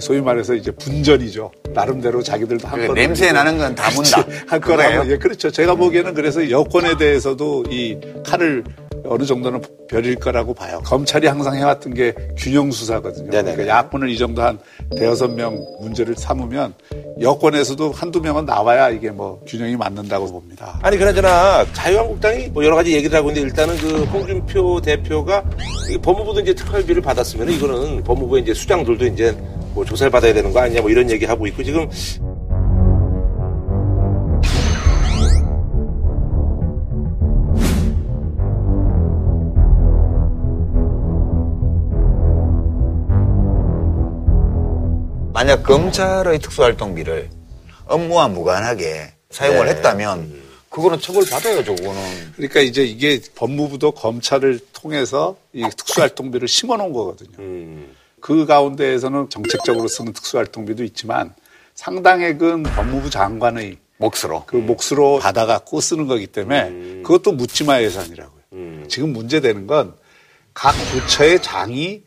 소위 0.00 0.20
말해서 0.20 0.54
이제 0.54 0.70
분전이죠. 0.70 1.50
나름대로 1.74 2.22
자기들도 2.22 2.66
한그건 2.68 2.94
냄새 2.94 3.32
나는 3.32 3.58
건 3.58 3.74
다 3.74 3.90
문다. 3.90 4.24
할? 4.46 4.60
거라고. 4.60 5.10
예, 5.10 5.18
그렇죠. 5.18 5.50
제가 5.50 5.74
보기에는 5.74 6.14
그래서 6.14 6.48
여권에 6.50 6.96
대해서도 6.96 7.64
이 7.70 7.98
칼을 8.24 8.62
어느 9.06 9.24
정도는 9.24 9.60
벼릴 9.88 10.16
거라고 10.16 10.54
봐요. 10.54 10.80
검찰이 10.84 11.26
항상 11.26 11.56
해왔던 11.56 11.94
게 11.94 12.14
균형 12.36 12.70
수사거든요. 12.70 13.30
네네네. 13.30 13.52
그러니까 13.56 13.78
야권을 13.78 14.08
이 14.08 14.18
정도 14.18 14.42
한 14.42 14.58
대여섯 14.96 15.32
명 15.32 15.64
문제를 15.80 16.14
삼으면 16.16 16.74
여권에서도 17.20 17.92
한두 17.92 18.20
명은 18.20 18.46
나와야 18.46 18.90
이게 18.90 19.10
뭐 19.10 19.40
균형이 19.46 19.76
맞는다고 19.76 20.30
봅니다. 20.32 20.78
아니 20.82 20.96
그나저나 20.96 21.66
자유한국당이 21.72 22.48
뭐 22.48 22.64
여러 22.64 22.76
가지 22.76 22.94
얘기를 22.94 23.16
하고 23.16 23.28
있는데 23.30 23.46
일단은 23.48 23.76
그 23.76 24.04
홍준표 24.04 24.80
대표가 24.80 25.44
이 25.90 25.98
법무부도 25.98 26.40
이제 26.40 26.54
특활비를 26.54 27.02
받았으면 27.02 27.50
이거는 27.50 28.02
법무부의 28.04 28.42
이제 28.42 28.54
수장들도 28.54 29.06
이제 29.06 29.36
뭐 29.74 29.84
조사를 29.84 30.10
받아야 30.10 30.32
되는 30.32 30.52
거 30.52 30.60
아니냐 30.60 30.80
뭐 30.80 30.90
이런 30.90 31.10
얘기 31.10 31.24
하고 31.24 31.46
있고 31.46 31.62
지금 31.62 31.88
만약 45.44 45.62
검찰의 45.62 46.38
특수활동비를 46.38 47.28
업무와 47.84 48.28
무관하게 48.28 49.12
사용을 49.28 49.66
네. 49.66 49.72
했다면 49.72 50.42
그거는 50.70 50.98
처벌 51.00 51.26
받아야죠. 51.28 51.74
그거는 51.74 52.32
그러니까 52.34 52.60
이제 52.60 52.82
이게 52.82 53.20
법무부도 53.34 53.90
검찰을 53.90 54.58
통해서 54.72 55.36
이 55.52 55.62
특수활동비를 55.76 56.48
심어 56.48 56.78
놓은 56.78 56.94
거거든요. 56.94 57.32
음, 57.40 57.94
그 58.20 58.46
가운데에서는 58.46 59.28
정책적으로 59.28 59.86
쓰는 59.86 60.14
특수활동비도 60.14 60.82
있지만 60.84 61.34
상당액은 61.74 62.62
법무부 62.62 63.10
장관의 63.10 63.76
몫으로. 63.98 64.44
그 64.46 64.56
몫으로 64.56 65.18
받아갖고 65.18 65.82
쓰는 65.82 66.06
거기 66.06 66.26
때문에 66.26 67.02
그것도 67.02 67.32
묻지마 67.32 67.82
예산이라고요. 67.82 68.40
음. 68.54 68.86
지금 68.88 69.12
문제되는 69.12 69.66
건 69.66 69.94
각 70.54 70.72
부처의 70.92 71.42
장이 71.42 72.02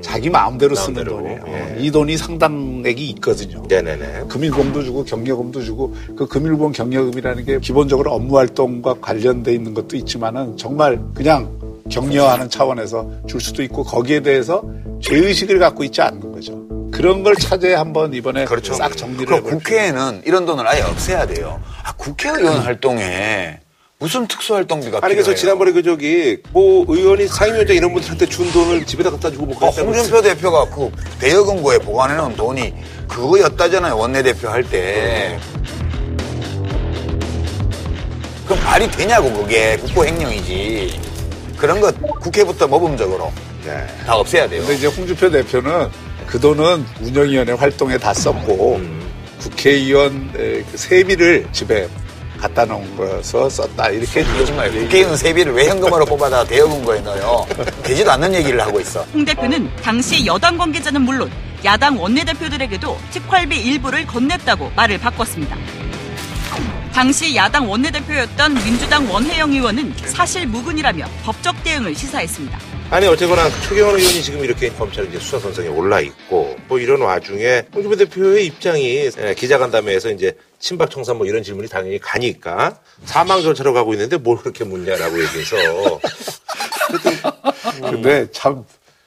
자기 0.00 0.30
마음대로 0.30 0.76
쓰는 0.76 1.04
마음대로, 1.04 1.16
돈이에요. 1.18 1.44
예. 1.48 1.76
이 1.80 1.90
돈이 1.90 2.16
상당액이 2.16 3.08
있거든요. 3.10 3.62
네네네. 3.68 4.26
금일봉도 4.28 4.84
주고 4.84 5.04
경력금도 5.04 5.62
주고 5.62 5.94
그 6.16 6.26
금일봉 6.28 6.70
경력금이라는 6.70 7.44
게 7.44 7.58
기본적으로 7.58 8.12
업무 8.12 8.38
활동과 8.38 8.94
관련돼 9.00 9.52
있는 9.52 9.74
것도 9.74 9.96
있지만은 9.96 10.56
정말 10.56 11.00
그냥 11.14 11.50
격려하는 11.90 12.48
차원에서 12.48 13.10
줄 13.26 13.40
수도 13.40 13.62
있고 13.64 13.82
거기에 13.82 14.20
대해서 14.20 14.62
죄의식을 15.00 15.58
갖고 15.58 15.82
있지 15.82 16.00
않는 16.00 16.32
거죠. 16.32 16.62
그런 16.92 17.24
걸 17.24 17.34
차제에 17.34 17.74
한번 17.74 18.14
이번에 18.14 18.44
그렇죠. 18.44 18.74
싹 18.74 18.96
정리를 18.96 19.34
해볼 19.34 19.50
국회에는 19.50 20.22
이런 20.24 20.46
돈을 20.46 20.64
아예 20.68 20.82
없애야 20.82 21.26
돼요. 21.26 21.60
아, 21.82 21.92
국회의원 21.94 22.58
활동에 22.58 23.58
무슨 24.02 24.26
특수활동비가 24.26 24.98
아니? 25.00 25.14
그래서 25.14 25.32
지난번에 25.32 25.70
그 25.70 25.80
저기 25.80 26.36
뭐 26.50 26.84
의원이 26.88 27.28
상임위원장 27.28 27.76
이런 27.76 27.92
분들한테 27.92 28.26
준 28.26 28.50
돈을 28.50 28.84
집에다 28.84 29.12
갖다 29.12 29.30
주고 29.30 29.46
뭐 29.46 29.54
어, 29.54 29.60
그랬다고 29.60 29.92
홍준표 29.92 30.20
대표가 30.22 30.64
그 30.70 30.90
대여금고에 31.20 31.78
보관해 31.78 32.16
놓은 32.16 32.34
돈이 32.34 32.74
그거였다잖아요. 33.06 33.96
원내대표 33.96 34.48
할 34.48 34.64
때. 34.64 35.38
그럼 38.44 38.64
말이 38.64 38.90
되냐고 38.90 39.32
그게 39.34 39.76
국고행령이지. 39.76 41.00
그런 41.56 41.80
것 41.80 41.94
국회부터 42.02 42.66
모범적으로 42.66 43.32
네. 43.64 43.86
다 44.04 44.16
없애야 44.16 44.48
돼요. 44.48 44.62
근데 44.62 44.74
이제 44.74 44.88
홍준표 44.88 45.30
대표는 45.30 45.88
그 46.26 46.40
돈은 46.40 46.84
운영위원회 47.02 47.52
활동에 47.52 47.98
다 47.98 48.12
썼고 48.12 48.80
국회의원 49.38 50.32
그 50.32 50.64
세비를 50.74 51.46
집에 51.52 51.86
갖다 52.42 52.64
놓은 52.64 52.96
거여서 52.96 53.48
썼다 53.48 53.90
이렇게 53.90 54.20
얘기- 54.20 54.80
국회의원 54.80 55.16
세비를 55.16 55.54
왜 55.54 55.68
현금으로 55.68 56.04
뽑아다 56.04 56.42
대여금고에 56.44 57.00
넣어요. 57.00 57.46
되지도 57.84 58.10
않는 58.10 58.34
얘기를 58.34 58.60
하고 58.60 58.80
있어. 58.80 59.06
홍 59.14 59.24
대표는 59.24 59.70
당시 59.80 60.26
여당 60.26 60.58
관계자는 60.58 61.02
물론 61.02 61.30
야당 61.64 62.00
원내대표들에게도 62.02 62.98
특활비 63.12 63.56
일부를 63.60 64.04
건넸다고 64.08 64.74
말을 64.74 64.98
바꿨습니다. 64.98 65.56
당시 66.92 67.34
야당 67.34 67.68
원내대표였던 67.70 68.54
민주당 68.54 69.10
원혜영 69.10 69.52
의원은 69.52 69.94
사실 70.06 70.46
무근이라며 70.46 71.06
법적 71.24 71.64
대응을 71.64 71.94
시사했습니다. 71.94 72.58
아니 72.90 73.06
어쨌거나 73.06 73.48
최경원 73.66 73.98
의원이 73.98 74.22
지금 74.22 74.44
이렇게 74.44 74.68
검찰 74.68 75.06
이제 75.06 75.18
수사 75.18 75.38
선상에 75.38 75.68
올라 75.68 76.00
있고 76.00 76.54
뭐 76.68 76.78
이런 76.78 77.00
와중에 77.00 77.64
홍준표 77.74 77.96
대표의 77.96 78.44
입장이 78.46 79.10
예, 79.18 79.34
기자간담회에서 79.34 80.10
이제 80.10 80.36
친박 80.58 80.90
청산 80.90 81.16
뭐 81.16 81.26
이런 81.26 81.42
질문이 81.42 81.68
당연히 81.68 81.98
가니까 81.98 82.78
사망 83.06 83.40
절차로 83.40 83.72
가고 83.72 83.94
있는데 83.94 84.18
뭘 84.18 84.36
그렇게 84.36 84.64
묻냐라고 84.64 85.22
얘기해서 85.22 85.56
근데 87.80 88.30
참 88.32 88.62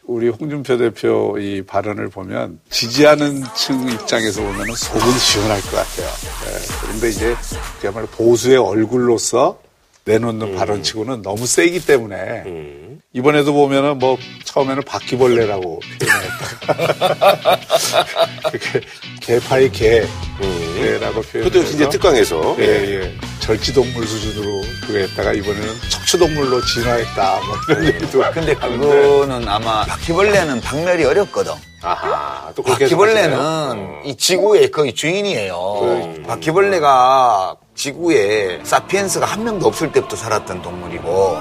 우리 0.08 0.30
홍준표 0.30 0.78
대표 0.78 1.38
이 1.40 1.64
발언을 1.64 2.10
보면 2.10 2.60
지지하는 2.70 3.44
층 3.56 3.90
입장에서 3.90 4.42
보면 4.42 4.76
속은 4.76 5.12
시원할 5.18 5.62
것 5.62 5.72
같아요. 5.72 6.08
예, 6.08 6.60
그런데 6.82 7.10
이제 7.10 7.36
그야말로 7.82 8.06
보수의 8.08 8.58
얼굴로서 8.58 9.60
내놓는 10.06 10.56
발언치고는 10.56 11.24
너무 11.24 11.48
세기 11.48 11.84
때문에 11.84 12.44
이번에도 13.14 13.54
보면은 13.54 13.98
뭐 13.98 14.18
처음에는 14.44 14.84
바퀴벌레라고 14.84 15.80
표현했다가 16.00 17.60
그게 18.52 18.82
개파의 19.22 19.72
개라고 19.72 21.22
표현해서 21.22 21.32
그것도 21.32 21.60
역시 21.62 21.74
이제 21.74 21.90
특강에서. 21.90 22.56
예, 22.60 22.64
예. 22.64 23.16
절지동물 23.46 24.08
수준으로 24.08 24.62
그거 24.82 24.98
했다가 24.98 25.34
이번에는 25.34 25.68
척추동물로 25.90 26.66
진화했다. 26.66 27.40
뭐 27.46 27.56
이런 27.70 27.86
얘기도 27.86 28.24
근데 28.32 28.56
그거는 28.56 29.48
아마 29.48 29.86
바퀴벌레는 29.86 30.62
박멸이 30.62 31.04
어렵거든. 31.06 31.54
아하 31.84 32.52
또 32.56 32.64
그렇게 32.64 32.86
바퀴벌레는 32.86 33.32
해석하시네요. 33.34 34.02
이 34.06 34.16
지구의 34.18 34.72
거의 34.72 34.94
주인이에요. 34.94 36.24
바퀴벌레가 36.26 37.56
지구에 37.76 38.62
사피엔스가 38.64 39.28
한 39.28 39.44
명도 39.44 39.68
없을 39.68 39.92
때부터 39.92 40.16
살았던 40.16 40.64
동물이고 40.64 41.38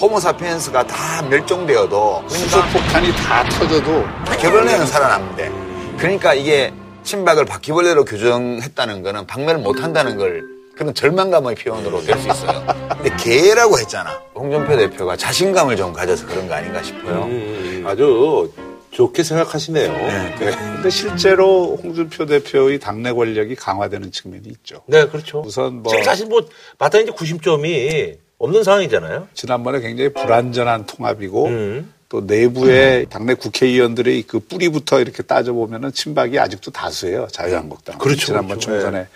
호모사피엔스가 0.00 0.86
다 0.86 1.22
멸종되어도 1.22 2.24
수소폭탄이 2.28 3.12
다 3.16 3.42
터져도 3.48 4.04
바퀴벌레는 4.24 4.86
살아남는데 4.86 5.50
그러니까 5.98 6.32
이게 6.34 6.72
신박을 7.02 7.44
바퀴벌레로 7.44 8.04
규정했다는 8.04 9.02
거는 9.02 9.26
박멸을 9.26 9.60
못한다는 9.60 10.16
걸 10.16 10.59
그런 10.80 10.94
절망감의 10.94 11.56
표현으로 11.56 12.00
될 12.02 12.18
수 12.18 12.28
있어요. 12.30 12.64
근데 12.88 13.14
개라고 13.22 13.78
했잖아. 13.78 14.18
홍준표 14.34 14.78
대표가 14.78 15.14
자신감을 15.14 15.76
좀 15.76 15.92
가져서 15.92 16.26
그런 16.26 16.48
거 16.48 16.54
아닌가 16.54 16.82
싶어요. 16.82 17.24
음, 17.24 17.84
아주 17.86 18.50
좋게 18.90 19.22
생각하시네요. 19.22 19.92
네. 19.92 20.34
네. 20.40 20.50
근데 20.56 20.88
실제로 20.88 21.76
홍준표 21.82 22.24
대표의 22.24 22.78
당내 22.78 23.12
권력이 23.12 23.56
강화되는 23.56 24.10
측면이 24.10 24.48
있죠. 24.48 24.80
네, 24.86 25.06
그렇죠. 25.06 25.42
우선 25.44 25.82
뭐 25.82 25.90
지금 25.90 26.02
사실 26.02 26.26
뭐 26.28 26.40
마땅히 26.78 27.02
이제 27.04 27.12
구심점이 27.12 28.14
없는 28.38 28.64
상황이잖아요. 28.64 29.28
지난번에 29.34 29.80
굉장히 29.80 30.10
불완전한 30.14 30.86
통합이고 30.86 31.46
음. 31.48 31.92
또 32.08 32.22
내부의 32.22 33.04
당내 33.10 33.34
국회의원들의 33.34 34.22
그 34.22 34.40
뿌리부터 34.40 35.00
이렇게 35.00 35.22
따져보면은 35.22 35.92
친박이 35.92 36.38
아직도 36.38 36.70
다수예요. 36.70 37.28
자유한국당. 37.30 37.98
그렇죠, 37.98 38.26
지난번 38.28 38.58
그렇죠. 38.58 38.70
총선에 38.70 39.06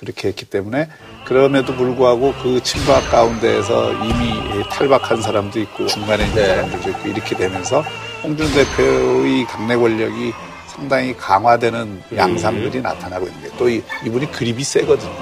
그렇게 0.00 0.28
했기 0.28 0.46
때문에 0.46 0.88
그럼에도 1.26 1.74
불구하고 1.76 2.32
그 2.42 2.62
친박 2.62 3.10
가운데에서 3.10 3.92
이미 3.92 4.64
탈박한 4.70 5.20
사람도 5.20 5.60
있고 5.60 5.86
중간에 5.86 6.24
있는 6.24 6.36
네. 6.36 6.46
사람들도 6.46 6.88
있고 6.90 7.08
이렇게 7.08 7.36
되면서 7.36 7.84
홍준 8.22 8.50
대표의 8.54 9.46
당내 9.46 9.76
권력이 9.76 10.32
상당히 10.68 11.14
강화되는 11.14 12.02
양상들이 12.16 12.80
나타나고 12.80 13.26
있는 13.26 13.42
게또 13.50 13.68
이 13.68 13.82
분이 14.04 14.32
그립이 14.32 14.64
세거든요. 14.64 15.12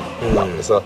그래서 0.53 0.83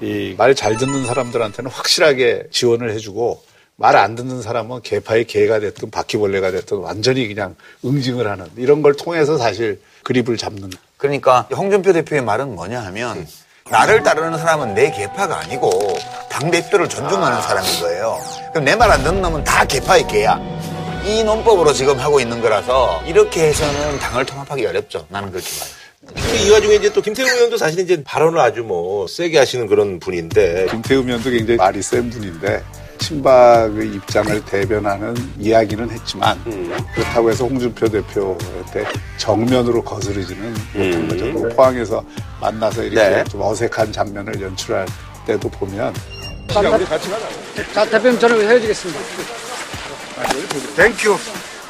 이 0.00 0.34
말 0.38 0.54
잘 0.54 0.76
듣는 0.76 1.04
사람들한테는 1.04 1.70
확실하게 1.70 2.44
지원을 2.50 2.92
해주고 2.92 3.42
말 3.76 3.96
안 3.96 4.14
듣는 4.14 4.40
사람은 4.40 4.80
개파의 4.82 5.26
개가 5.26 5.60
됐든 5.60 5.90
바퀴벌레가 5.90 6.50
됐든 6.50 6.78
완전히 6.78 7.28
그냥 7.28 7.56
응징을 7.84 8.26
하는 8.26 8.46
이런 8.56 8.80
걸 8.82 8.94
통해서 8.94 9.36
사실 9.36 9.80
그립을 10.02 10.36
잡는 10.38 10.70
그러니까 11.08 11.46
홍준표 11.54 11.92
대표의 11.92 12.22
말은 12.22 12.54
뭐냐 12.54 12.80
하면 12.86 13.26
나를 13.70 14.02
따르는 14.02 14.38
사람은 14.38 14.72
내 14.72 14.90
개파가 14.90 15.38
아니고 15.40 15.70
당 16.30 16.50
대표를 16.50 16.88
존중하는 16.88 17.42
사람인 17.42 17.80
거예요. 17.80 18.18
그럼 18.52 18.64
내 18.64 18.74
말 18.74 18.90
안 18.90 19.02
듣는 19.04 19.20
놈은 19.20 19.44
다 19.44 19.66
개파의 19.66 20.06
개야. 20.06 20.40
이 21.04 21.22
논법으로 21.22 21.74
지금 21.74 21.98
하고 22.00 22.20
있는 22.20 22.40
거라서 22.40 23.02
이렇게 23.04 23.48
해서는 23.48 23.98
당을 23.98 24.24
통합하기 24.24 24.64
어렵죠. 24.64 25.04
나는 25.10 25.30
그렇게 25.30 25.46
봐요. 25.60 26.24
이 26.42 26.50
와중에 26.50 26.74
이제 26.76 26.90
또 26.90 27.02
김태우 27.02 27.26
의원도 27.26 27.58
사실 27.58 27.80
이제 27.80 28.02
발언을 28.02 28.38
아주 28.40 28.62
뭐 28.62 29.06
세게 29.06 29.38
하시는 29.38 29.66
그런 29.66 30.00
분인데 30.00 30.68
김태우 30.70 31.02
의원도 31.04 31.28
굉장히 31.30 31.56
말이 31.58 31.82
센 31.82 32.08
분인데 32.08 32.62
친박의 32.98 33.94
입장을 33.94 34.44
대변하는 34.44 35.14
이야기는 35.38 35.90
했지만 35.90 36.42
그렇다고 36.94 37.30
해서 37.30 37.44
홍준표 37.44 37.88
대표한테 37.88 38.84
정면으로 39.18 39.82
거스르지는 39.82 40.54
못한 40.74 41.08
거죠. 41.08 41.32
또 41.32 41.48
포항에서 41.56 42.04
만나서 42.40 42.82
이렇게 42.82 43.08
네. 43.08 43.24
좀 43.24 43.42
어색한 43.42 43.92
장면을 43.92 44.40
연출할 44.40 44.86
때도 45.26 45.48
보면 45.48 45.94
자, 47.72 47.84
대표님 47.88 48.18
저는 48.18 48.40
헤어지겠습니다. 48.48 49.00
Thank 50.76 50.98
you. 50.98 51.16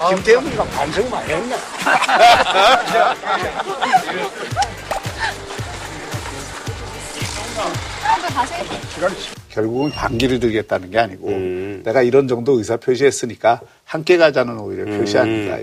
김태형이가 0.08 0.64
반성 0.64 1.08
많이 1.08 1.32
했네. 1.32 1.56
결국은 9.54 9.90
반기를 9.90 10.40
들겠다는 10.40 10.90
게 10.90 10.98
아니고 10.98 11.30
내가 11.84 12.02
이런 12.02 12.26
정도 12.26 12.58
의사 12.58 12.76
표시했으니까 12.76 13.60
함께 13.84 14.16
가자는 14.16 14.58
오히려 14.58 14.84
표시 14.84 15.16
아닌가. 15.16 15.58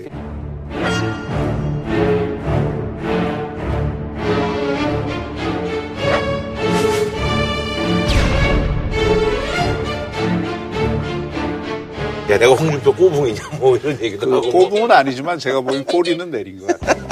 야 12.30 12.38
내가 12.38 12.54
홍준표 12.54 12.94
꼬붕이냐 12.94 13.42
뭐 13.58 13.76
이런 13.76 14.00
얘기도 14.00 14.26
그 14.26 14.34
하고 14.36 14.50
뭐. 14.50 14.60
꼬붕은 14.70 14.90
아니지만 14.90 15.38
제가 15.38 15.60
보기엔 15.60 15.84
꼬리는 15.84 16.30
내린 16.30 16.58
것 16.60 16.80
같아요. 16.80 17.02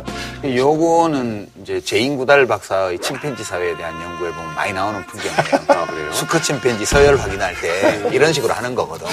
요거는 0.43 1.49
이제 1.61 1.81
제인 1.81 2.17
구달 2.17 2.47
박사의 2.47 2.99
침팬지 2.99 3.43
사회에 3.43 3.75
대한 3.77 3.93
연구에 4.01 4.31
보면 4.31 4.55
많이 4.55 4.73
나오는 4.73 5.05
풍경이에요. 5.05 6.11
수컷 6.13 6.43
침팬지 6.43 6.85
서열 6.85 7.17
확인할 7.17 7.55
때 7.61 8.09
이런 8.11 8.33
식으로 8.33 8.53
하는 8.53 8.73
거거든. 8.73 9.07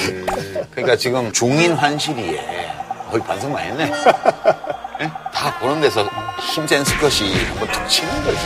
그러니까 0.70 0.96
지금 0.96 1.30
중인 1.32 1.74
환시리에 1.74 2.70
거의 3.10 3.22
반성 3.22 3.52
많이 3.52 3.68
했네. 3.70 3.92
예? 5.00 5.10
다 5.32 5.56
보는 5.60 5.80
데서 5.80 6.08
힘센 6.40 6.84
수컷이 6.84 7.32
한번 7.44 7.68
툭 7.70 7.88
치는 7.88 8.24
거지. 8.24 8.38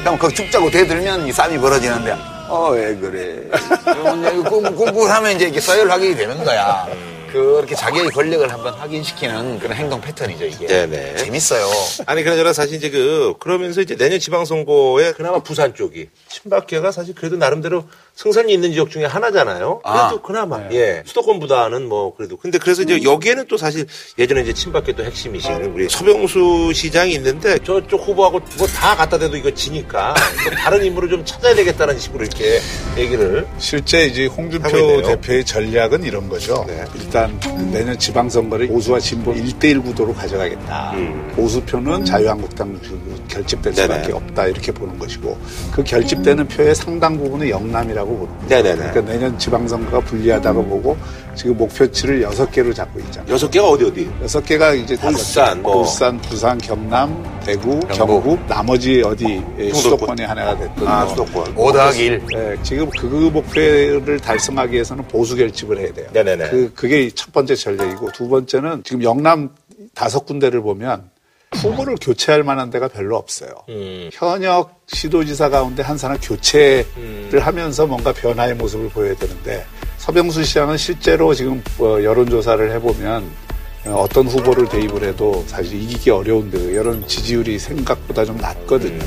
그럼 0.00 0.18
거기 0.18 0.34
죽자고 0.34 0.70
대들면 0.70 1.26
이 1.26 1.32
싸움이 1.32 1.58
벌어지는데, 1.58 2.16
어, 2.48 2.70
왜 2.70 2.96
그래. 2.96 3.42
꿀꿀 4.48 5.10
하면 5.10 5.32
이제 5.32 5.48
이게 5.48 5.60
서열 5.60 5.90
확인이 5.90 6.16
되는 6.16 6.42
거야. 6.44 6.86
그렇게 7.32 7.74
자기의 7.74 8.10
권력을 8.10 8.52
한번 8.52 8.74
확인시키는 8.74 9.58
그런 9.58 9.76
행동 9.76 10.00
패턴이죠, 10.00 10.44
이게. 10.44 10.66
네네. 10.66 11.16
재밌어요. 11.16 11.66
아니 12.06 12.22
그러나 12.22 12.52
사실 12.52 12.76
이제 12.76 12.90
그 12.90 13.34
그러면서 13.38 13.80
이제 13.80 13.96
내년 13.96 14.20
지방선거에 14.20 15.12
그나마 15.12 15.38
부산 15.38 15.74
쪽이 15.74 16.10
친박계가 16.28 16.92
사실 16.92 17.14
그래도 17.14 17.36
나름대로 17.36 17.88
승산이 18.14 18.52
있는 18.52 18.72
지역 18.72 18.90
중에 18.90 19.04
하나잖아요. 19.06 19.80
그래도 19.82 19.98
아. 19.98 20.20
그나마 20.22 20.60
예 20.72 21.02
수도권보다는 21.06 21.88
뭐 21.88 22.14
그래도 22.14 22.36
근데 22.36 22.58
그래서 22.58 22.82
이제 22.82 23.02
여기에는 23.02 23.46
또 23.48 23.56
사실 23.56 23.86
예전에 24.18 24.42
이제 24.42 24.52
친박계 24.52 24.92
또 24.92 25.04
핵심이신 25.04 25.52
우리 25.74 25.88
서병수 25.88 26.72
시장이 26.74 27.12
있는데 27.14 27.58
저쪽 27.60 28.06
후보하고 28.06 28.40
뭐 28.58 28.68
다 28.72 28.96
갖다 28.96 29.18
대도 29.18 29.36
이거 29.36 29.50
지니까 29.52 30.14
또 30.44 30.50
다른 30.56 30.84
인물을 30.84 31.08
좀 31.10 31.24
찾아야 31.24 31.54
되겠다는 31.54 31.98
식으로 31.98 32.24
이렇게 32.24 32.58
얘기를 32.96 33.46
실제 33.58 34.06
이제 34.06 34.26
홍준표. 34.26 35.02
대표의 35.02 35.44
전략은 35.44 36.04
이런 36.04 36.28
거죠. 36.28 36.64
네. 36.66 36.84
일단 36.94 37.38
내년 37.72 37.98
지방선거를 37.98 38.68
보수와 38.68 38.98
진보 38.98 39.32
1대1 39.34 39.82
구도로 39.84 40.14
가져가겠다. 40.14 40.94
보수표는 41.36 42.04
자유한국당 42.04 42.78
그 42.82 43.22
결집될 43.28 43.74
네네. 43.74 43.94
수밖에 43.94 44.12
없다 44.12 44.46
이렇게 44.46 44.72
보는 44.72 44.98
것이고 44.98 45.38
그 45.72 45.82
결집되는 45.84 46.48
표의 46.48 46.74
상당 46.74 47.16
부분은 47.18 47.48
영남이라고 47.48 48.01
보는 48.10 48.26
거예요. 48.28 48.46
네네네. 48.48 48.76
그러니까 48.76 49.00
내년 49.12 49.38
지방선거가 49.38 50.00
불리하다고 50.00 50.64
보고 50.66 50.96
지금 51.34 51.56
목표치를 51.56 52.22
6개로 52.22 52.74
잡고 52.74 53.00
있잖아요. 53.00 53.32
여섯 53.32 53.50
개가 53.50 53.66
어디 53.68 53.84
어디 53.84 54.10
여섯 54.22 54.44
개가 54.44 54.74
이제 54.74 54.96
울산, 55.02 55.54
개. 55.56 55.60
뭐. 55.62 55.76
울산, 55.78 56.20
부산, 56.20 56.58
경남, 56.58 57.40
대구, 57.44 57.80
경북. 57.88 57.96
경북, 58.22 58.46
나머지 58.46 59.02
어디 59.02 59.42
예, 59.58 59.72
수도권. 59.72 59.80
수도권이 59.98 60.22
하나가 60.22 60.56
됐든 60.58 60.86
아 60.86 61.00
뭐. 61.04 61.08
수도권 61.10 61.52
5 61.56 61.72
더하기 61.72 62.04
1. 62.04 62.22
예, 62.34 62.56
지금 62.62 62.90
그 62.90 63.06
목표를 63.32 64.18
달성하기 64.20 64.72
위해서는 64.72 65.04
보수 65.08 65.36
결집을 65.36 65.78
해야 65.78 65.92
돼요. 65.92 66.06
네네네. 66.12 66.50
그, 66.50 66.72
그게 66.74 67.10
첫 67.14 67.32
번째 67.32 67.54
전략이고 67.54 68.12
두 68.12 68.28
번째는 68.28 68.82
지금 68.84 69.02
영남 69.02 69.50
다섯 69.94 70.24
군데를 70.26 70.60
보면 70.62 71.10
후보를 71.54 71.96
교체할 72.00 72.42
만한 72.42 72.70
데가 72.70 72.88
별로 72.88 73.16
없어요. 73.16 73.50
음. 73.68 74.10
현역 74.12 74.82
시도지사 74.86 75.48
가운데 75.48 75.82
한 75.82 75.98
사람 75.98 76.18
교체를 76.18 77.40
하면서 77.40 77.86
뭔가 77.86 78.12
변화의 78.12 78.54
모습을 78.54 78.88
보여야 78.88 79.14
되는데 79.14 79.64
서병수 79.98 80.44
시장은 80.44 80.76
실제로 80.76 81.32
지금 81.34 81.62
어, 81.78 82.02
여론조사를 82.02 82.72
해보면 82.72 83.24
어, 83.86 83.90
어떤 83.94 84.26
후보를 84.26 84.68
대입을 84.68 85.04
해도 85.04 85.44
사실 85.46 85.80
이기기 85.80 86.10
어려운데 86.10 86.74
여론 86.74 87.06
지지율이 87.06 87.58
생각보다 87.58 88.24
좀 88.24 88.36
낮거든요. 88.36 89.00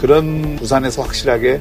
그런 0.00 0.56
부산에서 0.56 1.02
확실하게 1.02 1.60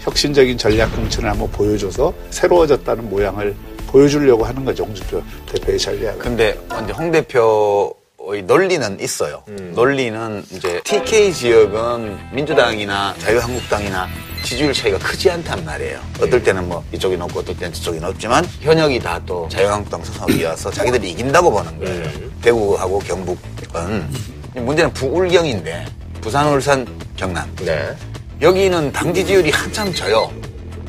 혁신적인 0.00 0.58
전략 0.58 0.94
공천을 0.94 1.30
한번 1.30 1.50
보여줘서 1.50 2.12
새로워졌다는 2.30 3.08
모양을 3.08 3.54
보여주려고 3.88 4.44
하는 4.44 4.64
거죠 4.64 4.84
홍준표 4.84 5.22
대표의 5.46 5.78
전략은. 5.78 6.18
근데 6.18 6.58
이제 6.84 6.92
홍 6.92 7.10
대표 7.10 7.94
의 8.30 8.42
논리는 8.42 9.00
있어요. 9.00 9.42
논리는 9.72 10.44
이제 10.50 10.82
TK 10.84 11.32
지역은 11.32 12.18
민주당이나 12.34 13.14
자유한국당이나 13.20 14.06
지지율 14.42 14.74
차이가 14.74 14.98
크지 14.98 15.30
않단 15.30 15.64
말이에요. 15.64 15.98
어떨 16.20 16.42
때는 16.42 16.68
뭐 16.68 16.84
이쪽이 16.92 17.16
높고 17.16 17.40
어떨 17.40 17.56
때는 17.56 17.72
저쪽이 17.72 18.00
높지만 18.00 18.44
현역이 18.60 18.98
다 19.00 19.18
또 19.24 19.48
자유한국당 19.48 20.04
소속이어서 20.04 20.70
자기들이 20.70 21.10
이긴다고 21.12 21.50
보는 21.50 21.78
거예요. 21.78 22.10
대구하고 22.42 22.98
경북은 23.00 24.08
문제는 24.54 24.92
부울경인데 24.92 25.86
부산, 26.20 26.48
울산, 26.48 26.86
경남 27.16 27.50
네. 27.64 27.94
여기는 28.42 28.92
당 28.92 29.14
지지율이 29.14 29.50
한참 29.50 29.92
져요. 29.94 30.30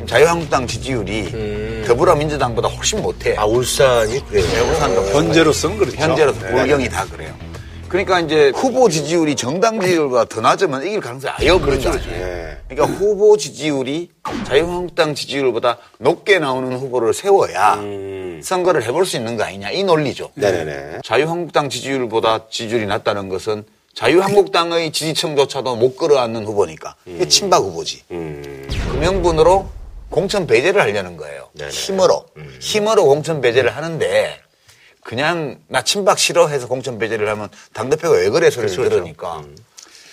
자유한국당 0.10 0.66
지지율이 0.66 1.84
더불어민주당보다 1.86 2.68
훨씬 2.68 3.00
못해. 3.00 3.36
아 3.38 3.46
울산이 3.46 4.26
그래요 4.26 4.64
울산도 4.72 5.06
현재로서는 5.10 5.78
그렇죠. 5.78 5.98
현재로서 5.98 6.40
네. 6.48 6.52
불경이 6.52 6.90
다 6.90 7.06
그래요. 7.06 7.32
그러니까 7.88 8.20
이제 8.20 8.52
후보 8.56 8.90
지지율이 8.90 9.36
정당 9.36 9.80
지지율보다 9.80 10.26
더 10.26 10.42
낮으면 10.42 10.88
이길 10.88 11.00
가능성이 11.00 11.34
아예 11.38 11.50
없는 11.50 11.80
거죠. 11.80 11.92
예. 12.10 12.58
그러니까 12.68 12.98
후보 12.98 13.38
지지율이 13.38 14.10
자유한국당 14.48 15.14
지지율보다 15.14 15.78
높게 16.00 16.40
나오는 16.40 16.76
후보를 16.76 17.14
세워야 17.14 17.76
음. 17.76 18.42
선거를 18.44 18.84
해볼 18.86 19.06
수 19.06 19.16
있는 19.16 19.38
거 19.38 19.44
아니냐 19.44 19.70
이 19.70 19.84
논리죠. 19.84 20.32
네네네 20.34 21.02
자유한국당 21.06 21.70
지지율보다 21.70 22.48
지지율이 22.50 22.88
낮다는 22.88 23.30
것은 23.30 23.64
자유한국당의 23.94 24.92
지지층조차도 24.92 25.76
못 25.76 25.98
끌어안는 25.98 26.46
후보니까 26.46 26.96
이게 27.06 27.28
친박 27.28 27.62
후보지. 27.62 28.02
음. 28.10 28.68
그 28.92 28.98
명분으로 28.98 29.78
공천 30.10 30.48
배제를 30.48 30.82
하려는 30.82 31.18
거예요. 31.18 31.50
네네. 31.54 31.72
힘으로. 31.72 32.26
힘으로 32.60 33.06
공천 33.06 33.42
배제를 33.42 33.76
하는데 33.76 34.40
그냥 35.04 35.60
나 35.68 35.82
친박 35.84 36.20
싫어해서 36.20 36.68
공천 36.68 37.00
배제를 37.00 37.28
하면 37.30 37.50
당대표가 37.74 38.18
왜 38.18 38.30
그래 38.30 38.50
소리를 38.50 38.76
그렇죠. 38.76 38.90
들으니까 38.90 39.44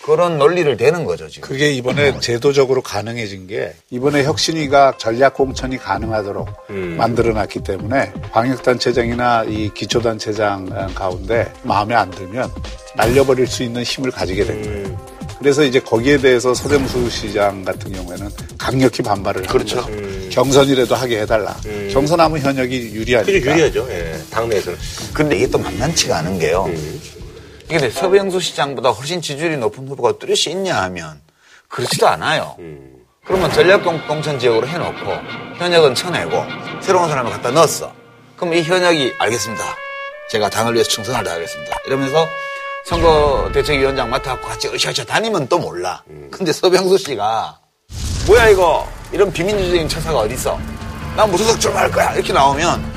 그런 0.04 0.38
논리를 0.38 0.76
대는 0.76 1.04
거죠 1.04 1.28
지금. 1.28 1.48
그게 1.48 1.72
이번에 1.72 2.20
제도적으로 2.20 2.80
가능해진 2.80 3.48
게 3.48 3.74
이번에 3.90 4.22
혁신위가 4.22 4.94
전략 4.98 5.34
공천이 5.34 5.78
가능하도록 5.78 6.48
만들어 6.96 7.32
놨기 7.32 7.60
때문에 7.64 8.12
광역단체장이나 8.30 9.44
이 9.48 9.70
기초단체장 9.74 10.92
가운데 10.94 11.52
마음에 11.64 11.94
안 11.96 12.10
들면 12.10 12.50
날려버릴 12.94 13.46
수 13.48 13.64
있는 13.64 13.82
힘을 13.82 14.12
가지게 14.12 14.44
된 14.44 14.62
거예요. 14.62 15.15
그래서 15.38 15.62
이제 15.62 15.80
거기에 15.80 16.18
대해서 16.18 16.54
서대무수 16.54 17.08
시장 17.10 17.64
같은 17.64 17.92
경우에는 17.92 18.30
강력히 18.58 19.02
반발을 19.02 19.42
그렇죠. 19.42 19.80
하는 19.80 20.02
거죠. 20.02 20.28
경선이라도 20.30 20.94
하게 20.94 21.20
해달라. 21.20 21.56
경선하면 21.92 22.40
현역이 22.40 22.94
유리하니까. 22.94 23.32
그게 23.32 23.50
유리하죠. 23.50 23.86
예, 23.90 24.18
당내에서는. 24.30 24.78
근데 25.12 25.36
이게 25.36 25.46
또 25.48 25.58
만만치가 25.58 26.18
않은 26.18 26.38
게요. 26.38 26.66
이게 27.66 27.78
근데 27.78 27.90
서병수 27.90 28.40
시장보다 28.40 28.90
훨씬 28.90 29.20
지지율이 29.20 29.56
높은 29.56 29.86
후보가 29.88 30.18
뚜렷이 30.18 30.50
있냐 30.50 30.82
하면 30.82 31.20
그렇지도 31.68 32.06
않아요. 32.08 32.56
그러면 33.24 33.52
전략공천 33.52 34.38
지역으로 34.38 34.68
해놓고 34.68 35.12
현역은 35.58 35.94
쳐내고 35.94 36.44
새로운 36.80 37.08
사람을 37.08 37.32
갖다 37.32 37.50
넣었어. 37.50 37.92
그럼 38.36 38.54
이 38.54 38.62
현역이 38.62 39.14
알겠습니다. 39.18 39.64
제가 40.30 40.48
당을 40.50 40.74
위해서 40.74 40.90
충성을 40.90 41.22
다하겠습니다. 41.24 41.76
이러면서 41.86 42.26
선거대책위원장 42.86 44.08
맡아갖고 44.10 44.46
같이 44.48 44.68
으쌰으쌰 44.68 45.04
다니면 45.04 45.48
또 45.48 45.58
몰라. 45.58 46.02
근데 46.30 46.52
서병수 46.52 46.98
씨가 46.98 47.58
뭐야 48.26 48.48
이거 48.48 48.88
이런 49.12 49.32
비민주적인 49.32 49.88
처사가 49.88 50.20
어딨어? 50.20 50.58
난 51.16 51.30
무소속 51.30 51.60
출마할 51.60 51.90
거야 51.90 52.12
이렇게 52.14 52.32
나오면 52.32 52.96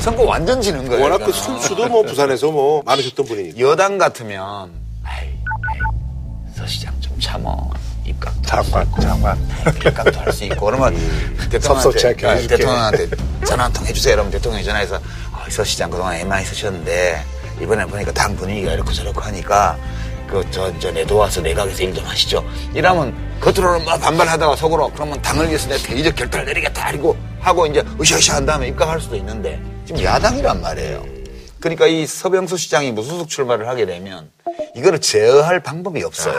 선거 0.00 0.22
완전 0.24 0.60
지는 0.60 0.86
거예요. 0.88 1.02
워낙 1.02 1.18
그. 1.18 1.32
선수도 1.32 1.88
뭐 1.88 2.02
부산에서 2.02 2.50
뭐 2.50 2.82
많으셨던 2.86 3.26
분이니까. 3.26 3.58
여당 3.60 3.98
같으면 3.98 4.70
아이, 5.04 5.26
아이, 5.26 6.54
서 6.56 6.66
시장 6.66 6.92
좀 7.00 7.18
참어 7.20 7.70
입각 8.04 8.32
장관, 8.44 8.86
장관. 9.00 9.38
입각도 9.84 10.20
할 10.20 10.32
수 10.32 10.44
있고 10.44 10.66
그러면 10.66 10.94
않게 10.94 12.46
대통령한테. 12.46 12.46
대통령한테 12.48 13.08
전화 13.46 13.64
한 13.64 13.72
통 13.72 13.84
해주세요. 13.86 14.14
그러면 14.14 14.30
대통령이 14.32 14.64
전화해서 14.64 14.96
어, 14.96 15.50
서 15.50 15.64
시장 15.64 15.90
그동안 15.90 16.14
애 16.14 16.24
많이 16.24 16.44
쓰셨는데 16.44 17.24
이번에 17.62 17.84
보니까 17.86 18.12
당 18.12 18.34
분위기가 18.36 18.72
이렇게 18.72 18.92
저렇게 18.92 19.18
하니까 19.20 19.78
그저 20.28 20.76
저 20.78 20.90
내 20.92 21.04
도와서 21.06 21.40
내각에서 21.40 21.82
일 21.82 21.94
좀 21.94 22.04
하시죠. 22.04 22.44
이러면 22.74 23.14
겉으로는 23.40 23.84
막 23.84 23.98
반발하다가 24.00 24.56
속으로 24.56 24.90
그러면 24.94 25.20
당을 25.22 25.48
위해서 25.48 25.68
내 25.68 25.76
대의적 25.78 26.16
결단을 26.16 26.46
내리겠다 26.46 26.90
이러고 26.90 27.16
하고 27.40 27.66
이제 27.66 27.82
으쌰으쌰 28.00 28.36
한 28.36 28.46
다음에 28.46 28.68
입각할 28.68 29.00
수도 29.00 29.16
있는데 29.16 29.60
지금 29.86 30.02
야당이란 30.02 30.60
말이에요. 30.60 31.04
그러니까 31.60 31.86
이 31.86 32.06
서병수 32.06 32.56
시장이 32.56 32.92
무소속 32.92 33.28
출마를 33.28 33.68
하게 33.68 33.86
되면 33.86 34.30
이거를 34.76 35.00
제어할 35.00 35.60
방법이 35.60 36.02
없어요. 36.02 36.34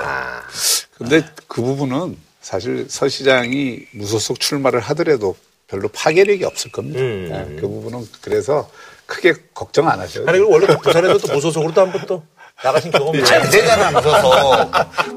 근데 0.98 1.24
그 1.48 1.62
부분은 1.62 2.18
사실 2.42 2.88
서 2.90 3.08
시장이 3.08 3.80
무소속 3.92 4.40
출마를 4.40 4.80
하더라도 4.82 5.36
별로 5.68 5.88
파괴력이 5.88 6.44
없을 6.44 6.72
겁니다. 6.72 7.00
음. 7.00 7.30
네, 7.32 7.56
그 7.62 7.68
부분은 7.68 8.08
그래서 8.22 8.70
크게 9.14 9.34
걱정 9.54 9.88
안 9.88 10.00
하셔도 10.00 10.28
아니. 10.28 10.40
그리고 10.40 10.54
원래 10.54 10.66
부산에서 10.78 11.18
또 11.20 11.34
무소속으로도 11.34 11.82
한번 11.82 12.02
또 12.08 12.24
나가신 12.64 12.92
경험이 12.92 13.24
잘 13.24 13.42
되잖아, 13.50 13.92
무소속. 13.92 14.72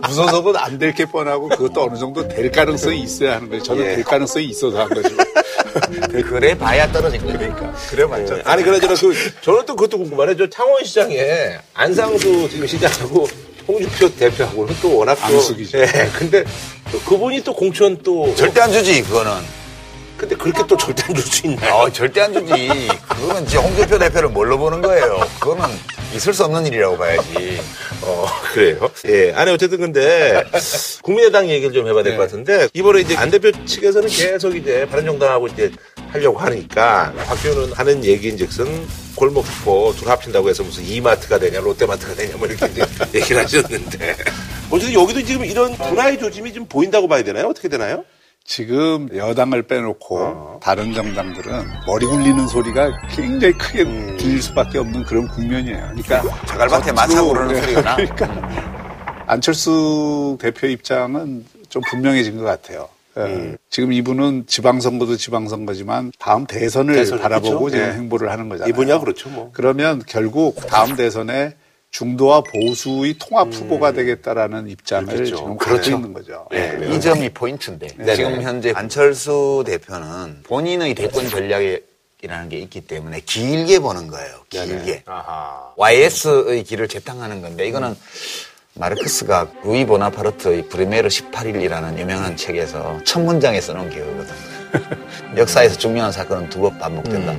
무소속은 0.08 0.56
안 0.56 0.78
될 0.78 0.92
게 0.94 1.04
뻔하고 1.06 1.48
그것도 1.48 1.84
어느 1.84 1.96
정도 1.98 2.26
될 2.28 2.50
가능성이 2.50 3.00
있어야 3.02 3.36
하는 3.36 3.48
거예요. 3.48 3.62
저는 3.62 3.84
예. 3.84 3.94
될 3.96 4.04
가능성이 4.04 4.46
있어서 4.46 4.80
한 4.80 4.88
거죠. 4.88 5.08
그래 6.28 6.56
봐야 6.56 6.90
떨어진 6.90 7.20
거니까. 7.24 7.38
그러니까. 7.38 7.72
그래 7.90 8.04
맞죠. 8.06 8.38
아니 8.44 8.62
그러저나 8.62 8.94
그 8.94 9.14
저는 9.42 9.66
또 9.66 9.76
그것도 9.76 9.98
궁금하네. 9.98 10.36
저 10.36 10.48
창원시장에 10.48 11.58
안상수 11.74 12.48
지금 12.50 12.66
시장하고 12.66 13.26
홍준표 13.68 14.14
대표하고는 14.16 14.74
또 14.80 14.96
워낙 14.98 15.14
또 15.16 15.24
앙숙이죠. 15.36 15.78
예. 15.78 15.86
근데 16.18 16.44
또 16.92 16.98
그분이 17.00 17.42
또 17.42 17.52
공천 17.54 17.96
또 18.02 18.34
절대 18.34 18.60
안 18.60 18.72
주지, 18.72 19.02
그거는. 19.02 19.32
근데 20.16 20.34
그렇게 20.34 20.62
또 20.66 20.76
절대 20.76 21.02
안 21.04 21.14
줄 21.14 21.22
수 21.22 21.46
있나요? 21.46 21.74
어, 21.74 21.90
절대 21.92 22.20
안 22.22 22.32
주지. 22.32 22.88
그거는 23.08 23.44
이제 23.44 23.58
홍준표 23.58 23.98
대표를 23.98 24.30
뭘로 24.30 24.56
보는 24.58 24.80
거예요. 24.80 25.20
그거는 25.38 25.74
있을 26.14 26.32
수 26.32 26.44
없는 26.44 26.66
일이라고 26.66 26.96
봐야지. 26.96 27.60
어, 28.02 28.26
그래요? 28.52 28.90
예. 29.08 29.32
아니, 29.34 29.50
어쨌든 29.50 29.78
근데, 29.78 30.42
국민의당 31.02 31.48
얘기를 31.50 31.72
좀 31.74 31.86
해봐야 31.88 32.02
될 32.02 32.16
것 32.16 32.22
같은데, 32.22 32.68
이번에 32.72 33.00
이제 33.02 33.16
안 33.16 33.30
대표 33.30 33.50
측에서는 33.66 34.08
계속 34.08 34.56
이제 34.56 34.86
바른정당하고 34.90 35.48
이제 35.48 35.70
하려고 36.08 36.38
하니까, 36.38 37.12
박지원은 37.26 37.72
하는 37.74 38.04
얘기인 38.04 38.38
즉슨, 38.38 38.86
골목포 39.16 39.94
둘 39.98 40.08
합친다고 40.08 40.48
해서 40.48 40.62
무슨 40.62 40.84
이마트가 40.84 41.38
되냐, 41.38 41.60
롯데마트가 41.60 42.14
되냐, 42.14 42.36
뭐 42.36 42.46
이렇게 42.46 42.66
이제 42.66 42.84
얘기를 43.14 43.42
하셨는데. 43.42 44.16
어쨌든 44.70 44.94
여기도 44.94 45.22
지금 45.22 45.44
이런 45.44 45.76
분화의 45.76 46.18
조짐이 46.18 46.52
좀 46.52 46.66
보인다고 46.66 47.06
봐야 47.08 47.22
되나요? 47.22 47.46
어떻게 47.48 47.68
되나요? 47.68 48.04
지금 48.46 49.08
여당을 49.14 49.62
빼놓고 49.64 50.60
다른 50.62 50.94
정당들은 50.94 51.64
머리 51.86 52.06
굴리는 52.06 52.46
소리가 52.46 52.90
굉장히 53.10 53.52
크게 53.54 53.84
들릴 54.16 54.40
수밖에 54.40 54.78
없는 54.78 55.02
그런 55.04 55.26
국면이에요. 55.28 55.90
그러니까 55.96 56.22
자갈밭에 56.46 56.92
겉으로- 56.92 56.94
마차 56.94 57.22
고르는 57.22 57.48
네, 57.54 57.60
소리가 57.60 57.80
나. 57.82 57.96
그러니까 57.96 58.48
안철수 59.26 60.38
대표 60.40 60.68
입장은 60.68 61.44
좀 61.68 61.82
분명해진 61.90 62.36
것 62.38 62.44
같아요. 62.44 62.88
예. 63.18 63.56
지금 63.70 63.92
이분은 63.92 64.44
지방선거도 64.46 65.16
지방선거지만 65.16 66.12
다음 66.18 66.46
대선을 66.46 66.94
대선, 66.94 67.18
바라보고 67.18 67.58
그렇죠. 67.64 67.70
지금 67.76 67.88
예. 67.88 67.92
행보를 67.94 68.30
하는 68.30 68.48
거잖아요. 68.48 68.68
이분야 68.70 69.00
그렇죠, 69.00 69.28
뭐. 69.30 69.50
그러면 69.54 70.02
결국 70.06 70.54
다음 70.68 70.94
대선에 70.94 71.54
중도와 71.90 72.42
보수의 72.42 73.14
통합 73.18 73.48
후보가 73.52 73.92
되겠다라는 73.92 74.68
입장을 74.68 75.06
그렇겠죠. 75.06 75.36
지금 75.36 75.56
그렇죠. 75.56 75.90
있는 75.92 76.12
거죠. 76.12 76.46
네. 76.50 76.78
예. 76.82 76.94
이 76.94 77.00
점이 77.00 77.30
포인트인데. 77.30 77.86
네네. 77.96 78.14
지금 78.16 78.42
현재 78.42 78.72
안철수 78.74 79.64
대표는 79.66 80.42
본인의 80.42 80.94
대권 80.94 81.26
전략이라는 81.28 82.48
게 82.50 82.58
있기 82.58 82.82
때문에 82.82 83.20
길게 83.20 83.78
보는 83.78 84.08
거예요. 84.08 84.40
길게. 84.50 85.04
아하. 85.06 85.72
YS의 85.76 86.64
길을 86.64 86.88
재탕하는 86.88 87.40
건데 87.40 87.66
이거는 87.66 87.96
마르크스가 88.74 89.48
루이 89.64 89.86
보나파르트의 89.86 90.68
브리메르 90.68 91.08
18일이라는 91.08 91.98
유명한 91.98 92.36
책에서 92.36 93.00
첫 93.04 93.20
문장에 93.20 93.58
써놓은 93.58 93.88
기억이거든. 93.88 94.34
역사에서 95.38 95.78
중요한 95.78 96.12
사건은 96.12 96.50
두 96.50 96.60
번 96.60 96.78
반복된다. 96.78 97.34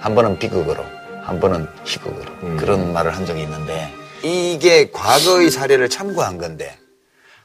한 0.00 0.16
번은 0.16 0.40
비극으로, 0.40 0.84
한 1.22 1.40
번은 1.40 1.66
희극으로. 1.84 2.56
그런 2.58 2.92
말을 2.92 3.14
한 3.14 3.24
적이 3.26 3.42
있는데 3.42 3.92
이게 4.22 4.90
과거의 4.90 5.50
사례를 5.50 5.88
참고한 5.88 6.38
건데 6.38 6.76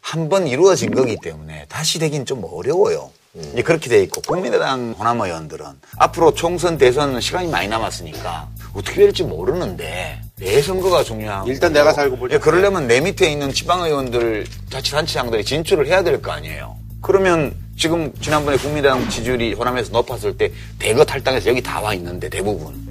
한 0.01 0.30
번 0.30 0.47
이루어진 0.47 0.93
거기 0.93 1.17
때문에 1.21 1.65
다시 1.67 1.99
되긴 1.99 2.25
좀 2.25 2.43
어려워요. 2.49 3.11
이제 3.53 3.61
그렇게 3.61 3.89
돼 3.89 4.01
있고 4.03 4.21
국민의당 4.21 4.95
호남 4.97 5.21
의원들은 5.21 5.65
앞으로 5.97 6.34
총선 6.34 6.78
대선 6.78 7.19
시간이 7.21 7.49
많이 7.49 7.67
남았으니까 7.67 8.47
어떻게 8.73 9.01
될지 9.01 9.23
모르는데 9.23 10.19
내 10.38 10.61
선거가 10.61 11.03
중요한 11.03 11.45
일단. 11.45 11.71
내가 11.73 11.93
살고 11.93 12.17
보자. 12.17 12.36
예, 12.36 12.39
그러려면 12.39 12.88
내 12.88 12.99
밑에 13.01 13.30
있는 13.32 13.51
지방 13.53 13.82
의원들 13.84 14.45
자치단체장들이 14.69 15.43
진출을 15.45 15.86
해야 15.88 16.01
될 16.03 16.21
거 16.21 16.32
아니에요. 16.32 16.75
그러면 17.01 17.53
지금 17.78 18.11
지난번에 18.21 18.57
국민의당 18.57 19.07
지지율이 19.09 19.53
호남에서 19.53 19.91
높았을 19.91 20.36
때 20.38 20.51
대거 20.80 21.05
탈당해서 21.05 21.49
여기 21.49 21.61
다 21.61 21.80
와 21.82 21.93
있는데 21.93 22.30
대부분. 22.30 22.86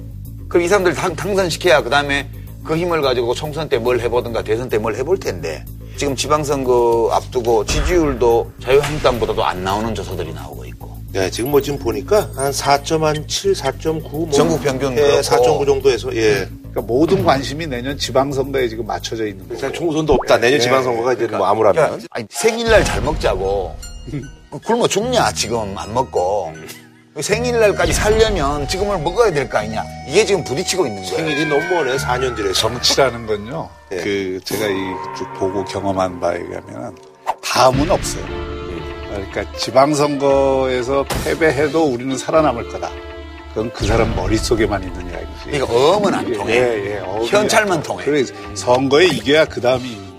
그럼 0.49 0.63
이 0.63 0.67
사람들 0.67 0.93
당, 0.93 1.15
당선시켜야 1.15 1.81
그 1.81 1.89
다음에 1.89 2.29
그 2.63 2.75
힘을 2.75 3.01
가지고 3.01 3.33
총선 3.33 3.69
때 3.69 3.77
뭘 3.77 3.99
해보든가 3.99 4.43
대선 4.43 4.69
때 4.69 4.77
뭘 4.77 4.95
해볼 4.95 5.19
텐데 5.19 5.63
지금 5.97 6.15
지방선거 6.15 7.09
앞두고 7.13 7.65
지지율도 7.65 8.51
자유한국당보다도 8.61 9.43
안 9.43 9.63
나오는 9.63 9.95
조사들이 9.95 10.33
나오고 10.33 10.65
있고 10.65 10.95
네, 11.13 11.31
지금 11.31 11.51
뭐 11.51 11.61
지금 11.61 11.79
보니까 11.79 12.29
한 12.35 12.51
4.7, 12.51 13.55
4.9. 13.55 14.01
뭐 14.11 14.29
전국 14.31 14.61
평균 14.61 14.91
예, 14.91 15.01
그렇고. 15.01 15.21
4.9 15.21 15.65
정도에서, 15.65 16.15
예. 16.15 16.47
그러니까 16.59 16.81
모든 16.81 17.23
관심이 17.23 17.65
내년 17.65 17.97
지방선거에 17.97 18.67
지금 18.67 18.85
맞춰져 18.85 19.25
있는 19.25 19.47
거예요. 19.47 19.71
총선도 19.71 20.13
없다. 20.13 20.37
내년 20.37 20.59
네. 20.59 20.63
지방선거가 20.65 21.13
이제 21.13 21.25
뭐 21.27 21.47
야, 21.47 21.49
아무라면. 21.49 22.01
아니, 22.11 22.25
생일날 22.29 22.83
잘 22.83 23.01
먹자고. 23.01 23.73
굶어 24.65 24.87
죽냐, 24.87 25.31
지금 25.31 25.75
안 25.77 25.93
먹고. 25.93 26.53
생일날까지 27.21 27.93
살려면 27.93 28.67
지금을 28.67 28.99
먹어야 28.99 29.31
될 29.31 29.47
거 29.49 29.57
아니냐. 29.59 29.83
이게 30.07 30.25
지금 30.25 30.43
부딪히고 30.43 30.85
있는 30.87 31.01
거예요. 31.03 31.17
생일이 31.17 31.45
너무 31.45 31.63
멀네, 31.73 31.97
4년 31.97 32.35
뒤래서. 32.35 32.53
정치라는 32.53 33.25
건요. 33.25 33.69
예. 33.91 33.97
그 33.97 34.39
제가 34.43 34.65
이쭉 34.65 35.33
보고 35.39 35.63
경험한 35.65 36.19
바에 36.19 36.37
의하면 36.39 36.95
다음은 37.43 37.89
없어요. 37.89 38.25
그러니까 39.09 39.57
지방선거에서 39.57 41.05
패배해도 41.23 41.85
우리는 41.85 42.17
살아남을 42.17 42.69
거다. 42.69 42.89
그건 43.49 43.71
그 43.73 43.85
사람 43.87 44.15
머릿속에만 44.15 44.83
있는 44.83 45.09
이야기지. 45.09 45.31
그러니까 45.45 45.73
어음은 45.73 46.13
안 46.13 46.33
통해. 46.33 46.53
예, 46.53 46.95
예, 46.97 47.01
현찰만 47.27 47.77
안 47.77 47.83
통해. 47.83 48.03
그래 48.05 48.23
선거에 48.53 49.07
이겨야 49.07 49.45
그 49.45 49.59
다음이 49.59 49.83
있는 49.87 50.17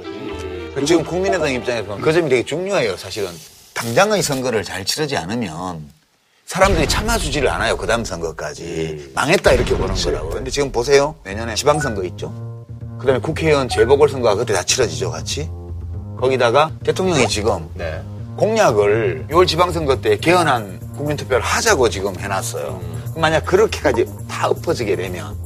거지. 0.74 0.86
지금 0.86 1.04
국민의당 1.04 1.52
입장에서 1.52 1.84
보면 1.86 2.00
그 2.02 2.12
점이 2.12 2.28
되게 2.28 2.42
중요해요, 2.44 2.96
사실은. 2.96 3.28
당장의 3.74 4.22
선거를 4.22 4.64
잘 4.64 4.84
치르지 4.84 5.16
않으면 5.16 5.88
사람들이 6.48 6.88
참아주지를 6.88 7.46
않아요, 7.50 7.76
그 7.76 7.86
다음 7.86 8.02
선거까지. 8.02 9.10
망했다, 9.14 9.52
이렇게 9.52 9.76
보는 9.76 9.94
거라고. 9.94 10.30
근데 10.30 10.50
지금 10.50 10.72
보세요. 10.72 11.14
내년에 11.22 11.54
지방선거 11.54 12.02
있죠? 12.04 12.32
그 12.98 13.04
다음에 13.04 13.20
국회의원 13.20 13.68
재보궐선거가 13.68 14.34
그때 14.34 14.54
다 14.54 14.62
치러지죠, 14.62 15.10
같이? 15.10 15.50
거기다가 16.18 16.70
대통령이 16.84 17.28
지금 17.28 17.68
네. 17.74 18.00
공약을 18.38 19.26
6월 19.28 19.46
지방선거 19.46 20.00
때 20.00 20.16
개헌한 20.16 20.80
국민투표를 20.96 21.42
하자고 21.42 21.90
지금 21.90 22.18
해놨어요. 22.18 22.80
만약 23.14 23.44
그렇게까지 23.44 24.06
다 24.26 24.48
엎어지게 24.48 24.96
되면 24.96 25.36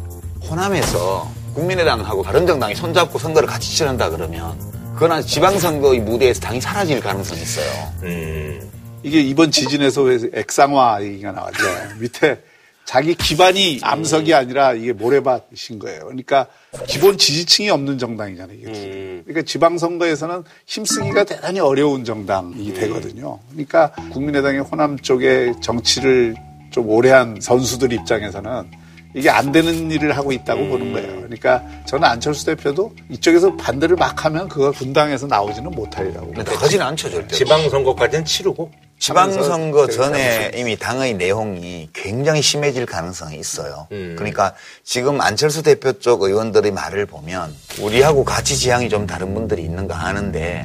호남에서 0.49 1.29
국민의당하고 1.55 2.23
바른정당이 2.23 2.77
손잡고 2.77 3.19
선거를 3.19 3.49
같이 3.49 3.75
치른다 3.75 4.09
그러면 4.09 4.57
그건 4.95 5.21
지방선거의 5.21 5.99
무대에서 5.99 6.41
당이 6.41 6.61
사라질 6.61 7.01
가능성이 7.01 7.43
있어요. 7.43 7.93
음. 8.05 8.82
이게 9.03 9.21
이번 9.21 9.51
지진에서 9.51 10.03
왜 10.03 10.19
액상화 10.33 11.03
얘기가 11.03 11.33
나왔죠. 11.33 11.65
밑에 11.99 12.41
자기 12.85 13.15
기반이 13.15 13.81
암석이 13.83 14.35
아니라 14.35 14.75
이게 14.75 14.93
모래밭인 14.93 15.79
거예요. 15.79 16.05
그러니까 16.05 16.47
기본 16.87 17.17
지지층이 17.17 17.71
없는 17.71 17.99
정당이잖아요. 17.99 18.59
이게. 18.59 18.67
음. 18.69 19.23
그러니까 19.25 19.47
지방선거에서는 19.47 20.45
힘쓰기가 20.67 21.25
대단히 21.25 21.61
어려운 21.61 22.05
정당이 22.05 22.75
되거든요. 22.75 23.39
그러니까 23.51 23.93
국민의당의 24.11 24.61
호남 24.61 24.99
쪽의 24.99 25.55
정치를 25.61 26.35
좀 26.71 26.89
오래 26.89 27.11
한 27.11 27.39
선수들 27.41 27.93
입장에서는 27.93 28.71
이게 29.15 29.29
안 29.29 29.53
되는 29.53 29.91
일을 29.91 30.17
하고 30.17 30.33
있다고 30.33 30.69
보는 30.69 30.93
거예요. 30.93 31.17
그러니까 31.23 31.63
저는 31.87 32.09
안철수 32.09 32.47
대표도 32.47 32.95
이쪽에서 33.11 33.57
반대를 33.57 33.97
막 33.97 34.25
하면 34.25 34.49
그거 34.49 34.71
분당에서 34.71 35.27
나오지는 35.27 35.71
못하리라고. 35.71 36.33
나가지는 36.35 36.85
않죠, 36.87 37.11
절대. 37.11 37.35
지방선거까지는 37.37 38.25
치르고 38.25 38.71
지방선거 38.99 39.89
전에 39.89 40.53
이미 40.55 40.77
당의 40.77 41.15
내용이 41.15 41.89
굉장히 41.93 42.41
심해질 42.41 42.87
가능성이 42.87 43.37
있어요. 43.37 43.89
음. 43.91 44.15
그러니까 44.17 44.55
지금 44.85 45.21
안철수 45.21 45.63
대표 45.63 45.93
쪽 45.95 46.23
의원들의 46.23 46.71
말을 46.71 47.07
보면 47.07 47.53
우리하고 47.81 48.25
가치 48.25 48.57
지향이 48.57 48.89
좀 48.89 49.07
다른 49.07 49.35
분들이 49.35 49.63
있는가 49.65 49.97
하는데 49.97 50.63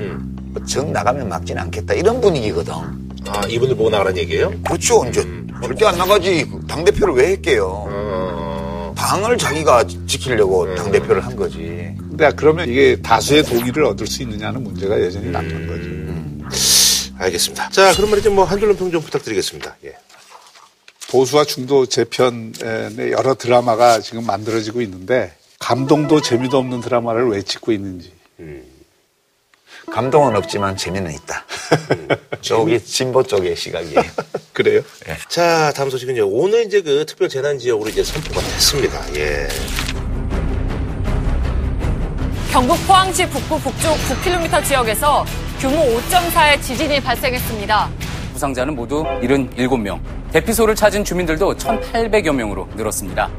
뭐정 0.54 0.94
나가면 0.94 1.28
막지는 1.30 1.64
않겠다 1.64 1.96
이런 1.96 2.22
분위기거든. 2.22 2.74
아 3.28 3.42
이분들 3.50 3.76
보고 3.76 3.90
나가라는 3.90 4.18
얘기예요? 4.20 4.54
그렇죠. 4.64 5.04
이제 5.08 5.28
절대 5.64 5.86
안 5.88 5.98
나가지. 5.98 6.48
당대표를 6.68 7.16
왜 7.16 7.32
했게요? 7.32 7.88
어. 8.98 9.00
당을 9.00 9.38
자기가 9.38 9.86
지키려고 10.08 10.74
당 10.76 10.92
대표를 10.92 11.24
한 11.26 11.36
거지. 11.36 11.58
근데 11.98 12.32
그러면 12.36 12.68
이게 12.68 13.00
다수의 13.02 13.44
동의를 13.44 13.86
얻을 13.86 14.08
수 14.08 14.24
있느냐는 14.24 14.64
문제가 14.64 15.00
여전히 15.02 15.30
남는 15.30 15.68
거죠. 15.68 17.18
알겠습니다. 17.20 17.70
자 17.70 17.94
그럼 17.96 18.10
말이죠 18.12 18.32
뭐 18.32 18.44
한 18.46 18.60
줄로 18.60 18.76
평좀 18.76 19.02
부탁드리겠습니다. 19.02 19.76
예. 19.86 19.96
보수와 21.10 21.46
중도 21.46 21.86
재편의 21.86 23.12
여러 23.12 23.34
드라마가 23.36 24.02
지금 24.02 24.26
만들어지고 24.26 24.82
있는데 24.82 25.34
감동도 25.60 26.22
재미도 26.22 26.58
없는 26.58 26.82
드라마를 26.82 27.30
왜 27.30 27.42
찍고 27.42 27.72
있는지. 27.72 28.12
감동은 29.92 30.36
없지만 30.36 30.76
재미는 30.76 31.12
있다. 31.14 31.46
저기 32.42 32.84
진보 32.84 33.24
쪽의 33.24 33.56
시각이에요. 33.56 34.02
그래요? 34.58 34.82
자 35.30 35.72
다음 35.76 35.92
소식은요. 35.92 36.28
오늘 36.30 36.66
이제 36.66 36.82
그 36.82 37.06
특별 37.06 37.30
재난 37.30 37.60
지역으로 37.60 37.92
이제 37.92 38.04
선포가 38.04 38.42
됐습니다. 38.42 39.00
예. 39.16 39.48
경북 42.52 42.76
포항시 42.88 43.30
북부 43.30 43.60
북쪽 43.60 43.96
9km 44.24 44.64
지역에서 44.66 45.24
규모 45.60 45.78
5.4의 46.00 46.60
지진이 46.60 47.00
발생했습니다. 47.02 47.90
부상자는 48.34 48.76
모두 48.76 49.04
77명. 49.22 50.00
대피소를 50.32 50.74
찾은 50.74 51.04
주민들도 51.04 51.56
1,800여 51.56 52.34
명으로 52.34 52.68
늘었습니다. 52.76 53.30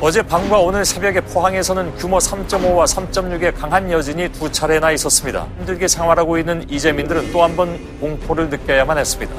어제 0.00 0.22
밤과 0.22 0.58
오늘 0.58 0.86
새벽에 0.86 1.20
포항에서는 1.20 1.96
규모 1.96 2.16
3.5와 2.16 2.86
3.6의 2.86 3.54
강한 3.54 3.90
여진이 3.92 4.32
두 4.32 4.50
차례나 4.50 4.90
있었습니다. 4.92 5.46
힘들게 5.58 5.86
생활하고 5.86 6.38
있는 6.38 6.64
이재민들은 6.70 7.30
또 7.30 7.42
한 7.42 7.54
번 7.56 7.78
공포를 8.00 8.48
느껴야만 8.48 8.96
했습니다. 8.96 9.32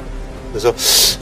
그래서 0.54 0.72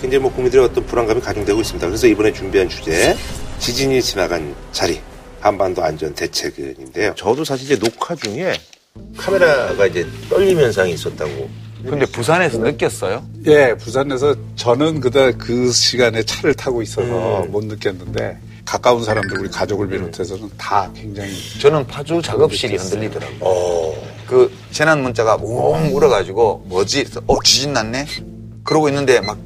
굉장히 0.02 0.18
뭐 0.18 0.30
국민들의 0.30 0.62
어떤 0.66 0.84
불안감이 0.84 1.18
가중되고 1.22 1.58
있습니다. 1.58 1.86
그래서 1.86 2.06
이번에 2.06 2.30
준비한 2.34 2.68
주제 2.68 3.16
지진이 3.58 4.02
지나간 4.02 4.54
자리 4.72 5.00
한반도 5.40 5.82
안전 5.82 6.14
대책인데요. 6.14 7.14
저도 7.16 7.42
사실 7.42 7.64
이제 7.64 7.78
녹화 7.78 8.14
중에 8.14 8.52
카메라가 9.16 9.86
이제 9.86 10.06
떨림 10.28 10.60
현상이 10.60 10.92
있었다고. 10.92 11.48
근데 11.82 12.04
부산에서 12.06 12.58
느꼈어요? 12.58 13.26
예, 13.46 13.74
부산에서 13.74 14.36
저는 14.54 15.00
그다 15.00 15.32
그 15.32 15.72
시간에 15.72 16.22
차를 16.22 16.52
타고 16.54 16.82
있어서 16.82 17.40
못 17.48 17.64
느꼈는데 17.64 18.38
가까운 18.66 19.02
사람들 19.02 19.40
우리 19.40 19.48
가족을 19.48 19.88
비롯해서는 19.88 20.50
다 20.58 20.90
굉장히 20.94 21.32
저는 21.58 21.86
파주 21.86 22.20
작업실이 22.22 22.76
흔들리더라고요. 22.76 23.38
어. 23.40 24.12
그 24.28 24.52
재난 24.70 25.02
문자가 25.02 25.36
웅 25.36 25.94
울어가지고 25.94 26.66
뭐지? 26.68 27.06
어 27.26 27.42
지진 27.42 27.72
났네. 27.72 28.06
그러고 28.64 28.88
있는데 28.88 29.20
막, 29.20 29.38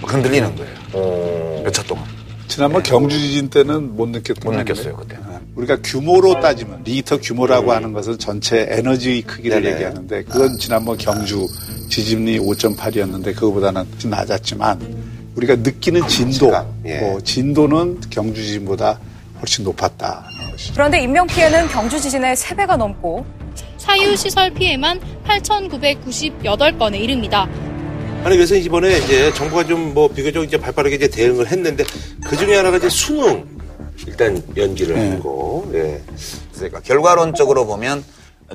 막 0.00 0.12
흔들리는 0.12 0.54
거예요. 0.56 0.74
어. 0.94 1.62
몇차 1.64 1.82
동안. 1.84 2.04
지난번 2.48 2.82
경주 2.82 3.18
지진 3.18 3.48
때는 3.48 3.96
못 3.96 4.08
느꼈던 4.10 4.52
못것 4.52 4.66
느꼈어요. 4.66 4.96
그때. 4.96 5.16
우리가 5.54 5.78
규모로 5.82 6.40
따지면 6.40 6.82
리터 6.84 7.18
규모라고 7.18 7.72
하는 7.72 7.92
것은 7.92 8.18
전체 8.18 8.66
에너지 8.70 9.22
크기를 9.22 9.62
네네. 9.62 9.74
얘기하는데 9.74 10.24
그건 10.24 10.58
지난번 10.58 10.98
경주 10.98 11.46
지진이 11.88 12.38
5.8이었는데 12.38 13.34
그거보다는 13.34 13.86
좀 13.98 14.10
낮았지만 14.10 14.80
우리가 15.34 15.56
느끼는 15.56 16.06
진도, 16.08 16.52
예. 16.84 16.98
어, 17.00 17.18
진도는 17.22 18.00
경주 18.10 18.42
지진보다 18.42 18.98
훨씬 19.40 19.64
높았다. 19.64 20.24
그런데 20.74 21.00
인명 21.00 21.26
피해는 21.26 21.68
경주 21.68 21.98
지진의 22.00 22.36
3배가 22.36 22.76
넘고 22.76 23.24
사유 23.78 24.14
시설 24.16 24.50
피해만 24.50 25.00
8,998건에 25.26 27.00
이릅니다. 27.00 27.48
아니 28.24 28.36
그래서 28.36 28.54
이번에 28.54 28.98
이제 28.98 29.32
정부가 29.34 29.64
좀 29.64 29.92
뭐 29.92 30.08
비교적 30.08 30.44
이제 30.44 30.56
발빠르게 30.58 30.96
이제 30.96 31.08
대응을 31.08 31.48
했는데 31.48 31.84
그 32.26 32.36
중에 32.36 32.56
하나가 32.56 32.78
이제 32.78 32.88
수능 32.88 33.46
일단 34.06 34.42
연기를 34.56 34.94
네. 34.94 35.10
한 35.10 35.20
거. 35.20 35.68
예. 35.74 36.00
그러니까 36.54 36.80
결과론적으로 36.80 37.66
보면 37.66 38.02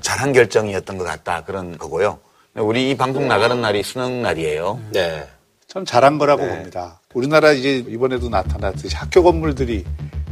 잘한 0.02 0.34
결정이었던 0.34 0.98
것 0.98 1.04
같다 1.04 1.44
그런 1.44 1.78
거고요. 1.78 2.18
우리 2.56 2.90
이 2.90 2.96
방송 2.98 3.28
나가는 3.28 3.60
날이 3.62 3.84
수능 3.84 4.22
날이에요. 4.24 4.80
네. 4.94 5.28
전 5.68 5.86
잘한 5.86 6.18
거라고 6.18 6.44
네. 6.46 6.50
봅니다. 6.56 7.00
우리나라 7.14 7.52
이제 7.52 7.84
이번에도 7.88 8.30
나타났듯이 8.30 8.96
학교 8.96 9.22
건물들이 9.22 9.86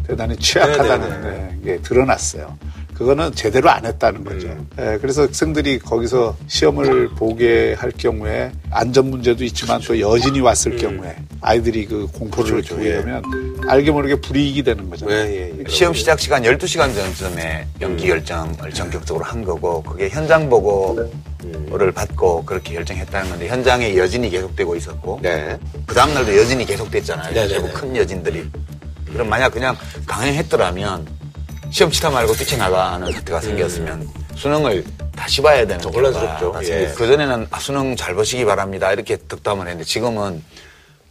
대단히 0.07 0.35
취약하다는 0.37 1.21
네네네. 1.21 1.59
게 1.63 1.81
드러났어요. 1.81 2.57
그거는 2.95 3.33
제대로 3.35 3.69
안 3.69 3.85
했다는 3.85 4.23
거죠. 4.23 4.47
음. 4.47 4.69
예, 4.79 4.97
그래서 5.01 5.23
학생들이 5.23 5.79
거기서 5.79 6.35
시험을 6.47 7.09
보게 7.09 7.73
할 7.73 7.91
경우에 7.91 8.51
안전 8.71 9.09
문제도 9.09 9.43
있지만 9.43 9.81
또 9.81 9.99
여진이 9.99 10.39
왔을 10.39 10.77
경우에 10.77 11.15
아이들이 11.41 11.85
그 11.85 12.07
공포를 12.07 12.51
그렇죠, 12.51 12.75
그렇죠. 12.77 13.01
보이면 13.01 13.23
알게 13.67 13.91
모르게 13.91 14.15
불이익이 14.15 14.63
되는 14.63 14.85
예, 14.85 14.89
거잖아요. 14.89 15.25
예, 15.27 15.53
예. 15.59 15.63
시험 15.67 15.93
시작 15.93 16.19
시간 16.19 16.43
12시간 16.43 16.93
전쯤에 16.95 17.67
연기 17.81 18.07
결정을 18.07 18.71
전격적으로 18.73 19.25
한 19.25 19.43
거고 19.43 19.83
그게 19.83 20.07
현장 20.07 20.49
보고를 20.49 21.91
받고 21.93 22.45
그렇게 22.45 22.75
결정했다는 22.75 23.29
건데 23.29 23.47
현장에 23.49 23.97
여진이 23.97 24.29
계속되고 24.29 24.73
있었고 24.77 25.19
네. 25.21 25.57
그 25.85 25.93
다음날도 25.93 26.35
여진이 26.37 26.65
계속됐잖아요. 26.65 27.33
네네네. 27.33 27.47
최고 27.53 27.69
큰 27.73 27.95
여진들이. 27.95 28.49
그럼 29.11 29.29
만약 29.29 29.49
그냥 29.49 29.75
강행했더라면 30.05 31.24
시험 31.75 31.91
치다 31.91 32.09
말고 32.09 32.31
뛰쳐나가는 32.35 33.11
사태가 33.11 33.41
생겼으면 33.41 34.09
수능을 34.35 34.85
다시 35.13 35.41
봐야 35.41 35.67
되는. 35.67 35.81
경우가 36.39 36.61
예. 36.61 36.65
생겼어요. 36.67 36.95
그전에는 36.95 37.47
아, 37.51 37.59
수능 37.59 37.97
잘 37.97 38.15
보시기 38.15 38.45
바랍니다. 38.45 38.93
이렇게 38.93 39.17
덕담을 39.27 39.67
했는데 39.67 39.83
지금은 39.83 40.41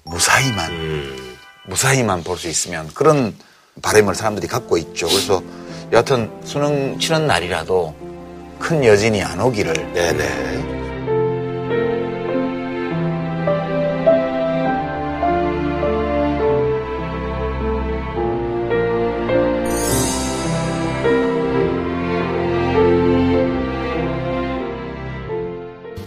무사히만 0.05 0.71
음. 0.71 1.37
무사히만 1.67 2.25
볼 2.25 2.39
수 2.39 2.49
있으면 2.49 2.89
그런 2.95 3.37
바람을 3.83 4.15
사람들이 4.15 4.47
갖고 4.47 4.79
있죠. 4.79 5.07
그래서 5.07 5.43
여하튼 5.93 6.31
수능 6.47 6.99
치는 6.99 7.27
날이라도 7.27 7.95
큰 8.59 8.83
여진이 8.83 9.23
안 9.23 9.41
오기를 9.41 9.75
네네. 9.93 10.84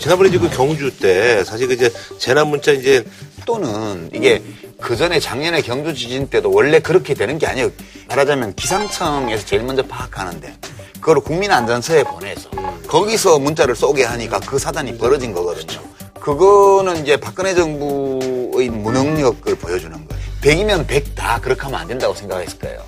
지난번에 0.07 0.29
이제 0.29 0.39
그 0.39 0.49
경주 0.49 0.89
때 0.97 1.43
사실 1.43 1.67
그 1.67 1.73
이제 1.73 1.91
재난 2.17 2.47
문자 2.47 2.71
이제 2.71 3.03
또는 3.45 4.09
이게 4.13 4.41
그 4.79 4.95
전에 4.95 5.19
작년에 5.19 5.61
경주 5.61 5.93
지진 5.93 6.29
때도 6.29 6.49
원래 6.49 6.79
그렇게 6.79 7.13
되는 7.13 7.37
게 7.37 7.45
아니에요. 7.45 7.69
말하자면 8.07 8.55
기상청에서 8.55 9.45
제일 9.45 9.63
먼저 9.63 9.83
파악하는데 9.83 10.55
그걸 11.01 11.19
국민안전처에 11.19 12.03
보내서 12.03 12.49
거기서 12.87 13.39
문자를 13.39 13.75
쏘게 13.75 14.05
하니까 14.05 14.39
그 14.39 14.57
사단이 14.57 14.97
벌어진 14.97 15.33
거거든요. 15.33 15.81
그거는 16.21 17.03
이제 17.03 17.17
박근혜 17.17 17.53
정부의 17.53 18.69
무능력을 18.69 19.55
보여주는 19.55 19.91
거예요. 20.07 20.23
100이면 20.41 20.87
100 20.87 21.15
다 21.15 21.37
그렇게 21.41 21.63
하면 21.63 21.81
안 21.81 21.85
된다고 21.85 22.13
생각했을 22.13 22.59
거예요. 22.59 22.81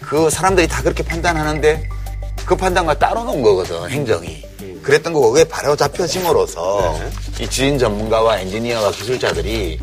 그 0.00 0.28
사람들이 0.30 0.66
다 0.66 0.82
그렇게 0.82 1.04
판단하는데 1.04 1.88
그 2.44 2.56
판단과 2.56 2.98
따로 2.98 3.22
놓은 3.22 3.40
거거든, 3.40 3.88
행정이. 3.88 4.55
그랬던 4.86 5.12
거고 5.12 5.32
그게 5.32 5.44
바로 5.48 5.74
잡혀짐으로써 5.74 6.96
이 7.40 7.50
지진 7.50 7.76
전문가와 7.76 8.38
엔지니어와 8.38 8.92
기술자들이 8.92 9.80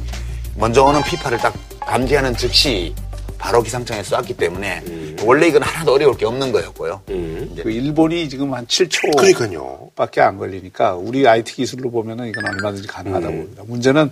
먼저 0.56 0.82
오는 0.86 1.04
피파를 1.04 1.38
딱 1.40 1.54
감지하는 1.82 2.38
즉시 2.38 2.96
바로 3.38 3.62
기상청에 3.62 4.02
쏘았기 4.02 4.38
때문에 4.38 4.82
원래 5.24 5.48
이건 5.48 5.62
하나도 5.64 5.92
어려울 5.94 6.16
게 6.16 6.26
없는 6.26 6.54
거였고요. 6.54 7.02
그 7.06 7.70
일본이 7.70 8.30
지금 8.30 8.54
한 8.54 8.66
7초 8.66 9.18
그러니까요. 9.18 9.92
밖에 9.94 10.22
안 10.22 10.38
걸리니까 10.38 10.96
우리 10.96 11.28
IT 11.28 11.54
기술로 11.54 11.92
보면은 11.92 12.30
이건 12.30 12.46
얼마든지 12.46 12.88
가능하다고 12.88 13.34
봅니다. 13.34 13.64
문제는 13.68 14.10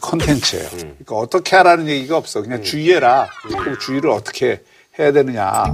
컨텐츠예요. 0.00 0.68
그러니까 0.70 1.14
어떻게 1.14 1.54
하라는 1.54 1.86
얘기가 1.88 2.16
없어. 2.16 2.42
그냥 2.42 2.64
주의해라. 2.64 3.28
그 3.64 3.78
주의를 3.78 4.10
어떻게 4.10 4.60
해야 4.98 5.12
되느냐. 5.12 5.64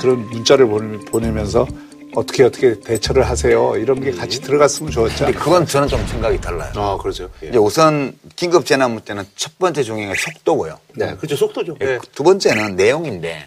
그런 0.00 0.28
문자를 0.30 0.66
보내- 0.66 0.98
보내면서 1.06 1.66
어떻게 2.14 2.42
어떻게 2.42 2.78
대처를 2.80 3.22
하세요. 3.28 3.76
이런 3.76 4.00
게 4.00 4.10
같이 4.10 4.40
들어갔으면 4.40 4.90
좋았죠. 4.90 5.26
근데 5.26 5.38
그건 5.38 5.64
저는 5.66 5.86
좀 5.86 6.04
생각이 6.08 6.40
달라요. 6.40 6.72
아, 6.74 6.96
그렇죠. 6.96 7.28
예. 7.44 7.48
이제 7.50 7.58
우선 7.58 8.12
긴급 8.34 8.66
재난물 8.66 9.02
때는 9.02 9.24
첫 9.36 9.56
번째 9.58 9.82
중요한 9.84 10.12
게 10.12 10.20
속도고요. 10.20 10.76
네, 10.96 11.14
그렇죠. 11.16 11.36
속도죠. 11.36 11.76
예, 11.82 11.86
예. 11.86 11.98
두 12.12 12.24
번째는 12.24 12.74
내용인데 12.74 13.46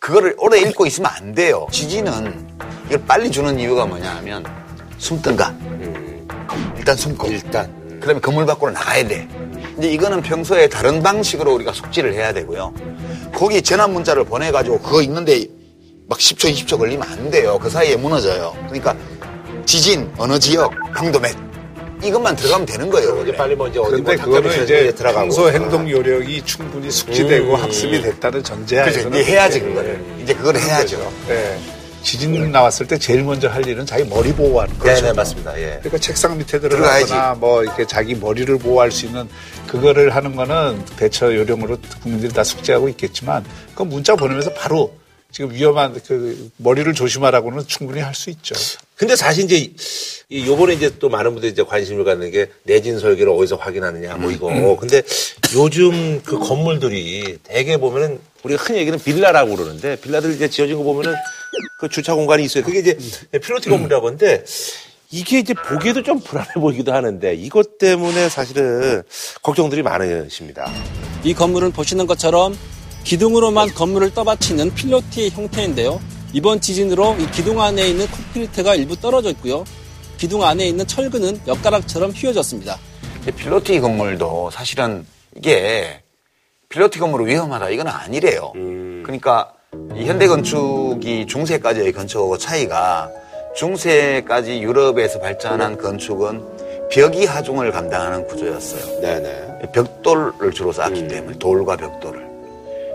그거를 0.00 0.34
오래 0.38 0.60
읽고 0.60 0.86
있으면 0.86 1.10
안 1.14 1.34
돼요. 1.34 1.66
지진은 1.70 2.48
이걸 2.86 3.04
빨리 3.06 3.30
주는 3.30 3.58
이유가 3.60 3.86
뭐냐 3.86 4.16
하면 4.16 4.44
숨든가. 4.98 5.54
일단 6.76 6.96
숨고. 6.96 7.28
일단. 7.28 7.78
그다음에 8.00 8.20
건물 8.20 8.46
밖으로 8.46 8.70
나가야 8.72 9.06
돼. 9.06 9.28
이제 9.78 9.88
이거는 9.90 10.22
평소에 10.22 10.68
다른 10.68 11.02
방식으로 11.02 11.52
우리가 11.54 11.72
속지를 11.72 12.14
해야 12.14 12.32
되고요. 12.32 12.72
거기 13.34 13.60
재난 13.62 13.92
문자를 13.92 14.24
보내가지고 14.24 14.80
그거 14.80 15.02
읽는데 15.02 15.46
막 16.08 16.18
10초, 16.18 16.50
20초 16.52 16.78
걸리면 16.78 17.06
안 17.06 17.30
돼요. 17.30 17.58
그 17.60 17.68
사이에 17.68 17.94
무너져요. 17.96 18.54
그러니까 18.66 18.96
지진, 19.66 20.10
어느 20.16 20.38
지역, 20.38 20.72
강도 20.92 21.20
몇. 21.20 21.36
이것만 22.02 22.34
들어가면 22.36 22.64
되는 22.64 22.88
거예요. 22.88 23.22
이제 23.22 23.32
빨리 23.36 23.54
먼저 23.56 23.82
어디 23.82 23.96
뭐 24.00 24.04
근데 24.04 24.16
그거는 24.16 24.42
닭갈비 24.50 24.64
이제 24.64 24.94
들어가고. 24.94 25.20
평소 25.26 25.50
행동 25.50 25.90
요령이 25.90 26.42
충분히 26.44 26.90
숙지되고 26.90 27.54
음. 27.54 27.62
학습이 27.62 28.00
됐다는 28.00 28.42
전제하에서 28.42 29.04
그죠. 29.04 29.20
이제 29.20 29.32
해야지, 29.32 29.60
그거를. 29.60 30.02
이제 30.22 30.32
그걸 30.32 30.56
해야죠. 30.56 31.12
네. 31.26 31.58
지진 32.04 32.52
나왔을 32.52 32.86
때 32.86 32.96
제일 32.96 33.24
먼저 33.24 33.48
할 33.48 33.66
일은 33.66 33.84
자기 33.84 34.04
머리 34.04 34.32
보호하는 34.32 34.78
거죠. 34.78 34.94
네, 34.94 35.02
네, 35.02 35.12
맞습니다. 35.12 35.58
예. 35.60 35.66
그러니까 35.82 35.98
책상 35.98 36.38
밑에. 36.38 36.60
들어가거나 36.60 37.34
뭐 37.34 37.64
이렇게 37.64 37.84
자기 37.84 38.14
머리를 38.14 38.56
보호할 38.58 38.92
수 38.92 39.04
있는 39.06 39.28
그거를 39.66 40.14
하는 40.14 40.36
거는 40.36 40.84
대처 40.96 41.34
요령으로 41.34 41.76
국민들이 42.00 42.32
다 42.32 42.44
숙지하고 42.44 42.88
있겠지만 42.90 43.44
그 43.74 43.82
문자 43.82 44.14
보내면서 44.14 44.54
바로 44.54 44.94
지금 45.30 45.52
위험한 45.52 46.00
그 46.06 46.50
머리를 46.56 46.92
조심하라고는 46.94 47.66
충분히 47.66 48.00
할 48.00 48.14
수 48.14 48.30
있죠. 48.30 48.54
근데 48.96 49.14
사실 49.14 49.44
이제 49.44 49.72
이 50.30 50.46
요번에 50.46 50.74
이제 50.74 50.98
또 50.98 51.08
많은 51.08 51.32
분들이 51.32 51.52
이제 51.52 51.62
관심을 51.62 52.02
갖는 52.04 52.30
게 52.30 52.50
내진 52.64 52.98
설계를 52.98 53.30
어디서 53.32 53.56
확인하느냐 53.56 54.16
뭐 54.16 54.30
이거. 54.30 54.48
근데 54.76 55.02
요즘 55.54 56.22
그 56.22 56.38
건물들이 56.38 57.38
대개 57.44 57.76
보면은 57.76 58.18
우리가 58.42 58.62
흔히 58.62 58.80
얘기는 58.80 58.98
빌라라고 58.98 59.54
그러는데 59.54 59.96
빌라들 60.00 60.32
이제 60.34 60.48
지어진 60.48 60.76
거 60.76 60.82
보면은 60.82 61.14
그 61.78 61.88
주차 61.88 62.14
공간이 62.14 62.44
있어요. 62.44 62.64
그게 62.64 62.78
이제 62.80 62.96
필로티 63.38 63.68
건물이라고 63.68 64.06
하는데 64.06 64.44
이게 65.10 65.38
이제 65.38 65.54
보기에도 65.54 66.02
좀 66.02 66.20
불안해 66.20 66.54
보이기도 66.54 66.92
하는데 66.92 67.34
이것 67.34 67.78
때문에 67.78 68.28
사실은 68.30 69.02
걱정들이 69.42 69.82
많으십니다. 69.82 70.72
이 71.22 71.34
건물은 71.34 71.72
보시는 71.72 72.06
것처럼 72.06 72.58
기둥으로만 73.04 73.74
건물을 73.74 74.12
떠받치는 74.14 74.74
필로티 74.74 75.30
형태인데요. 75.30 76.00
이번 76.32 76.60
지진으로 76.60 77.16
이 77.18 77.30
기둥 77.30 77.60
안에 77.60 77.88
있는 77.88 78.06
콘크리트가 78.06 78.74
일부 78.74 78.96
떨어져 79.00 79.30
있고요. 79.30 79.64
기둥 80.18 80.44
안에 80.44 80.66
있는 80.68 80.86
철근은 80.86 81.40
엿가락처럼 81.46 82.10
휘어졌습니다. 82.10 82.78
필로티 83.36 83.80
건물도 83.80 84.50
사실은 84.50 85.06
이게 85.36 86.02
필로티 86.68 86.98
건물은 86.98 87.26
위험하다 87.26 87.70
이건 87.70 87.88
아니래요. 87.88 88.52
그러니까 89.04 89.52
이 89.96 90.04
현대 90.04 90.26
건축이 90.26 91.26
중세까지의 91.26 91.92
건축하고 91.92 92.36
차이가 92.36 93.10
중세까지 93.56 94.60
유럽에서 94.60 95.18
발전한 95.18 95.78
건축은 95.78 96.88
벽이 96.90 97.26
하중을 97.26 97.70
감당하는 97.70 98.26
구조였어요. 98.26 99.00
네네. 99.00 99.72
벽돌을 99.72 100.52
주로 100.52 100.72
쌓았기 100.72 101.08
때문에 101.08 101.38
돌과 101.38 101.76
벽돌을. 101.76 102.27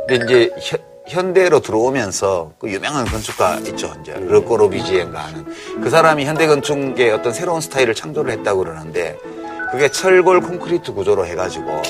근데 0.07 0.25
이제 0.25 0.49
현, 0.59 0.79
현대로 1.07 1.59
들어오면서 1.59 2.53
그 2.59 2.69
유명한 2.69 3.05
건축가 3.05 3.55
있죠. 3.67 3.93
이제 4.01 4.13
르꼬로비지엔가 4.13 5.19
하는 5.19 5.45
그 5.81 5.89
사람이 5.89 6.25
현대 6.25 6.47
건축의 6.47 7.11
어떤 7.11 7.33
새로운 7.33 7.61
스타일을 7.61 7.93
창조를 7.93 8.31
했다고 8.31 8.63
그러는데 8.63 9.17
그게 9.71 9.89
철골 9.89 10.41
콘크리트 10.41 10.93
구조로 10.93 11.25
해가지고 11.25 11.81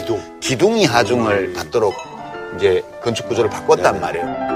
기둥. 0.41 0.77
이 0.77 0.85
하중을 0.85 1.53
받도록 1.53 1.93
이제 2.55 2.83
건축 3.03 3.27
구조를 3.27 3.49
바꿨단 3.49 3.99
말이에요. 3.99 4.53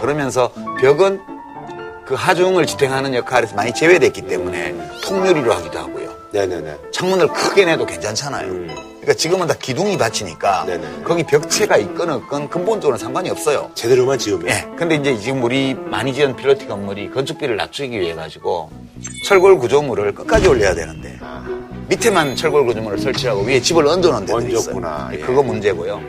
그러면서 0.00 0.50
벽은 0.80 1.20
그 2.06 2.14
하중을 2.14 2.66
지탱하는 2.66 3.14
역할에서 3.14 3.56
많이 3.56 3.74
제외됐기 3.74 4.22
때문에 4.22 4.74
통유리로 5.04 5.52
하기도 5.52 5.78
하고요. 5.78 6.05
네네네. 6.32 6.76
창문을 6.92 7.28
크게 7.28 7.64
내도 7.64 7.86
괜찮잖아요. 7.86 8.48
그러니까 8.48 9.14
지금은 9.14 9.46
다 9.46 9.54
기둥이 9.54 9.96
받치니까 9.96 10.64
네네. 10.66 11.02
거기 11.04 11.22
벽체가 11.22 11.76
있건 11.76 12.10
없건 12.10 12.50
근본적으로는 12.50 12.98
상관이 12.98 13.30
없어요. 13.30 13.70
제대로만 13.74 14.18
지으면. 14.18 14.48
예. 14.48 14.68
근데 14.76 14.96
이제 14.96 15.16
지금 15.16 15.42
우리 15.44 15.74
많이 15.74 16.12
지은 16.12 16.34
필로티 16.34 16.66
건물이 16.66 17.10
건축비를 17.12 17.56
낮추기 17.56 17.98
위해 18.00 18.14
가지고 18.14 18.70
철골 19.24 19.58
구조물을 19.58 20.14
끝까지 20.14 20.48
올려야 20.48 20.74
되는데 20.74 21.18
밑에만 21.88 22.34
철골 22.34 22.66
구조물을 22.66 22.98
설치하고 22.98 23.42
위에 23.42 23.60
집을 23.60 23.86
얹어놓은 23.86 24.26
데도 24.26 24.40
있어요. 24.40 24.58
얹었구나. 24.76 25.10
예. 25.12 25.18
그거 25.18 25.42
문제고요. 25.42 26.00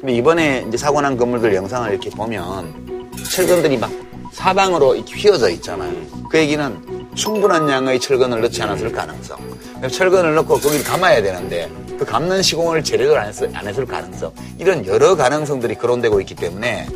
근데 0.00 0.14
이번에 0.14 0.64
이제 0.68 0.76
사고 0.78 1.00
난 1.00 1.16
건물들 1.16 1.54
영상을 1.54 1.90
이렇게 1.90 2.08
보면 2.10 3.10
철근들이 3.30 3.76
막 3.76 3.90
사방으로 4.32 4.94
이렇게 4.94 5.14
휘어져 5.16 5.50
있잖아요. 5.50 5.92
그 6.30 6.38
얘기는 6.38 6.97
충분한 7.22 7.68
양의 7.68 7.98
철근을 7.98 8.40
넣지 8.42 8.62
않았을 8.62 8.92
가능성. 8.92 9.36
그럼 9.76 9.90
철근을 9.90 10.34
넣고 10.36 10.60
거기를 10.60 10.84
감아야 10.84 11.20
되는데 11.20 11.68
그 11.98 12.04
감는 12.04 12.42
시공을 12.42 12.84
제대로 12.84 13.18
안, 13.18 13.26
했, 13.28 13.34
안 13.56 13.66
했을 13.66 13.84
가능성. 13.84 14.32
이런 14.58 14.86
여러 14.86 15.16
가능성들이 15.16 15.74
거론되고 15.74 16.20
있기 16.20 16.36
때문에 16.36 16.86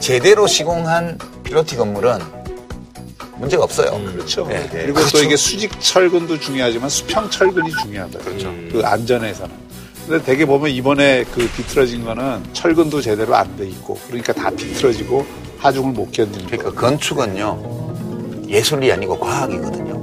제대로 0.00 0.46
시공한 0.46 1.18
필로티 1.44 1.76
건물은 1.76 2.20
문제가 3.36 3.64
없어요. 3.64 4.00
그렇죠. 4.12 4.48
예. 4.50 4.66
그리고 4.72 5.00
또 5.12 5.22
이게 5.22 5.36
수직 5.36 5.78
철근도 5.78 6.40
중요하지만 6.40 6.88
수평 6.88 7.28
철근이 7.28 7.70
중요하다. 7.82 8.18
그렇죠. 8.20 8.50
그 8.72 8.80
안전에서는. 8.82 9.54
근데 10.08 10.24
대개 10.24 10.46
보면 10.46 10.70
이번에 10.70 11.24
그 11.34 11.46
비틀어진 11.54 12.02
거는 12.04 12.42
철근도 12.54 13.02
제대로 13.02 13.34
안 13.36 13.56
돼 13.58 13.66
있고 13.68 13.98
그러니까 14.06 14.32
다 14.32 14.48
비틀어지고 14.50 15.26
하중을 15.58 15.92
못 15.92 16.10
견디는 16.12 16.46
그러니까 16.46 16.72
건축은요 16.80 17.85
예술이 18.48 18.92
아니고 18.92 19.18
과학이거든요. 19.18 19.96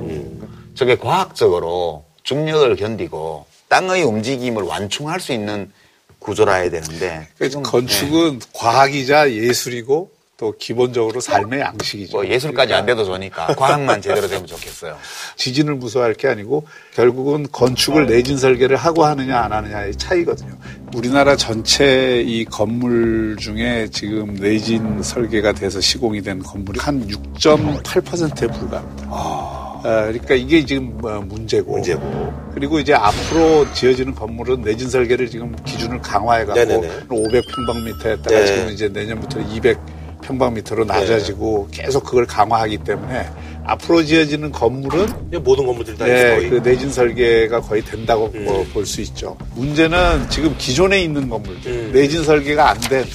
저게 0.76 0.98
과학적으로 0.98 2.06
중력을 2.24 2.76
견디고 2.76 3.46
땅의 3.68 4.04
움직임을 4.04 4.64
완충할 4.64 5.20
수 5.20 5.34
있는 5.34 5.72
구조라 6.20 6.56
해야 6.56 6.70
되는데 6.70 7.28
그래서 7.38 7.62
건축은 7.62 8.39
과학이자 8.54 9.32
예술이고 9.32 10.12
또 10.36 10.54
기본적으로 10.58 11.20
삶의 11.20 11.60
양식이죠. 11.60 12.18
뭐 12.18 12.28
예술까지 12.28 12.74
안 12.74 12.86
돼도 12.88 13.06
좋으니까 13.06 13.48
과학만 13.56 14.02
제대로 14.02 14.28
되면 14.28 14.48
좋겠어요. 14.48 14.98
지진을 15.38 15.76
무서워할 15.76 16.16
게 16.16 16.28
아니고 16.28 16.66
결국은 16.96 17.46
건축을 17.52 18.08
내진 18.08 18.38
설계를 18.38 18.76
하고 18.76 19.06
하느냐 19.06 19.40
안 19.40 19.54
하느냐의 19.54 19.96
차이거든요. 19.96 20.58
우리나라 20.96 21.36
전체 21.36 22.22
이 22.26 22.46
건물 22.46 23.38
중에 23.40 23.88
지금 23.92 24.34
내진 24.34 25.04
설계가 25.04 25.54
돼서 25.54 25.80
시공이 25.80 26.24
된 26.24 26.40
건물이 26.40 26.80
한 26.80 27.08
6.8%에 27.08 28.48
불과합니다. 28.48 29.08
아, 29.12 29.82
그러니까 29.84 30.34
이게 30.34 30.66
지금 30.66 30.98
뭐 30.98 31.20
문제고. 31.22 31.74
문제고. 31.74 32.34
그리고 32.56 32.80
이제 32.80 32.94
앞으로 32.94 33.72
지어지는 33.74 34.16
건물은 34.16 34.62
내진 34.62 34.90
설계를 34.90 35.30
지금 35.30 35.56
기준을 35.64 36.02
강화해갖고 36.02 36.60
네네네. 36.60 37.08
500평방미터였다가 37.08 38.30
네. 38.30 38.46
지금 38.46 38.70
이제 38.70 38.88
내년부터 38.88 39.40
200 39.40 39.78
평방미터로 40.24 40.86
낮아지고 40.86 41.67
계속 41.71 42.03
그걸 42.03 42.26
강화하기 42.26 42.80
때문에 42.80 43.30
앞으로 43.65 44.03
지어지는 44.03 44.51
건물은 44.51 45.41
모든 45.43 45.65
건물들이 45.65 45.97
다 45.97 46.05
네, 46.05 46.36
거의. 46.36 46.49
그 46.49 46.55
내진 46.63 46.91
설계가 46.91 47.61
거의 47.61 47.82
된다고 47.84 48.32
음. 48.34 48.69
볼수 48.74 49.01
있죠. 49.01 49.38
문제는 49.55 50.30
지금 50.30 50.55
기존에 50.57 51.01
있는 51.01 51.30
건물들, 51.30 51.71
음. 51.71 51.91
내진 51.93 52.24
설계가 52.24 52.69
안 52.71 52.80
된 52.82 53.05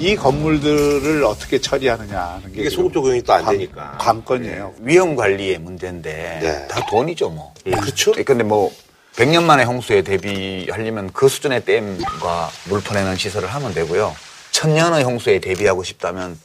이 0.00 0.14
건물들을 0.14 1.24
어떻게 1.24 1.60
처리하느냐 1.60 2.20
하는 2.20 2.52
게 2.52 2.60
이게 2.60 2.70
소급 2.70 2.92
적용이 2.94 3.20
또안 3.20 3.42
관- 3.44 3.54
되니까. 3.58 3.96
관건이에요. 3.98 4.74
위험 4.82 5.16
관리의 5.16 5.58
문제인데 5.58 6.38
네. 6.40 6.68
다 6.68 6.80
돈이죠 6.88 7.30
뭐. 7.30 7.52
음, 7.66 7.72
그렇죠. 7.72 8.12
근데 8.24 8.44
뭐 8.44 8.72
100년 9.16 9.42
만에 9.42 9.64
홍수에 9.64 10.02
대비하려면 10.02 11.10
그 11.12 11.28
수준의 11.28 11.64
댐과 11.64 12.48
물 12.68 12.80
퍼내는 12.80 13.16
시설을 13.16 13.48
하면 13.48 13.74
되고요. 13.74 14.14
천년의 14.52 15.02
홍수에 15.02 15.40
대비하고 15.40 15.82
싶다면 15.82 16.38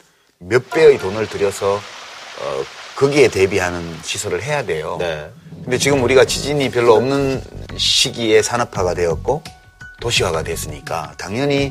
몇 0.46 0.68
배의 0.70 0.98
돈을 0.98 1.26
들여서 1.28 1.74
어, 1.74 2.64
거기에 2.96 3.28
대비하는 3.28 3.96
시설을 4.02 4.42
해야 4.42 4.62
돼요. 4.64 4.96
네. 5.00 5.30
근데 5.62 5.78
지금 5.78 6.02
우리가 6.02 6.24
지진이 6.24 6.70
별로 6.70 6.94
없는 6.94 7.42
시기에 7.76 8.42
산업화가 8.42 8.94
되었고 8.94 9.42
도시화가 10.00 10.42
됐으니까 10.42 11.12
당연히 11.16 11.70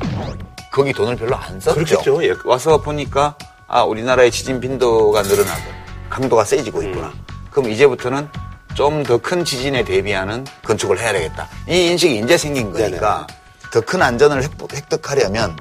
거기 0.72 0.92
돈을 0.92 1.16
별로 1.16 1.36
안 1.36 1.60
썼죠. 1.60 1.74
그렇겠죠. 1.84 2.24
예. 2.24 2.34
와서 2.44 2.80
보니까 2.80 3.36
아 3.68 3.84
우리나라의 3.84 4.30
지진 4.30 4.60
빈도가 4.60 5.22
늘어나고 5.22 5.62
강도가 6.10 6.44
세지고 6.44 6.82
있구나. 6.82 7.12
그럼 7.50 7.70
이제부터는 7.70 8.28
좀 8.74 9.04
더 9.04 9.18
큰 9.18 9.44
지진에 9.44 9.84
대비하는 9.84 10.44
건축을 10.64 10.98
해야 10.98 11.12
되겠다. 11.12 11.48
이 11.68 11.86
인식이 11.86 12.18
이제 12.18 12.36
생긴 12.36 12.72
거니까 12.72 13.26
더 13.72 13.80
큰 13.82 14.02
안전을 14.02 14.42
획- 14.42 14.50
획득하려면 14.72 15.56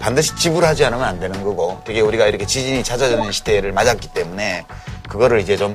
반드시 0.00 0.34
지불하지 0.36 0.84
않으면 0.84 1.04
안 1.04 1.18
되는 1.20 1.42
거고 1.42 1.80
되게 1.84 2.00
우리가 2.00 2.26
이렇게 2.26 2.46
지진이 2.46 2.84
잦아드는 2.84 3.32
시대를 3.32 3.72
맞았기 3.72 4.08
때문에 4.08 4.64
그거를 5.08 5.40
이제 5.40 5.56
좀 5.56 5.74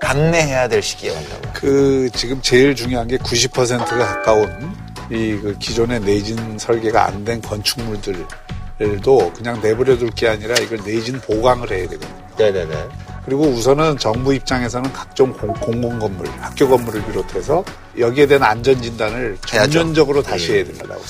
감내해야 0.00 0.68
될 0.68 0.82
시기에 0.82 1.10
왔다고. 1.14 1.42
그 1.54 2.08
지금 2.14 2.40
제일 2.42 2.74
중요한 2.74 3.06
게 3.08 3.16
90%가 3.18 3.96
가까운 3.98 4.74
이 5.10 5.36
그 5.42 5.56
기존의 5.58 6.00
내진 6.00 6.56
설계가 6.58 7.06
안 7.06 7.24
된 7.24 7.40
건축물들도 7.42 9.32
그냥 9.36 9.60
내버려 9.60 9.98
둘 9.98 10.10
게 10.10 10.28
아니라 10.28 10.54
이걸 10.56 10.78
내진 10.84 11.20
보강을 11.20 11.70
해야 11.70 11.88
되거든요. 11.88 12.20
네네네. 12.38 12.88
그리고 13.24 13.42
우선은 13.44 13.98
정부 13.98 14.32
입장에서는 14.32 14.92
각종 14.92 15.32
공, 15.32 15.52
공 15.54 15.98
건물, 15.98 16.26
학교 16.40 16.68
건물을 16.68 17.04
비롯해서 17.06 17.62
여기에 17.98 18.26
대한 18.26 18.42
안전 18.44 18.80
진단을. 18.80 19.36
전면적으로 19.46 20.22
다시 20.22 20.52
해야 20.54 20.64
된다고. 20.64 21.02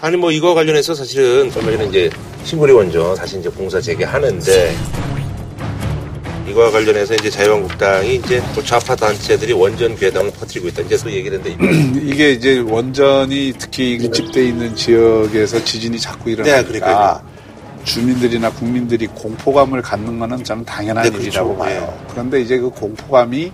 아니 0.00 0.16
뭐 0.16 0.30
이거 0.30 0.54
관련해서 0.54 0.94
사실은 0.94 1.50
얼마 1.56 1.72
전에 1.72 1.86
이제 1.86 2.10
신구리 2.44 2.72
원전 2.72 3.16
다시 3.16 3.38
이제 3.38 3.48
공사 3.48 3.80
재개하는데 3.80 4.76
이거와 6.48 6.70
관련해서 6.70 7.14
이제 7.14 7.28
자유한국당이 7.28 8.14
이제 8.14 8.40
또 8.54 8.62
좌파 8.62 8.94
단체들이 8.94 9.52
원전 9.52 9.96
괴담을 9.96 10.30
퍼뜨리고 10.30 10.68
있다. 10.68 10.82
이제 10.82 10.96
또 10.96 11.10
얘기를 11.10 11.38
했는데 11.40 12.00
이게 12.08 12.30
이제 12.30 12.60
원전이 12.60 13.54
특히 13.58 13.98
밀집돼 13.98 14.46
있는 14.46 14.74
지역에서 14.76 15.62
지진이 15.64 15.98
자꾸 15.98 16.26
네, 16.26 16.32
일어나니까 16.32 16.62
그러니까요. 16.68 17.20
주민들이나 17.84 18.50
국민들이 18.52 19.06
공포감을 19.08 19.82
갖는 19.82 20.18
거는 20.20 20.44
저는 20.44 20.64
당연한 20.64 21.02
네, 21.04 21.10
그렇죠. 21.10 21.26
일이라고 21.26 21.56
봐요. 21.58 21.98
그런데 22.10 22.40
이제 22.40 22.56
그 22.56 22.70
공포감이 22.70 23.52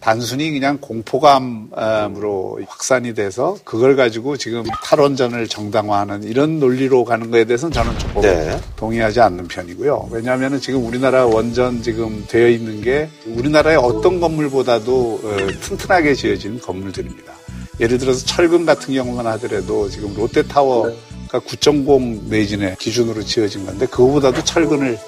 단순히 0.00 0.50
그냥 0.50 0.78
공포감으로 0.80 2.60
확산이 2.66 3.12
돼서 3.14 3.56
그걸 3.64 3.96
가지고 3.96 4.36
지금 4.38 4.64
탈원전을 4.82 5.46
정당화하는 5.46 6.22
이런 6.24 6.58
논리로 6.58 7.04
가는 7.04 7.30
거에 7.30 7.44
대해서는 7.44 7.72
저는 7.72 7.98
조금 7.98 8.22
네. 8.22 8.58
동의하지 8.76 9.20
않는 9.20 9.46
편이고요. 9.48 10.08
왜냐하면 10.10 10.58
지금 10.58 10.86
우리나라 10.86 11.26
원전 11.26 11.82
지금 11.82 12.24
되어 12.28 12.48
있는 12.48 12.80
게 12.80 13.10
우리나라의 13.26 13.76
어떤 13.76 14.20
건물보다도 14.20 15.20
어, 15.22 15.36
튼튼하게 15.60 16.14
지어진 16.14 16.58
건물들입니다. 16.58 17.32
예를 17.78 17.98
들어서 17.98 18.24
철근 18.24 18.64
같은 18.66 18.94
경우만 18.94 19.26
하더라도 19.26 19.88
지금 19.88 20.14
롯데타워가 20.14 20.92
9.0 21.28 22.24
내진의 22.24 22.76
기준으로 22.78 23.22
지어진 23.22 23.64
건데 23.64 23.86
그거보다도 23.86 24.44
철근을 24.44 24.98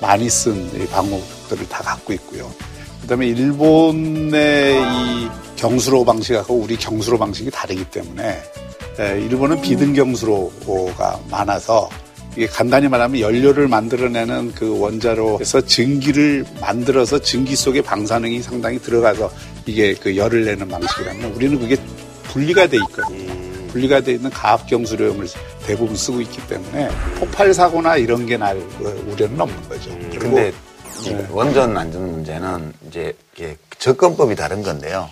많이 0.00 0.28
쓴이 0.28 0.86
방어들을 0.88 1.68
다 1.68 1.82
갖고 1.82 2.12
있고요. 2.14 2.50
그다음에 3.02 3.26
일본의 3.28 4.74
이 4.80 5.28
경수로 5.56 6.04
방식하고 6.04 6.54
우리 6.54 6.76
경수로 6.76 7.18
방식이 7.18 7.50
다르기 7.50 7.84
때문에 7.86 8.40
에, 8.98 9.20
일본은 9.20 9.60
비등 9.60 9.92
경수로가 9.92 11.20
많아서 11.30 11.88
이게 12.36 12.46
간단히 12.46 12.88
말하면 12.88 13.20
연료를 13.20 13.68
만들어내는 13.68 14.52
그 14.54 14.78
원자로에서 14.80 15.60
증기를 15.62 16.44
만들어서 16.60 17.18
증기 17.18 17.54
속에 17.54 17.82
방사능이 17.82 18.40
상당히 18.42 18.78
들어가서 18.80 19.30
이게 19.66 19.94
그 19.94 20.16
열을 20.16 20.44
내는 20.46 20.66
방식이라면 20.68 21.32
우리는 21.34 21.58
그게 21.58 21.76
분리가 22.24 22.66
돼 22.68 22.78
있거든요. 22.78 23.32
분리가 23.68 24.00
돼 24.00 24.12
있는 24.12 24.30
가압 24.30 24.66
경수료용을 24.66 25.26
대부분 25.66 25.94
쓰고 25.94 26.20
있기 26.22 26.46
때문에 26.46 26.88
폭발 27.18 27.52
사고나 27.52 27.96
이런 27.98 28.24
게 28.26 28.36
날 28.38 28.56
우려는 29.08 29.40
없는 29.40 29.68
거죠. 29.68 29.90
근데 30.18 30.48
이 30.48 30.71
네. 31.10 31.26
원전 31.30 31.76
안전 31.76 32.10
문제는 32.12 32.72
이제 32.88 33.14
접근법이 33.78 34.36
다른 34.36 34.62
건데요. 34.62 35.10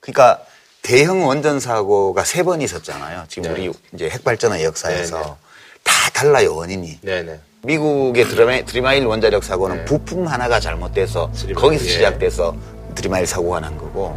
그러니까 0.00 0.40
대형 0.82 1.26
원전 1.26 1.60
사고가 1.60 2.24
세 2.24 2.42
번 2.42 2.60
있었잖아요. 2.60 3.24
지금 3.28 3.50
우리 3.52 3.72
이제 3.94 4.08
핵발전의 4.10 4.64
역사에서 4.64 5.16
네, 5.18 5.24
네. 5.24 5.30
다 5.82 6.10
달라요 6.12 6.54
원인이. 6.54 7.00
네네. 7.02 7.40
미국의 7.62 8.28
드라마, 8.28 8.60
드리마일 8.62 9.06
원자력 9.06 9.42
사고는 9.42 9.86
부품 9.86 10.26
하나가 10.26 10.60
잘못돼서 10.60 11.30
드리마일, 11.34 11.54
거기서 11.54 11.84
예. 11.86 11.88
시작돼서 11.88 12.54
드리마일 12.94 13.26
사고가 13.26 13.60
난 13.60 13.76
거고 13.78 14.16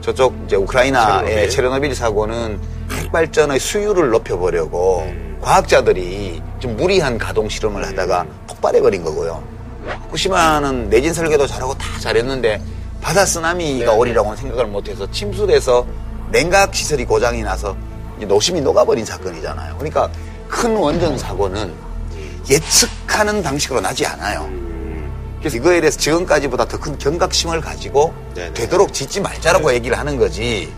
저쪽 0.00 0.34
이제 0.46 0.56
우크라이나의 0.56 1.26
체르노빌. 1.28 1.50
체르노빌 1.50 1.94
사고는 1.94 2.60
핵발전의 2.90 3.60
수율을 3.60 4.10
높여보려고 4.10 5.02
음. 5.02 5.38
과학자들이 5.40 6.42
좀 6.58 6.76
무리한 6.76 7.16
가동 7.18 7.48
실험을 7.48 7.86
하다가 7.86 8.26
폭발해버린 8.48 9.04
거고요. 9.04 9.53
후쿠시마는 10.04 10.90
내진 10.90 11.12
설계도 11.12 11.46
잘하고 11.46 11.74
다 11.74 11.86
잘했는데 12.00 12.60
바다 13.00 13.26
쓰나미가 13.26 13.92
네. 13.92 13.98
오리라고는 13.98 14.36
생각을 14.36 14.66
못해서 14.66 15.10
침수돼서 15.10 15.86
냉각 16.30 16.74
시설이 16.74 17.04
고장이 17.04 17.42
나서 17.42 17.76
노심이 18.20 18.60
녹아버린 18.60 19.04
사건이잖아요. 19.04 19.76
그러니까 19.76 20.08
큰 20.48 20.76
원전 20.76 21.18
사고는 21.18 21.72
예측하는 22.48 23.42
방식으로 23.42 23.80
나지 23.80 24.06
않아요. 24.06 24.48
그래서 25.40 25.56
이거에 25.58 25.80
대해서 25.80 25.98
지금까지보다 25.98 26.64
더 26.66 26.78
큰 26.78 26.96
경각심을 26.96 27.60
가지고 27.60 28.14
네네. 28.34 28.54
되도록 28.54 28.92
짓지 28.94 29.20
말자라고 29.20 29.74
얘기를 29.74 29.98
하는 29.98 30.16
거지. 30.16 30.72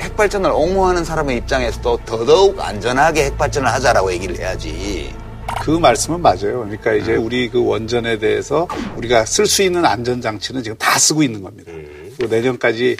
핵발전을 0.00 0.50
옹호하는 0.50 1.04
사람의 1.04 1.38
입장에서도 1.38 2.00
더더욱 2.04 2.60
안전하게 2.60 3.24
핵발전을 3.26 3.72
하자라고 3.72 4.12
얘기를 4.12 4.38
해야지. 4.38 5.14
그 5.60 5.70
말씀은 5.70 6.20
맞아요. 6.20 6.60
그러니까 6.60 6.92
이제 6.92 7.16
우리 7.16 7.48
그 7.48 7.64
원전에 7.64 8.18
대해서 8.18 8.68
우리가 8.96 9.24
쓸 9.24 9.46
수 9.46 9.62
있는 9.62 9.84
안전장치는 9.84 10.62
지금 10.62 10.76
다 10.78 10.98
쓰고 10.98 11.22
있는 11.22 11.42
겁니다. 11.42 11.72
그리고 12.16 12.34
내년까지 12.34 12.96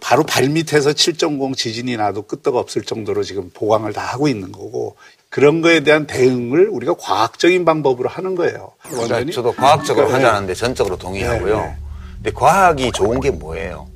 바로 0.00 0.22
발밑에서 0.22 0.90
7.0 0.90 1.56
지진이 1.56 1.96
나도 1.96 2.22
끄떡 2.22 2.56
없을 2.56 2.82
정도로 2.82 3.22
지금 3.22 3.50
보강을 3.52 3.92
다 3.92 4.02
하고 4.02 4.28
있는 4.28 4.52
거고 4.52 4.96
그런 5.28 5.60
거에 5.60 5.80
대한 5.80 6.06
대응을 6.06 6.68
우리가 6.68 6.94
과학적인 6.98 7.64
방법으로 7.64 8.08
하는 8.08 8.34
거예요. 8.34 8.72
그러니까 8.82 9.32
저도 9.32 9.52
과학적으로 9.52 10.06
그러니까 10.06 10.28
하자는데 10.28 10.54
전적으로 10.54 10.96
동의하고요. 10.96 11.56
네, 11.56 11.62
네. 11.62 11.76
근데 12.14 12.30
과학이 12.32 12.92
좋은 12.92 13.20
게 13.20 13.30
뭐예요? 13.30 13.86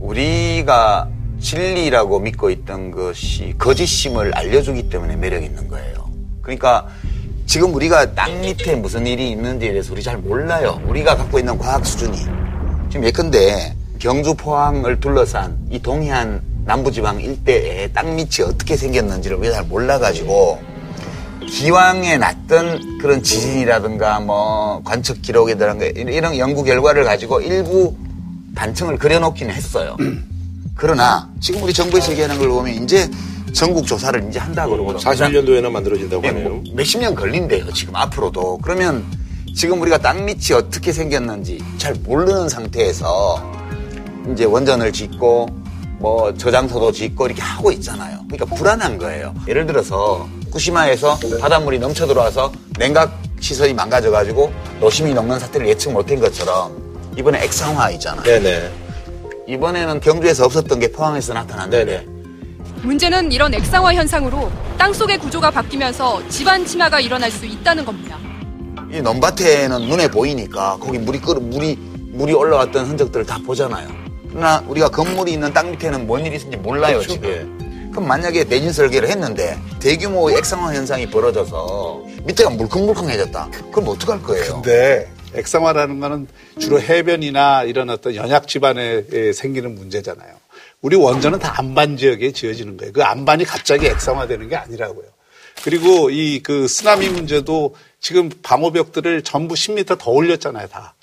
우리가 0.00 1.10
진리라고 1.40 2.20
믿고 2.20 2.50
있던 2.50 2.90
것이 2.90 3.54
거짓임을 3.58 4.34
알려주기 4.34 4.88
때문에 4.88 5.16
매력 5.16 5.42
있는 5.42 5.68
거예요. 5.68 6.10
그러니까 6.40 6.88
지금 7.46 7.72
우리가 7.74 8.12
땅 8.14 8.40
밑에 8.40 8.74
무슨 8.74 9.06
일이 9.06 9.30
있는지에 9.30 9.70
대해서 9.70 9.92
우리 9.92 10.02
잘 10.02 10.18
몰라요. 10.18 10.80
우리가 10.88 11.16
갖고 11.16 11.38
있는 11.38 11.56
과학 11.56 11.86
수준이. 11.86 12.18
지금 12.90 13.04
예컨대 13.04 13.74
경주 14.00 14.34
포항을 14.34 14.98
둘러싼 15.00 15.56
이 15.70 15.78
동해안 15.78 16.42
남부지방 16.64 17.20
일대에 17.20 17.88
땅 17.92 18.16
밑이 18.16 18.42
어떻게 18.44 18.76
생겼는지를 18.76 19.36
우리가 19.36 19.54
잘 19.54 19.64
몰라가지고 19.66 20.60
기왕에 21.48 22.18
났던 22.18 22.98
그런 22.98 23.22
지진이라든가 23.22 24.18
뭐 24.18 24.82
관측 24.84 25.22
기록이라든가 25.22 25.86
이런 25.86 26.36
연구 26.38 26.64
결과를 26.64 27.04
가지고 27.04 27.40
일부 27.40 27.94
단층을 28.56 28.98
그려놓기는 28.98 29.54
했어요. 29.54 29.96
그러나 30.74 31.30
지금 31.40 31.62
우리 31.62 31.72
정부에서 31.72 32.10
얘기하는 32.10 32.38
걸 32.38 32.48
보면 32.48 32.82
이제 32.82 33.08
전국 33.56 33.86
조사를 33.86 34.22
이제 34.28 34.38
한다 34.38 34.66
그러고 34.66 34.94
41년도에나 34.94 35.70
만들어진다고 35.70 36.22
예, 36.24 36.28
하네요. 36.28 36.48
뭐 36.50 36.62
몇십 36.74 37.00
년 37.00 37.14
걸린대요, 37.14 37.72
지금 37.72 37.96
앞으로도. 37.96 38.58
그러면 38.58 39.02
지금 39.54 39.80
우리가 39.80 39.96
땅 39.96 40.26
밑이 40.26 40.52
어떻게 40.54 40.92
생겼는지 40.92 41.64
잘 41.78 41.94
모르는 41.94 42.50
상태에서 42.50 43.42
이제 44.30 44.44
원전을 44.44 44.92
짓고 44.92 45.48
뭐 45.98 46.34
저장소도 46.34 46.92
짓고 46.92 47.28
이렇게 47.28 47.40
하고 47.40 47.72
있잖아요. 47.72 48.20
그러니까 48.28 48.54
불안한 48.54 48.98
거예요. 48.98 49.34
예를 49.48 49.64
들어서 49.64 50.28
후쿠시마에서 50.44 51.18
바닷물이 51.40 51.78
넘쳐 51.78 52.06
들어와서 52.06 52.52
냉각 52.78 53.18
시설이 53.40 53.72
망가져가지고 53.72 54.52
노심이 54.80 55.14
녹는 55.14 55.38
사태를 55.38 55.66
예측 55.66 55.92
못한 55.92 56.20
것처럼 56.20 56.76
이번에 57.16 57.42
액상화 57.44 57.92
있잖아요. 57.92 58.22
네네. 58.22 58.70
이번에는 59.48 60.00
경주에서 60.00 60.44
없었던 60.44 60.78
게 60.78 60.92
포항에서 60.92 61.32
나타났는데 61.32 62.15
문제는 62.82 63.32
이런 63.32 63.52
액상화 63.54 63.94
현상으로 63.94 64.50
땅속의 64.78 65.18
구조가 65.18 65.50
바뀌면서 65.50 66.28
집안 66.28 66.64
침하가 66.64 67.00
일어날 67.00 67.30
수 67.30 67.46
있다는 67.46 67.84
겁니다. 67.84 68.18
이 68.92 69.00
넘밭에는 69.00 69.82
눈에 69.82 70.08
보이니까 70.08 70.78
거기 70.80 70.98
물이 70.98 71.20
끓 71.20 71.36
물이 71.40 71.76
물이 72.12 72.32
올라왔던 72.32 72.86
흔적들을 72.86 73.26
다 73.26 73.38
보잖아요. 73.44 73.88
그러나 74.28 74.62
우리가 74.68 74.88
건물이 74.88 75.32
있는 75.32 75.52
땅 75.52 75.70
밑에는 75.72 76.06
뭔 76.06 76.24
일이 76.24 76.36
있는지 76.36 76.56
몰라요 76.58 76.98
그렇죠. 76.98 77.14
지금. 77.14 77.90
그럼 77.90 78.08
만약에 78.08 78.44
내진 78.44 78.72
설계를 78.72 79.08
했는데 79.08 79.58
대규모 79.80 80.30
액상화 80.30 80.74
현상이 80.74 81.10
벌어져서 81.10 82.02
밑에가 82.24 82.50
물컹물컹해졌다. 82.50 83.50
그럼 83.72 83.88
어떡할 83.88 84.22
거예요? 84.22 84.60
근데 84.62 85.10
액상화라는 85.34 86.00
거는 86.00 86.28
주로 86.58 86.80
해변이나 86.80 87.64
이런 87.64 87.90
어떤 87.90 88.14
연약 88.14 88.46
지반에 88.48 89.04
에, 89.12 89.32
생기는 89.32 89.74
문제잖아요. 89.74 90.34
우리 90.82 90.96
원전은 90.96 91.38
다 91.38 91.54
안반 91.58 91.96
지역에 91.96 92.32
지어지는 92.32 92.76
거예요. 92.76 92.92
그 92.92 93.02
안반이 93.02 93.44
갑자기 93.44 93.86
액상화되는 93.86 94.48
게 94.48 94.56
아니라고요. 94.56 95.06
그리고 95.64 96.10
이 96.10 96.40
그 96.42 96.68
쓰나미 96.68 97.08
문제도 97.08 97.74
지금 98.00 98.30
방호벽들을 98.42 99.22
전부 99.22 99.54
10m 99.54 99.98
더 99.98 100.10
올렸잖아요, 100.10 100.68
다. 100.68 100.94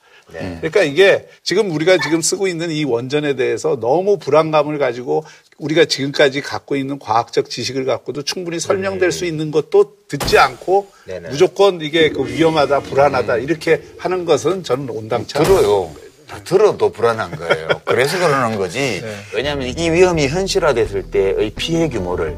그러니까 0.62 0.84
이게 0.84 1.28
지금 1.44 1.70
우리가 1.72 1.98
지금 1.98 2.22
쓰고 2.22 2.48
있는 2.48 2.72
이 2.72 2.86
원전에 2.86 3.36
대해서 3.36 3.78
너무 3.80 4.18
불안감을 4.18 4.78
가지고 4.78 5.26
우리가 5.58 5.86
지금까지 5.86 6.42
갖고 6.42 6.76
있는 6.76 6.98
과학적 6.98 7.50
지식을 7.50 7.86
갖고도 7.86 8.24
충분히 8.24 8.60
설명될 8.60 9.12
수 9.12 9.26
있는 9.26 9.52
것도 9.52 9.98
듣지 10.08 10.38
않고 10.38 10.88
네네. 11.06 11.30
무조건 11.30 11.82
이게 11.82 12.10
그 12.10 12.26
위험하다, 12.26 12.82
불안하다 12.82 13.38
이렇게 13.38 13.84
하는 13.98 14.26
것은 14.26 14.64
저는 14.64 14.90
온당치 14.90 15.38
않아요. 15.38 15.56
들어요. 15.56 15.92
들어도 16.44 16.92
불안한 16.92 17.36
거예요. 17.38 17.68
그래서 17.86 18.18
그러는 18.18 18.58
거지. 18.58 19.04
왜냐하면 19.34 19.68
이 19.68 19.90
위험이 19.90 20.28
현실화됐을 20.28 21.12
때의 21.12 21.52
피해 21.56 21.88
규모를 21.90 22.38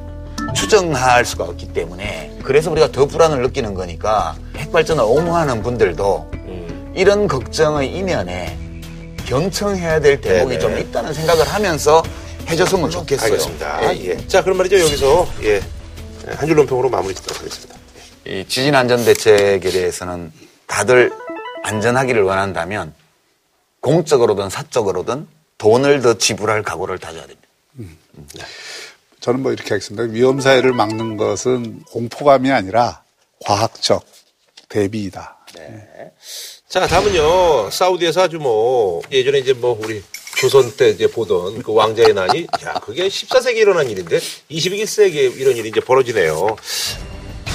추정할 0.54 1.26
수가 1.26 1.46
없기 1.46 1.74
때문에 1.74 2.38
그래서 2.44 2.72
우리가 2.72 2.92
더 2.92 3.06
불안을 3.06 3.42
느끼는 3.42 3.74
거니까 3.74 4.36
핵발전을 4.58 5.04
옹호하는 5.04 5.64
분들도 5.64 6.32
이런 6.96 7.28
걱정의 7.28 7.94
이면에 7.96 8.58
경청해야 9.26 10.00
될 10.00 10.22
대목이 10.22 10.58
네네. 10.58 10.60
좀 10.60 10.78
있다는 10.78 11.14
생각을 11.14 11.44
하면서 11.46 12.04
해줬으면 12.48 12.90
좋겠어요. 12.92 13.32
알겠습니다. 13.32 13.96
예. 14.06 14.28
자, 14.28 14.44
그럼 14.44 14.58
말이죠. 14.58 14.80
여기서 14.80 15.28
예. 15.44 15.62
한 16.36 16.48
줄 16.48 16.56
논평으로 16.56 16.90
마무리 16.90 17.14
짓도록 17.16 17.40
하겠습니다. 17.42 17.76
이 18.26 18.46
지진 18.48 18.74
안전 18.76 19.04
대책에 19.04 19.60
대해서는 19.70 20.32
다들 20.68 21.12
안전하기를 21.64 22.22
원한다면 22.24 22.94
공적으로든 23.86 24.50
사적으로든 24.50 25.28
돈을 25.60 26.02
더 26.02 26.18
지불할 26.18 26.64
각오를 26.64 26.98
다져야 26.98 27.22
됩니다. 27.22 27.48
저는 29.20 29.42
뭐 29.42 29.54
이렇게 29.54 29.70
하겠습니다. 29.70 30.12
위험 30.12 30.42
사회를 30.42 30.74
막는 30.74 31.18
것은 31.18 31.84
공포감이 31.84 32.52
아니라 32.52 33.04
과학적 33.46 34.04
대비이다. 34.70 35.38
자, 36.68 36.88
다음은요. 36.88 37.70
사우디에서 37.70 38.24
아주 38.24 38.40
뭐 38.40 39.04
예전에 39.12 39.38
이제 39.38 39.54
뭐 39.54 39.80
우리 39.80 40.04
조선 40.36 40.76
때 40.76 40.90
이제 40.90 41.08
보던 41.08 41.62
그 41.62 41.72
왕자의 41.72 42.16
난이 42.16 42.48
야, 42.66 42.74
그게 42.74 43.08
14세기에 43.08 43.58
일어난 43.58 43.88
일인데 43.88 44.18
21세기에 44.50 45.40
이런 45.40 45.56
일이 45.56 45.70
이제 45.70 45.80
벌어지네요. 45.80 46.56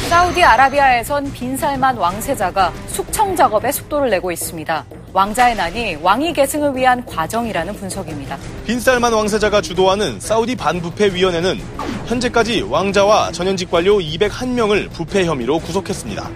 사우디아라비아에선 0.09 1.33
빈살만 1.33 1.97
왕세자가 1.97 2.73
숙청 2.89 3.35
작업에 3.35 3.73
속도를 3.73 4.11
내고 4.11 4.31
있습니다. 4.31 5.00
왕자의 5.13 5.57
난이 5.57 5.97
왕위 6.03 6.33
계승을 6.33 6.77
위한 6.77 7.05
과정이라는 7.05 7.75
분석입니다. 7.75 8.39
빈살만 8.67 9.13
왕세자가 9.13 9.61
주도하는 9.61 10.21
사우디 10.21 10.57
반부패 10.57 11.15
위원회는 11.15 11.61
현재까지 12.07 12.63
왕자와 12.63 13.33
전현직 13.33 13.71
관료 13.71 13.99
201명을 13.99 14.91
부패 14.93 15.25
혐의로 15.25 15.59
구속했습니다. 15.59 16.31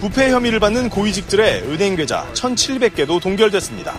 부패 0.00 0.30
혐의를 0.30 0.60
받는 0.60 0.90
고위직들의 0.90 1.62
은행 1.64 1.96
계좌 1.96 2.24
1,700개도 2.34 3.20
동결됐습니다. 3.20 3.94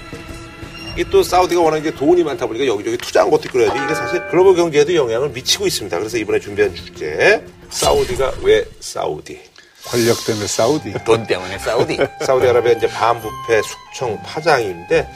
이게 0.93 1.05
또 1.09 1.23
사우디가 1.23 1.61
워낙 1.61 1.77
이제 1.77 1.93
돈이 1.93 2.23
많다 2.23 2.45
보니까 2.47 2.65
여기저기 2.65 2.97
투자한 2.97 3.29
것도 3.29 3.43
있고야지 3.45 3.77
이게 3.85 3.95
사실 3.95 4.25
글로벌 4.27 4.55
경제에도 4.55 4.93
영향을 4.95 5.29
미치고 5.29 5.67
있습니다. 5.67 5.97
그래서 5.97 6.17
이번에 6.17 6.39
준비한 6.39 6.73
주제 6.73 7.43
사우디가 7.69 8.33
왜 8.43 8.65
사우디? 8.79 9.50
권력 9.85 10.17
때문에 10.25 10.47
사우디. 10.47 10.93
돈 11.05 11.25
때문에 11.25 11.57
사우디. 11.57 11.97
사우디아라비아 12.25 12.73
이제 12.73 12.87
반부패 12.87 13.61
숙청 13.61 14.21
파장인데 14.23 15.07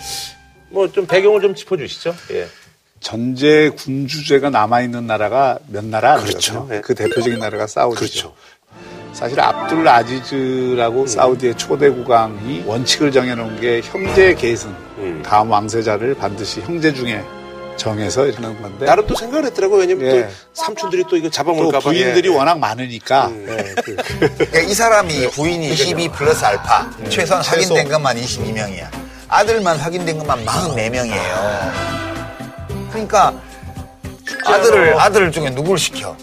뭐 0.69 0.87
좀 0.91 1.05
배경을 1.07 1.41
좀 1.41 1.55
짚어주시죠. 1.55 2.15
예. 2.31 2.47
전제 2.99 3.69
군주제가 3.69 4.49
남아있는 4.49 5.05
나라가 5.05 5.59
몇 5.67 5.85
나라 5.85 6.13
아니거든요. 6.13 6.65
그렇죠. 6.67 6.81
그 6.83 6.95
대표적인 6.95 7.39
나라가 7.39 7.67
사우디죠. 7.67 7.99
그렇죠. 8.33 8.35
사실 9.13 9.39
압둘 9.39 9.87
아지즈라고 9.87 11.07
사우디의 11.07 11.55
초대 11.57 11.89
국왕이 11.89 12.63
원칙을 12.65 13.11
정해놓은 13.11 13.61
게 13.61 13.81
형제 13.81 14.33
계승, 14.33 14.69
음. 14.97 15.23
다음 15.25 15.51
왕세자를 15.51 16.15
반드시 16.15 16.59
형제 16.61 16.91
중에 16.93 17.23
정해서 17.77 18.25
이러는 18.25 18.61
건데 18.61 18.85
나름 18.85 19.05
또 19.07 19.15
생각을 19.15 19.45
했더라고요. 19.45 19.79
왜냐면 19.81 20.05
예. 20.15 20.21
또 20.23 20.29
삼촌들이 20.53 21.03
또 21.09 21.17
이거 21.17 21.27
또 21.27 21.31
잡아먹을까 21.31 21.79
봐. 21.79 21.89
부인들이 21.89 22.29
예, 22.29 22.33
예. 22.33 22.37
워낙 22.37 22.57
많으니까 22.59 23.31
예, 23.47 23.75
그- 23.83 23.95
그러니까 23.95 24.59
이 24.59 24.73
사람이 24.73 25.29
부인이 25.31 25.75
12 25.75 26.09
플러스 26.09 26.43
알파, 26.45 26.89
최소한 27.09 27.43
확인된 27.43 27.89
것만 27.89 28.15
22명이야. 28.17 28.87
아들만 29.27 29.77
확인된 29.77 30.17
것만 30.19 30.45
44명이에요. 30.45 31.71
그러니까 32.91 33.33
아들을, 34.45 34.99
아들 34.99 35.31
중에 35.31 35.49
누굴 35.49 35.77
시켜? 35.77 36.15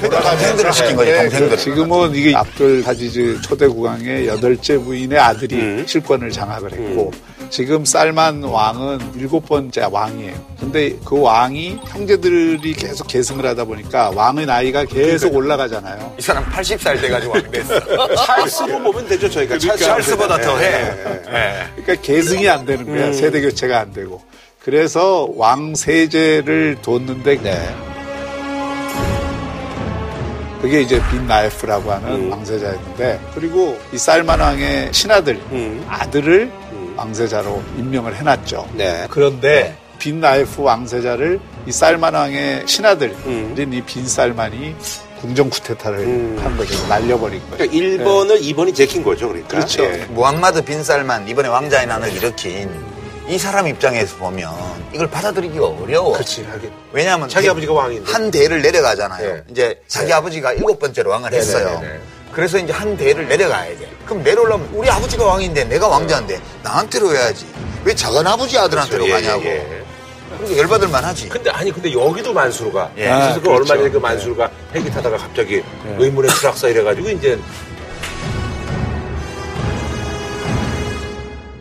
그러니까 0.00 0.30
동생들을 0.30 0.72
시킨 0.72 0.96
거지, 0.96 1.10
네, 1.10 1.22
동생들. 1.22 1.50
그 1.50 1.56
지금은 1.56 2.14
이게 2.14 2.34
압둘 2.36 2.82
하지즈 2.86 3.40
초대 3.42 3.66
국왕의 3.66 4.26
여덟째 4.28 4.78
부인의 4.78 5.18
아들이 5.18 5.56
음. 5.56 5.84
실권을 5.86 6.30
장악을 6.30 6.72
했고 6.72 7.12
지금 7.52 7.84
살만 7.84 8.44
왕은 8.44 9.12
일곱 9.14 9.46
번째 9.46 9.86
왕이에요. 9.90 10.34
근데 10.58 10.96
그 11.04 11.20
왕이 11.20 11.80
형제들이 11.86 12.72
계속 12.72 13.06
계승을 13.06 13.44
하다 13.44 13.66
보니까 13.66 14.10
왕의 14.14 14.46
나이가 14.46 14.86
계속 14.86 15.34
올라가잖아요. 15.34 16.14
이 16.18 16.22
사람 16.22 16.46
80살 16.46 16.98
돼가지고 16.98 17.34
왕 17.34 17.50
됐어. 17.50 17.78
찰스로 18.16 18.82
보면 18.82 19.06
되죠. 19.06 19.28
저희가 19.28 19.58
찰스 19.58 19.84
찰스보다 19.84 20.38
예, 20.38 20.42
더 20.42 20.62
예, 20.62 20.66
해. 20.66 20.72
예. 21.28 21.82
그러니까 21.82 21.94
계승이 22.00 22.48
안 22.48 22.64
되는 22.64 22.86
거야. 22.86 23.08
음. 23.08 23.12
세대 23.12 23.42
교체가 23.42 23.80
안 23.80 23.92
되고. 23.92 24.22
그래서 24.60 25.28
왕 25.36 25.74
세제를 25.74 26.78
뒀는데 26.80 27.42
네. 27.42 27.76
그게 30.62 30.80
이제 30.80 31.02
빈 31.10 31.26
나에프라고 31.26 31.92
하는 31.92 32.08
음. 32.08 32.30
왕세자였는데 32.30 33.20
그리고 33.34 33.78
이 33.92 33.98
살만 33.98 34.40
왕의 34.40 34.92
친아들 34.92 35.34
음. 35.50 35.84
아들을 35.90 36.44
음. 36.44 36.71
왕세자로 36.96 37.62
임명을 37.78 38.16
해놨죠. 38.16 38.68
네. 38.74 39.06
그런데 39.10 39.76
빈 39.98 40.20
나에프 40.20 40.62
왕세자를 40.62 41.40
이 41.66 41.72
살만 41.72 42.14
왕의 42.14 42.66
친아들인 42.66 43.14
음. 43.26 43.72
이빈 43.72 44.06
살만이 44.06 44.74
궁정 45.20 45.48
쿠데타를 45.50 45.98
음. 46.00 46.40
한 46.42 46.56
거죠. 46.56 46.74
날려버린 46.88 47.40
거예요. 47.50 47.56
그러니까 47.70 48.04
1번을 48.04 48.40
2번이 48.42 48.74
제킨 48.74 49.04
거죠. 49.04 49.28
그러니까. 49.28 49.48
그렇죠. 49.48 49.84
예. 49.84 50.06
무함마드 50.10 50.62
빈 50.64 50.82
살만 50.82 51.28
이번에 51.28 51.48
왕자의 51.48 51.86
난을 51.86 52.12
일으킨 52.12 52.68
이 53.28 53.38
사람 53.38 53.68
입장에서 53.68 54.16
보면 54.16 54.50
이걸 54.92 55.08
받아들이기가 55.08 55.64
어려워. 55.64 56.12
그렇지. 56.14 56.44
왜냐하면 56.90 57.28
자기 57.28 57.46
대- 57.46 57.50
아버지가 57.52 57.72
왕인데. 57.72 58.10
한 58.10 58.30
대를 58.32 58.60
내려가잖아요. 58.62 59.32
네. 59.34 59.42
이제 59.48 59.80
자기 59.86 60.08
네. 60.08 60.12
아버지가 60.14 60.54
일곱 60.54 60.80
번째로 60.80 61.10
왕을 61.12 61.30
네, 61.30 61.36
했어요. 61.36 61.80
그래서 62.32 62.58
이제 62.58 62.72
한 62.72 62.96
대를 62.96 63.28
내려가야 63.28 63.76
돼. 63.78 63.88
그럼 64.06 64.22
내려오려면 64.22 64.68
우리 64.72 64.88
아버지가 64.88 65.24
왕인데 65.24 65.64
내가 65.64 65.86
왕자인데 65.88 66.40
나한테로 66.62 67.14
해야지. 67.14 67.46
왜 67.84 67.94
작은 67.94 68.26
아버지 68.26 68.58
아들한테로 68.58 69.04
그렇죠. 69.04 69.22
예, 69.22 69.26
가냐고. 69.26 69.44
예, 69.44 69.56
예. 69.56 69.82
그러니까 70.38 70.62
열받을 70.62 70.88
만 70.88 71.04
하지. 71.04 71.28
근데 71.28 71.50
아니 71.50 71.70
근데 71.70 71.92
여기도 71.92 72.32
만수르가 72.32 72.90
예. 72.96 73.04
그래서 73.04 73.22
아, 73.22 73.34
그 73.34 73.40
그렇죠. 73.42 73.50
얼마 73.52 73.66
전에 73.76 73.90
그 73.90 73.98
만수르가 73.98 74.50
헬기 74.74 74.90
타다가 74.90 75.16
갑자기 75.18 75.62
의문의 75.98 76.30
추락사 76.30 76.68
이래가지고 76.68 77.10
이제 77.10 77.38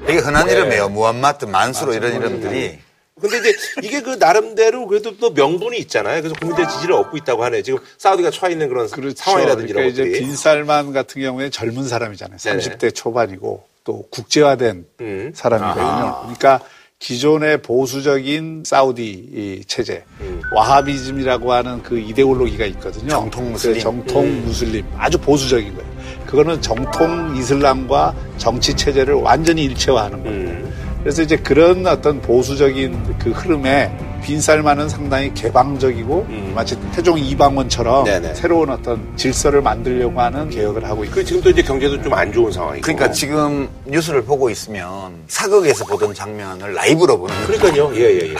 되게 0.07 0.19
흔한 0.19 0.47
네. 0.47 0.53
이름이에요. 0.53 0.89
무함마드, 0.89 1.45
만수로 1.45 1.93
이런 1.93 2.15
이름들이. 2.15 2.79
근데 3.21 3.37
이제 3.39 3.53
이게 3.83 4.01
그 4.01 4.11
나름대로 4.19 4.87
그래도 4.87 5.15
또 5.17 5.29
명분이 5.31 5.77
있잖아요. 5.79 6.21
그래서 6.21 6.35
국민들 6.39 6.67
지지를 6.67 6.95
얻고 6.95 7.17
있다고 7.17 7.43
하네요. 7.45 7.61
지금 7.61 7.79
사우디가 7.97 8.31
처해 8.31 8.53
있는 8.53 8.67
그런 8.69 8.87
상황이라든지 8.87 9.73
그러니까 9.73 9.79
이런 9.81 9.87
이제 9.91 10.03
것들이. 10.03 10.19
빈 10.19 10.35
살만 10.35 10.91
같은 10.93 11.21
경우에 11.21 11.49
젊은 11.49 11.87
사람이잖아요. 11.87 12.37
네네. 12.39 12.57
30대 12.59 12.95
초반이고 12.95 13.63
또 13.83 14.05
국제화된 14.09 14.85
음. 15.01 15.31
사람이거든요. 15.35 15.85
아하. 15.85 16.21
그러니까 16.21 16.59
기존의 16.99 17.63
보수적인 17.63 18.61
사우디 18.63 19.03
이 19.03 19.63
체제, 19.65 20.03
음. 20.19 20.39
와하비즘이라고 20.53 21.51
하는 21.51 21.81
그 21.81 21.97
이데올로기가 21.97 22.65
있거든요. 22.67 23.09
정통 23.09 23.51
무슬림. 23.53 23.75
그 23.77 23.81
정통 23.81 24.23
음. 24.23 24.43
무슬림. 24.45 24.85
아주 24.97 25.17
보수적인 25.17 25.75
거예요. 25.75 25.91
그거는 26.27 26.61
정통 26.61 27.35
이슬람과 27.35 28.15
정치 28.37 28.75
체제를 28.75 29.15
완전히 29.15 29.63
일체화하는 29.65 30.23
겁니다. 30.23 30.71
음. 31.01 31.03
그래서 31.03 31.21
이제 31.23 31.35
그런 31.35 31.85
어떤 31.87 32.21
보수적인 32.21 33.17
그 33.19 33.31
흐름에 33.31 33.91
빈살만은 34.23 34.87
상당히 34.87 35.33
개방적이고 35.33 36.27
마치 36.53 36.79
태종 36.91 37.17
이방원처럼 37.17 38.05
네네. 38.05 38.35
새로운 38.35 38.69
어떤 38.69 39.17
질서를 39.17 39.61
만들려고 39.63 40.21
하는 40.21 40.47
개혁을 40.49 40.85
하고 40.87 41.03
있고 41.03 41.15
그 41.15 41.25
지금 41.25 41.41
또 41.41 41.49
이제 41.49 41.63
경제도 41.63 41.99
좀 42.01 42.13
안 42.13 42.31
좋은 42.31 42.51
상황이고. 42.51 42.83
그러니까 42.83 43.09
지금 43.11 43.67
뉴스를 43.85 44.23
보고 44.23 44.49
있으면 44.51 45.23
사극에서 45.27 45.85
보던 45.85 46.13
장면을 46.13 46.73
라이브로 46.75 47.17
보는 47.17 47.33
거예요. 47.33 47.47
그러니까요. 47.47 47.95
예, 47.95 48.01
예, 48.01 48.33
예. 48.33 48.35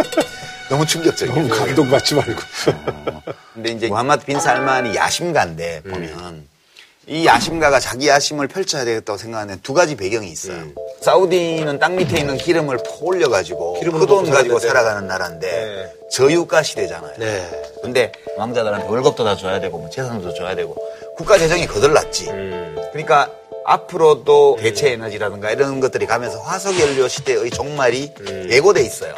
너무 0.70 0.86
충격적이에요. 0.86 1.48
너무 1.48 1.54
감동받지 1.66 2.14
말고. 2.14 2.40
근데 3.52 3.72
이제 3.72 3.88
무함마드 3.88 4.24
빈 4.24 4.40
살만이 4.40 4.94
야심가인데 4.96 5.82
보면 5.82 6.46
이 7.10 7.26
야심가가 7.26 7.80
자기 7.80 8.06
야심을 8.06 8.46
펼쳐야 8.46 8.84
되겠다고 8.84 9.18
생각하는 9.18 9.58
두 9.64 9.74
가지 9.74 9.96
배경이 9.96 10.30
있어요. 10.30 10.62
사우디는 11.00 11.80
땅 11.80 11.96
밑에 11.96 12.20
있는 12.20 12.36
기름을 12.36 12.76
퍼 12.76 12.98
올려가지고 13.00 13.80
기름으로 13.80 14.06
그 14.06 14.18
돈 14.18 14.30
가지고. 14.30 14.60
살아가는 14.60 15.08
나라인데 15.08 15.92
저유가 16.12 16.62
시대잖아요. 16.62 17.14
네. 17.18 17.62
근데 17.82 18.12
왕자들한테 18.36 18.86
월급도 18.86 19.24
다 19.24 19.36
줘야 19.36 19.58
되고 19.58 19.76
뭐 19.78 19.90
재산도 19.90 20.34
줘야 20.34 20.54
되고 20.54 20.76
국가 21.16 21.36
재정이 21.36 21.66
거덜났지. 21.66 22.26
그러니까 22.92 23.28
앞으로도 23.64 24.58
대체 24.60 24.92
에너지라든가 24.92 25.50
이런 25.50 25.80
것들이 25.80 26.06
가면서 26.06 26.38
화석 26.38 26.78
연료 26.78 27.08
시대의 27.08 27.50
종말이 27.50 28.12
예고돼 28.48 28.82
있어요. 28.82 29.16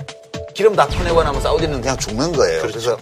기름 0.54 0.74
다 0.74 0.86
퍼내고 0.86 1.22
나면 1.22 1.42
사우디는 1.42 1.82
그냥 1.82 1.98
죽는 1.98 2.32
거예요. 2.32 2.62
그래서 2.62 2.96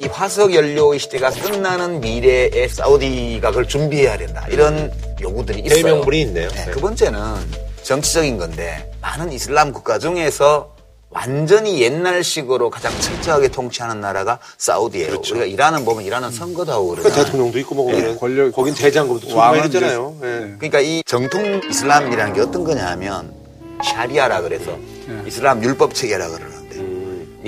이 0.00 0.06
화석 0.06 0.54
연료의 0.54 0.98
시대가 0.98 1.30
끝나는 1.30 2.00
미래에 2.00 2.68
사우디가 2.68 3.48
그걸 3.50 3.66
준비해야 3.66 4.18
된다. 4.18 4.46
이런 4.50 4.92
요구들이 5.20 5.60
있어요. 5.60 5.82
대명분이 5.82 6.20
있네요. 6.22 6.48
네, 6.50 6.70
두 6.70 6.80
번째는 6.80 7.18
정치적인 7.82 8.36
건데 8.36 8.90
많은 9.00 9.32
이슬람 9.32 9.72
국가 9.72 9.98
중에서 9.98 10.74
완전히 11.08 11.80
옛날식으로 11.80 12.68
가장 12.68 12.92
철저하게 13.00 13.48
통치하는 13.48 14.02
나라가 14.02 14.38
사우디예요. 14.58 15.14
우리가 15.30 15.44
이란은 15.46 15.86
보면 15.86 16.04
이란은 16.04 16.30
선거도 16.30 16.72
하고 16.72 16.88
그러니까. 16.88 17.24
대통령도 17.24 17.58
있고 17.60 17.74
뭐 17.74 17.86
거기는 17.86 18.18
권력 18.18 18.52
거긴 18.52 18.74
대장금도 18.74 19.26
있잖아요. 19.64 20.14
예. 20.22 20.26
그러니까 20.58 20.80
이 20.80 21.02
정통 21.06 21.62
이슬람이라는 21.70 22.34
게 22.34 22.40
어떤 22.42 22.64
거냐면 22.64 23.32
샤리아라 23.82 24.42
그래서 24.42 24.76
이슬람 25.26 25.62
율법 25.64 25.94
체계라 25.94 26.28
그러는데 26.28 26.65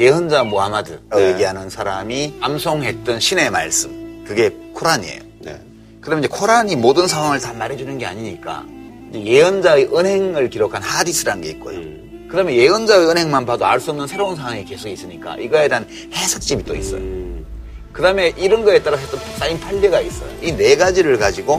예언자 0.03 0.45
무하마드 0.45 1.01
네. 1.13 1.33
얘기하는 1.33 1.69
사람이 1.69 2.35
암송했던 2.41 3.19
신의 3.19 3.51
말씀 3.51 4.25
그게 4.25 4.51
코란이에요. 4.73 5.21
네. 5.41 5.61
그럼 6.01 6.21
이제 6.21 6.29
코란이 6.29 6.77
모든 6.77 7.09
상황을 7.09 7.41
다 7.41 7.53
말해주는 7.53 7.99
게 7.99 8.07
아니니까 8.07 8.65
예언자의 9.13 9.89
은행을 9.93 10.51
기록한 10.51 10.83
하디스라는 10.83 11.43
게 11.43 11.49
있고요. 11.51 11.81
그러면 12.31 12.55
예언자의 12.55 13.09
은행만 13.09 13.45
봐도 13.45 13.67
알 13.67 13.81
수 13.81 13.91
없는 13.91 14.07
새로운 14.07 14.37
상황이 14.37 14.65
계속 14.65 14.89
있으니까 14.89 15.37
이거에 15.37 15.67
대한 15.67 15.85
해석집이 16.15 16.63
또 16.65 16.77
있어요. 16.77 17.01
그 17.93 18.01
다음에 18.01 18.33
이런 18.37 18.65
거에 18.65 18.81
따라서 18.81 19.05
또 19.11 19.17
쌓인 19.39 19.59
판례가 19.59 20.01
있어요. 20.01 20.31
이 20.43 20.53
네 20.53 20.77
가지를 20.77 21.19
가지고 21.19 21.57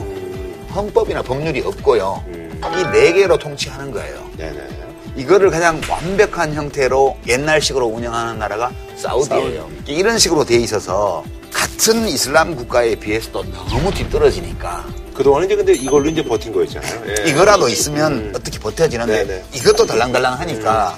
헌법이나 0.74 1.20
법률이 1.22 1.60
없고요. 1.60 2.24
이네 2.30 3.12
개로 3.12 3.36
통치하는 3.36 3.90
거예요. 3.90 4.30
네네. 4.38 4.79
이거를 5.20 5.50
가장 5.50 5.78
완벽한 5.86 6.54
형태로 6.54 7.18
옛날식으로 7.26 7.86
운영하는 7.86 8.38
나라가 8.38 8.72
사우디예요. 8.96 9.68
이런 9.86 10.18
식으로 10.18 10.44
돼 10.44 10.56
있어서 10.56 11.22
같은 11.52 12.08
이슬람 12.08 12.56
국가에 12.56 12.94
비해서도 12.94 13.44
너무 13.68 13.92
뒤떨어지니까 13.92 14.86
그동안은 15.12 15.46
이제 15.46 15.56
근데 15.56 15.74
이걸로 15.74 16.08
이제 16.08 16.24
버틴 16.24 16.54
거였잖아요. 16.54 17.02
예. 17.08 17.28
이거라도 17.30 17.68
있으면 17.68 18.32
어떻게 18.34 18.58
버텨지는데 18.58 19.26
네네. 19.26 19.44
이것도 19.52 19.84
달랑달랑 19.84 20.40
하니까 20.40 20.96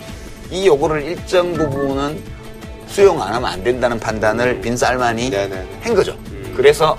이 0.52 0.68
요구를 0.68 1.02
일정 1.02 1.52
부분은 1.54 2.22
수용 2.86 3.20
안 3.20 3.34
하면 3.34 3.50
안 3.50 3.64
된다는 3.64 3.98
판단을 3.98 4.60
빈 4.60 4.76
살만이 4.76 5.30
네네. 5.30 5.66
한 5.80 5.94
거죠. 5.94 6.16
그래서 6.54 6.96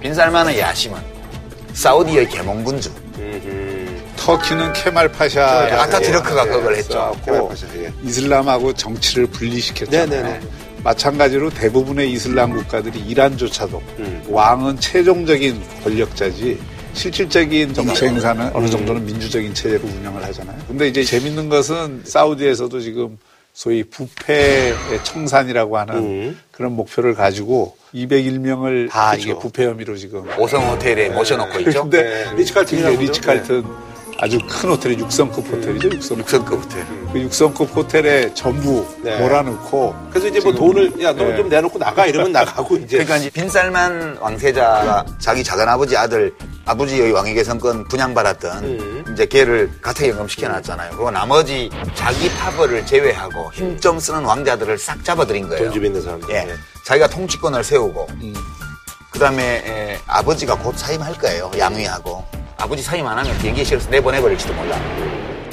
빈 0.00 0.12
살만의 0.12 0.58
야심은 0.58 0.98
사우디의 1.72 2.28
계몽군주 2.30 2.90
터키는 4.24 4.72
케말 4.72 5.12
파샤. 5.12 5.44
아타티르크가 5.82 6.46
그걸 6.46 6.76
했죠. 6.76 7.14
고 7.26 7.52
이슬람하고 8.04 8.72
정치를 8.72 9.26
분리시켰잖아요. 9.26 10.06
네네네. 10.06 10.40
마찬가지로 10.82 11.50
대부분의 11.50 12.10
이슬람 12.12 12.54
국가들이 12.54 13.00
이란조차도 13.00 13.82
왕은 14.28 14.80
최종적인 14.80 15.62
권력자지 15.82 16.58
실질적인 16.94 17.74
정치. 17.74 18.06
행사는 18.06 18.50
어느 18.54 18.66
정도는 18.68 19.04
민주적인 19.04 19.52
체제로 19.52 19.86
운영을 19.88 20.22
하잖아요. 20.24 20.56
근데 20.68 20.88
이제 20.88 21.02
재밌는 21.04 21.48
것은 21.50 22.02
사우디에서도 22.04 22.80
지금 22.80 23.18
소위 23.52 23.84
부패의 23.84 24.74
청산이라고 25.04 25.78
하는 25.78 26.36
그런 26.50 26.72
목표를 26.72 27.14
가지고 27.14 27.76
201명을 27.94 28.90
다 28.90 29.14
이게 29.16 29.34
부패 29.34 29.66
혐의로 29.66 29.96
지금 29.96 30.24
5성 30.36 30.70
호텔에 30.72 31.10
모셔놓고 31.10 31.60
있죠. 31.60 31.82
근데 31.82 32.02
네, 32.02 32.34
리츠칼튼이라고 32.36 32.96
리츠 33.00 33.20
칼튼 33.20 33.64
아주 34.18 34.38
큰 34.48 34.70
호텔이 34.70 34.96
6성급 34.98 35.50
호텔이죠. 35.50 35.88
6성급, 35.90 36.24
6성급 36.24 36.50
호텔. 36.62 36.86
그 37.12 37.18
6성급 37.28 37.74
호텔에 37.74 38.32
전부 38.34 38.86
네. 39.02 39.18
몰아넣고 39.18 39.94
그래서 40.10 40.28
이제 40.28 40.40
뭐 40.40 40.52
돈을 40.52 40.92
야 41.02 41.11
너 41.11 41.24
네. 41.24 41.36
좀 41.36 41.48
내놓고 41.48 41.78
나가 41.78 42.06
이러면 42.06 42.32
나가고 42.32 42.76
이제 42.76 42.98
그러니까 42.98 43.16
이제 43.16 43.30
빈살만 43.30 44.18
왕세자가 44.20 45.04
자기 45.18 45.42
작은 45.42 45.68
아버지 45.68 45.96
아들 45.96 46.32
아버지의 46.64 47.12
왕위 47.12 47.34
계승권 47.34 47.88
부여받았던 47.88 49.04
이제 49.12 49.26
걔를 49.26 49.70
가택 49.82 50.10
연금시켜 50.10 50.48
놨잖아요. 50.48 50.90
그리고 50.92 51.10
나머지 51.10 51.68
자기 51.94 52.30
파벌을 52.30 52.86
제외하고 52.86 53.52
힘 53.52 53.74
좀 53.80 53.98
쓰는 53.98 54.24
왕자들을 54.24 54.78
싹 54.78 55.04
잡아들인 55.04 55.48
거예요. 55.48 55.64
돈집 55.64 55.84
있는 55.84 56.00
사람. 56.00 56.20
예. 56.30 56.48
자기가 56.86 57.08
통치권을 57.08 57.62
세우고 57.64 58.06
그다음에 59.10 59.98
아버지가 60.06 60.56
곧 60.58 60.76
사임할 60.78 61.14
거예요. 61.18 61.50
양위하고 61.58 62.24
아버지 62.56 62.82
사임 62.82 63.06
안 63.06 63.18
하면 63.18 63.36
비행기 63.38 63.64
실어서 63.64 63.90
내보내버릴지도 63.90 64.52
몰라. 64.54 64.78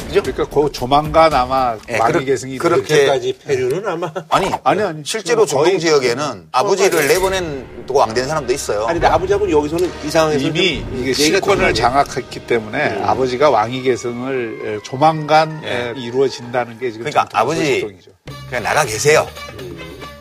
그죠? 0.07 0.21
그러니까 0.23 0.45
그 0.53 0.69
조만간 0.73 1.33
아마 1.33 1.77
예, 1.89 1.97
왕위 1.97 2.11
그렇- 2.13 2.25
계승이 2.25 2.57
그렇게- 2.57 2.81
그때까지 2.81 3.37
폐류는 3.45 3.87
아마 3.87 4.11
아니, 4.29 4.51
아니 4.65 4.81
아니 4.81 5.01
실제로 5.05 5.45
중동 5.45 5.79
지역에는 5.79 6.49
아버지를 6.51 7.07
내보낸 7.07 7.85
또 7.87 7.93
왕된 7.93 8.27
사람도 8.27 8.51
있어요. 8.51 8.83
아니 8.87 8.99
근데 8.99 9.07
아버지하고는 9.07 9.53
여기서는 9.53 9.89
이 10.05 10.09
상황에서 10.11 10.45
이미 10.45 10.81
좀 10.81 10.97
이게 10.99 11.13
실권을 11.13 11.73
좀 11.73 11.83
장악했기 11.83 12.45
때문에 12.45 13.01
아버지가 13.03 13.49
왕위 13.51 13.83
계승을 13.83 14.59
에, 14.65 14.83
조만간 14.83 15.61
에, 15.63 15.93
이루어진다는 15.95 16.77
게 16.77 16.91
지금 16.91 17.05
그러니까 17.09 17.27
아버지 17.39 17.61
소식통이죠. 17.79 18.11
그냥 18.49 18.63
나가 18.63 18.83
계세요. 18.83 19.25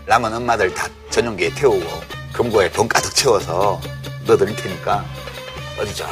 남은 0.06 0.32
엄마들 0.34 0.72
다 0.72 0.86
전용기에 1.10 1.50
태우고 1.56 1.84
금고에 2.32 2.70
돈 2.70 2.86
가득 2.86 3.12
채워서 3.14 3.80
넣어드릴 4.26 4.54
테니까 4.54 5.04
어디 5.80 5.92
저 5.96 6.04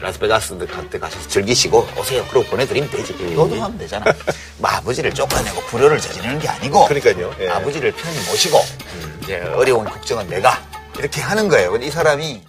라스베가스 0.00 0.56
같은 0.58 1.00
가셔서 1.00 1.28
즐기시고 1.28 1.86
오세요. 1.98 2.24
그러고 2.28 2.46
보내드리면 2.50 2.90
되지. 2.90 3.12
너도 3.34 3.54
하면 3.62 3.78
되잖아. 3.78 4.04
뭐 4.58 4.70
아버지를 4.70 5.12
쫓아내고 5.12 5.60
불효를 5.62 5.98
저지르는 6.00 6.38
게 6.38 6.48
아니고 6.48 6.86
그러니까요. 6.86 7.34
예. 7.40 7.48
아버지를 7.48 7.92
편히 7.92 8.16
모시고 8.28 8.58
이제 9.22 9.38
어려운 9.40 9.84
국정은 9.86 10.28
내가 10.28 10.62
이렇게 10.98 11.20
하는 11.20 11.48
거예요. 11.48 11.72
근데 11.72 11.86
이 11.86 11.90
사람이 11.90 12.42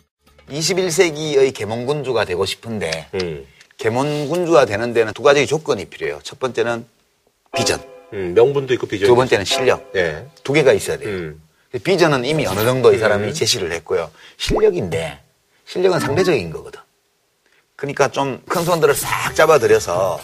21세기의 0.49 1.53
계몽군주가 1.53 2.25
되고 2.25 2.45
싶은데 2.45 3.07
음. 3.15 3.45
계몽군주가 3.77 4.65
되는 4.65 4.93
데는 4.93 5.13
두 5.13 5.21
가지 5.23 5.45
조건이 5.47 5.85
필요해요. 5.85 6.19
첫 6.23 6.39
번째는 6.39 6.85
비전. 7.55 7.79
음, 8.13 8.33
명분도 8.33 8.73
있고 8.75 8.87
비전. 8.87 9.07
두 9.07 9.15
번째는 9.15 9.45
실력. 9.45 9.91
예. 9.95 10.25
두 10.43 10.53
개가 10.53 10.73
있어야 10.73 10.97
돼요. 10.97 11.09
음. 11.09 11.41
비전은 11.83 12.25
이미 12.25 12.45
어느 12.47 12.61
정도 12.61 12.93
이 12.93 12.97
사람이 12.97 13.33
제시를 13.33 13.71
했고요. 13.73 14.09
실력인데 14.37 15.19
실력은 15.65 15.99
상대적인 15.99 16.49
거거든. 16.51 16.79
그러니까 17.77 18.07
좀 18.09 18.41
큰 18.49 18.63
손들을 18.65 18.95
싹 18.95 19.35
잡아들여서 19.35 20.19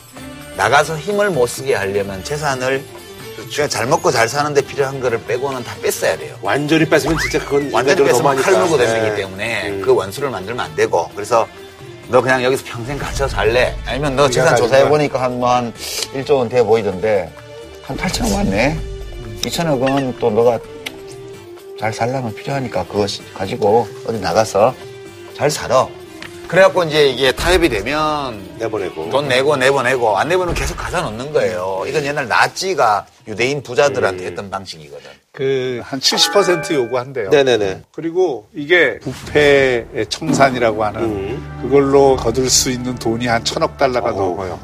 나가서 0.57 0.97
힘을 0.97 1.29
못 1.29 1.45
쓰게 1.47 1.75
하려면 1.75 2.23
재산을 2.23 2.83
그냥 3.53 3.69
잘 3.69 3.85
먹고 3.85 4.09
잘 4.09 4.27
사는데 4.27 4.61
필요한 4.61 4.99
거를 4.99 5.21
빼고는 5.23 5.63
다 5.63 5.75
뺐어야 5.81 6.17
돼요. 6.17 6.35
완전히 6.41 6.83
뺐으면 6.89 7.15
진짜 7.19 7.37
그건 7.45 7.69
완전히 7.71 8.03
뺐으면. 8.03 8.37
칼 8.37 8.53
물고 8.57 8.77
예. 9.11 9.15
때문에 9.15 9.69
음. 9.69 9.81
그 9.83 9.93
원수를 9.93 10.31
만들면 10.31 10.65
안 10.65 10.75
되고 10.75 11.07
그래서 11.13 11.47
너 12.07 12.21
그냥 12.21 12.43
여기서 12.43 12.63
평생 12.65 12.97
갇혀 12.97 13.27
살래? 13.27 13.75
아니면 13.85 14.15
너 14.15 14.27
재산 14.27 14.55
조사해 14.55 14.83
가. 14.83 14.89
보니까 14.89 15.21
한 15.21 15.39
뭐한 15.39 15.73
1조 16.15 16.37
원 16.37 16.49
돼 16.49 16.63
보이던데 16.63 17.31
한 17.83 17.95
8천억 17.95 18.33
왔네. 18.35 18.79
2천억 19.43 19.79
원또 19.79 20.31
너가 20.31 20.57
잘 21.79 21.93
살려면 21.93 22.33
필요하니까 22.33 22.83
시- 23.05 23.21
가지고 23.35 23.87
어디 24.07 24.19
나가서 24.19 24.73
잘 25.37 25.51
살아. 25.51 25.87
그래갖고 26.53 26.83
이제 26.83 27.09
이게 27.09 27.31
타협이 27.31 27.67
되면 27.67 28.39
내보내고. 28.59 29.09
돈 29.09 29.27
내고 29.27 29.57
내보내고 29.57 30.15
안 30.15 30.27
내보내면 30.27 30.53
계속 30.53 30.77
가져 30.77 31.01
놓는 31.01 31.33
거예요. 31.33 31.83
이건 31.87 32.05
옛날 32.05 32.27
나치가 32.27 33.07
유대인 33.27 33.63
부자들한테 33.63 34.27
했던 34.27 34.51
방식이거든. 34.51 35.09
그 35.31 35.81
한 35.83 35.99
70% 35.99 36.71
요구한대요. 36.75 37.31
네네네. 37.31 37.81
그리고 37.91 38.47
이게 38.53 38.99
부패의 38.99 40.05
청산이라고 40.09 40.83
하는 40.83 41.01
음. 41.01 41.59
그걸로 41.63 42.15
거둘 42.17 42.47
수 42.51 42.69
있는 42.69 42.93
돈이 42.93 43.25
한 43.25 43.43
천억 43.43 43.75
달러가 43.79 44.11
넘어요. 44.11 44.59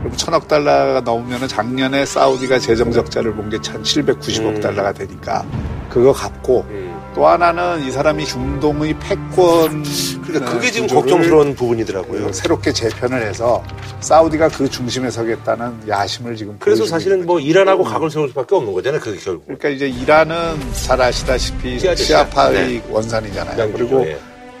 그럼 0.00 0.14
천억 0.18 0.46
달러가 0.46 1.00
넘으면 1.00 1.48
작년에 1.48 2.04
사우디가 2.04 2.58
재정 2.58 2.92
적자를 2.92 3.34
본게 3.34 3.56
1,790억 3.58 4.56
음. 4.56 4.60
달러가 4.60 4.92
되니까 4.92 5.46
그거 5.88 6.12
갚고 6.12 6.66
또 7.14 7.26
하나는 7.26 7.82
이 7.84 7.90
사람이 7.90 8.24
중동의 8.24 8.94
패권 9.00 9.82
그러니까 10.22 10.52
그게 10.52 10.70
지금 10.70 10.86
걱정스러운 10.86 11.54
부분이더라고요. 11.54 12.32
새롭게 12.32 12.72
재편을 12.72 13.22
해서 13.22 13.62
사우디가 14.00 14.48
그 14.48 14.68
중심에 14.68 15.10
서겠다는 15.10 15.88
야심을 15.88 16.36
지금 16.36 16.56
그래서 16.60 16.86
사실은 16.86 17.26
뭐 17.26 17.40
이란하고 17.40 17.82
각을 17.82 18.10
세울 18.10 18.28
수밖에 18.28 18.54
없는 18.54 18.72
거잖아요. 18.72 19.00
그게 19.00 19.18
결국. 19.18 19.44
그러니까 19.46 19.68
이제 19.70 19.88
이란은 19.88 20.56
잘 20.72 21.00
아시다시피 21.00 21.78
시아파의 21.96 22.52
네. 22.54 22.82
원산이잖아요. 22.88 23.72
그리고 23.72 24.06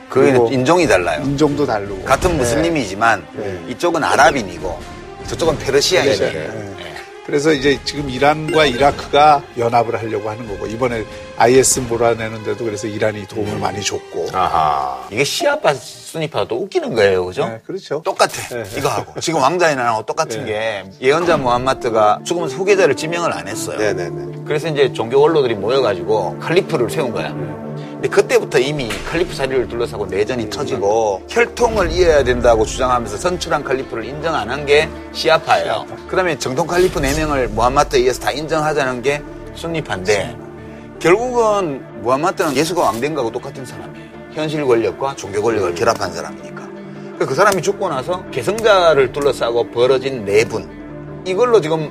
그리고 0.08 0.48
인종이 0.50 0.88
달라요. 0.88 1.22
인종도 1.24 1.64
다르고 1.64 2.02
같은 2.02 2.32
네. 2.32 2.38
무슬림이지만 2.38 3.24
네. 3.34 3.64
이쪽은 3.68 4.02
아랍인이고 4.02 4.78
저쪽은 5.28 5.56
페르시아인이에요. 5.58 6.69
네. 7.30 7.38
그래서 7.40 7.52
이제 7.52 7.78
지금 7.84 8.10
이란과 8.10 8.66
이라크가 8.66 9.42
연합을 9.56 9.96
하려고 9.96 10.28
하는 10.28 10.48
거고 10.48 10.66
이번에 10.66 11.04
IS 11.36 11.80
몰아내는데도 11.80 12.64
그래서 12.64 12.88
이란이 12.88 13.26
도움을 13.28 13.58
많이 13.58 13.80
줬고 13.80 14.28
아하. 14.32 15.06
이게 15.12 15.22
시아파 15.22 15.72
순위파도 15.74 16.56
웃기는 16.56 16.92
거예요, 16.94 17.24
그죠? 17.24 17.46
네, 17.46 17.60
그렇죠. 17.64 18.02
똑같아. 18.04 18.32
이거 18.76 18.88
하고. 18.88 19.20
지금 19.20 19.40
왕자 19.40 19.70
이란하고 19.70 20.04
똑같은 20.04 20.44
게 20.44 20.84
예언자 21.00 21.36
무함마드가 21.36 22.20
죽으면서 22.24 22.56
후계자를 22.56 22.96
지명을 22.96 23.32
안 23.32 23.46
했어요. 23.46 23.78
네네네. 23.78 24.42
그래서 24.44 24.66
이제 24.68 24.92
종교 24.92 25.20
원로들이 25.20 25.54
모여가지고 25.54 26.40
칼리프를 26.40 26.90
세운 26.90 27.12
거야. 27.12 27.32
근데 28.00 28.08
그때부터 28.08 28.58
이미 28.58 28.88
칼리프 29.10 29.34
자리를 29.34 29.68
둘러싸고 29.68 30.06
내전이 30.06 30.48
터지고 30.48 31.22
혈통을 31.28 31.92
이어야 31.92 32.24
된다고 32.24 32.64
주장하면서 32.64 33.18
선출한 33.18 33.62
칼리프를 33.62 34.06
인정 34.06 34.34
안 34.34 34.48
한 34.48 34.64
게 34.64 34.88
시아파예요. 35.12 35.84
그 36.08 36.16
다음에 36.16 36.38
정통 36.38 36.66
칼리프 36.66 36.98
4명을 36.98 37.48
무함마드에 37.48 38.00
의해서 38.00 38.20
다 38.20 38.30
인정하자는 38.32 39.02
게 39.02 39.22
순니파인데 39.54 40.34
결국은 40.98 41.82
무함마드는 42.00 42.56
예수가 42.56 42.80
왕된 42.80 43.14
거하고 43.14 43.30
똑같은 43.32 43.66
사람이에요. 43.66 44.08
현실 44.32 44.64
권력과 44.64 45.14
종교 45.16 45.42
권력을 45.42 45.74
결합한 45.74 46.10
사람이니까. 46.12 46.68
그그 47.18 47.34
사람이 47.34 47.60
죽고 47.60 47.90
나서 47.90 48.24
계승자를 48.30 49.12
둘러싸고 49.12 49.70
벌어진 49.72 50.24
내분. 50.24 51.22
이걸로 51.26 51.60
지금 51.60 51.90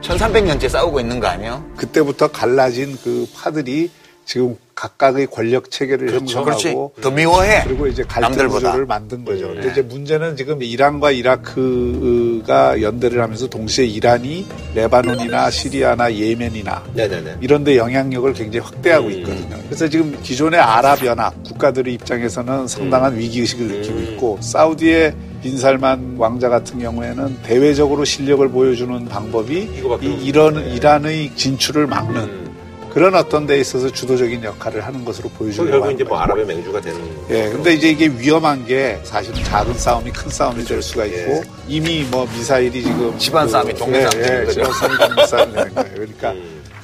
1300년째 0.00 0.66
싸우고 0.70 0.98
있는 1.00 1.20
거 1.20 1.26
아니에요? 1.26 1.62
그때부터 1.76 2.28
갈라진 2.28 2.96
그 3.04 3.26
파들이 3.34 3.90
지금 4.26 4.56
각각의 4.74 5.28
권력 5.28 5.70
체계를 5.70 6.08
그렇죠. 6.08 6.38
형성하고 6.40 6.90
그렇지. 6.90 7.00
더 7.00 7.10
미워해. 7.12 7.62
그리고 7.64 7.86
이제 7.86 8.02
갈등. 8.02 8.48
구조를 8.48 8.84
만든 8.84 9.24
거죠. 9.24 9.46
근데 9.48 9.62
네. 9.62 9.70
이제 9.72 9.82
문제는 9.82 10.36
지금 10.36 10.62
이란과 10.62 11.12
이라크가 11.12 12.82
연대를 12.82 13.22
하면서 13.22 13.46
동시에 13.46 13.86
이란이 13.86 14.46
레바논이나 14.74 15.48
시리아나 15.50 16.12
예멘이나 16.12 16.84
네네네. 16.94 17.36
이런 17.40 17.62
데 17.62 17.76
영향력을 17.76 18.30
굉장히 18.34 18.66
확대하고 18.66 19.08
있거든요. 19.10 19.56
그래서 19.66 19.88
지금 19.88 20.18
기존의 20.22 20.58
아랍 20.60 21.04
연합 21.06 21.42
국가들의 21.44 21.94
입장에서는 21.94 22.66
상당한 22.66 23.16
위기 23.16 23.40
의식을 23.40 23.68
느끼고 23.68 23.98
있고 24.00 24.38
사우디의 24.42 25.14
빈살만 25.42 26.16
왕자 26.18 26.48
같은 26.48 26.80
경우에는 26.80 27.42
대외적으로 27.44 28.04
실력을 28.04 28.46
보여주는 28.48 29.04
방법이 29.06 29.68
이 30.02 30.24
이런 30.24 30.56
이란의 30.56 31.36
진출을 31.36 31.86
막는 31.86 32.45
그런 32.96 33.14
어떤 33.14 33.46
데 33.46 33.60
있어서 33.60 33.90
주도적인 33.90 34.42
역할을 34.42 34.82
하는 34.86 35.04
것으로 35.04 35.28
그 35.28 35.36
보여주려고 35.36 35.70
결국 35.70 35.92
이제 35.92 36.02
뭐. 36.02 36.18
아랍의 36.18 36.46
맹주가 36.46 36.80
되는. 36.80 36.98
예, 37.28 37.50
근데 37.50 37.74
이제 37.74 37.90
이게 37.90 38.08
위험한 38.08 38.64
게 38.64 38.98
사실은 39.04 39.44
작은 39.44 39.74
싸움이 39.74 40.10
큰 40.12 40.30
싸움이 40.30 40.64
될 40.64 40.80
수가 40.80 41.04
있고 41.04 41.42
이미 41.68 42.04
뭐 42.04 42.24
미사일이 42.24 42.82
지금 42.82 43.18
집안 43.18 43.46
싸움이 43.50 43.74
동네 43.74 44.00
싸움이 44.00 44.16
예, 44.16 44.26
되는 44.26 44.40
예, 44.40 44.44
거죠. 44.46 44.62
집안 44.62 44.72
싸움이 44.72 44.96
동네 44.96 45.26
싸움이 45.26 45.52
되는 45.52 45.74
거예요. 45.74 45.90
그러니까 45.92 46.34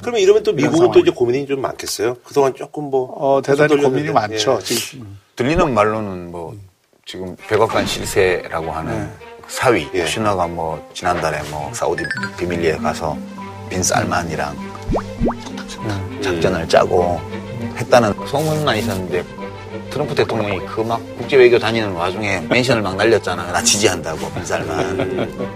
그러면 0.01 0.21
이러면 0.21 0.43
또 0.43 0.53
미국은 0.53 0.91
또. 0.91 0.99
이제 0.99 1.09
고민이 1.09 1.47
좀 1.47 1.61
많겠어요. 1.61 2.15
그동안 2.23 2.53
조금 2.53 2.91
뭐. 2.91 3.11
어, 3.17 3.41
대단히 3.41 3.69
손 3.69 3.81
고민이 3.81 4.09
돌렸는데. 4.09 4.13
많죠. 4.13 4.59
예. 4.61 4.63
지금 4.63 5.17
들리는 5.35 5.73
말로는 5.73 6.29
뭐 6.29 6.55
지금 7.07 7.35
백악관 7.47 7.87
실세라고 7.87 8.71
하는 8.71 9.09
사위 9.47 9.89
쿠시너가 9.89 10.45
뭐 10.45 10.87
지난달에 10.93 11.41
뭐 11.49 11.73
사우디 11.73 12.03
비밀리에 12.37 12.77
가서 12.77 13.17
빈 13.67 13.81
살만이랑 13.81 14.55
작전을 16.21 16.67
짜고 16.67 17.19
했다는 17.77 18.13
소문만 18.27 18.77
있었는데 18.77 19.23
트럼프 19.89 20.15
대통령이 20.15 20.65
그 20.65 20.81
막 20.81 20.99
국제 21.17 21.37
외교 21.37 21.57
다니는 21.59 21.91
와중에 21.91 22.41
멘션을 22.49 22.81
막 22.81 22.95
날렸잖아. 22.95 23.51
나 23.51 23.61
지지한다고 23.61 24.31
빈 24.33 24.45
살만. 24.45 25.53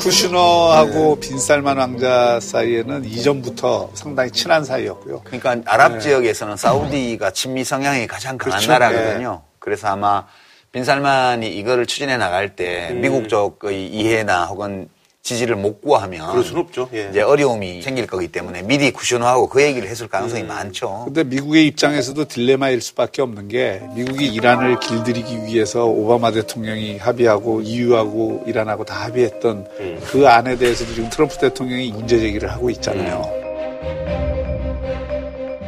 쿠슈너하고 0.00 1.18
빈살만 1.20 1.78
왕자 1.78 2.38
사이에는 2.40 3.04
이전부터 3.04 3.90
상당히 3.94 4.30
친한 4.30 4.64
사이였고요. 4.64 5.22
그러니까 5.24 5.56
아랍 5.64 5.94
네. 5.94 5.98
지역에서는 6.00 6.56
사우디가 6.56 7.30
친미 7.30 7.64
성향이 7.64 8.06
가장 8.06 8.36
강한 8.38 8.60
그렇죠. 8.60 8.72
나라거든요. 8.72 9.42
그래서 9.58 9.88
아마 9.88 10.24
빈살만이 10.72 11.48
이거를 11.56 11.86
추진해 11.86 12.16
나갈 12.16 12.54
때 12.54 12.88
음. 12.90 13.00
미국 13.00 13.28
쪽의 13.28 13.88
이해나 13.88 14.44
혹은 14.46 14.88
지지를 15.28 15.56
못 15.56 15.82
구하면 15.82 16.30
그럴 16.30 16.42
수는 16.42 16.62
없죠. 16.62 16.88
예. 16.94 17.08
이제 17.10 17.20
어려움이 17.20 17.82
생길 17.82 18.06
거기 18.06 18.28
때문에 18.28 18.62
미리 18.62 18.90
쿠슈너하고 18.90 19.48
그 19.50 19.62
얘기를 19.62 19.86
했을 19.86 20.08
가능성이 20.08 20.42
음. 20.42 20.48
많죠. 20.48 21.02
근데 21.04 21.22
미국의 21.24 21.66
입장에서도 21.66 22.24
딜레마일 22.24 22.80
수밖에 22.80 23.20
없는 23.20 23.48
게 23.48 23.82
미국이 23.94 24.26
이란을 24.26 24.80
길들이기 24.80 25.44
위해서 25.44 25.84
오바마 25.84 26.32
대통령이 26.32 26.96
합의하고 26.96 27.60
EU하고 27.60 28.44
이란하고 28.46 28.84
다 28.84 28.94
합의했던 29.04 29.66
음. 29.80 30.00
그 30.06 30.26
안에 30.26 30.56
대해서도 30.56 30.94
지금 30.94 31.10
트럼프 31.10 31.36
대통령이 31.36 31.92
문제 31.92 32.18
제기를 32.18 32.50
하고 32.50 32.70
있잖아요. 32.70 33.30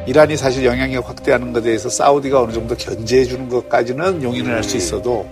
이란이 0.06 0.36
사실 0.36 0.64
영향력 0.64 1.08
확대하는 1.08 1.52
것에 1.52 1.64
대해서 1.66 1.88
사우디가 1.90 2.40
어느 2.40 2.52
정도 2.52 2.74
견제해 2.74 3.24
주는 3.24 3.48
것까지는 3.48 4.22
용인을 4.22 4.54
할 4.54 4.64
수 4.64 4.76
있어도 4.76 5.28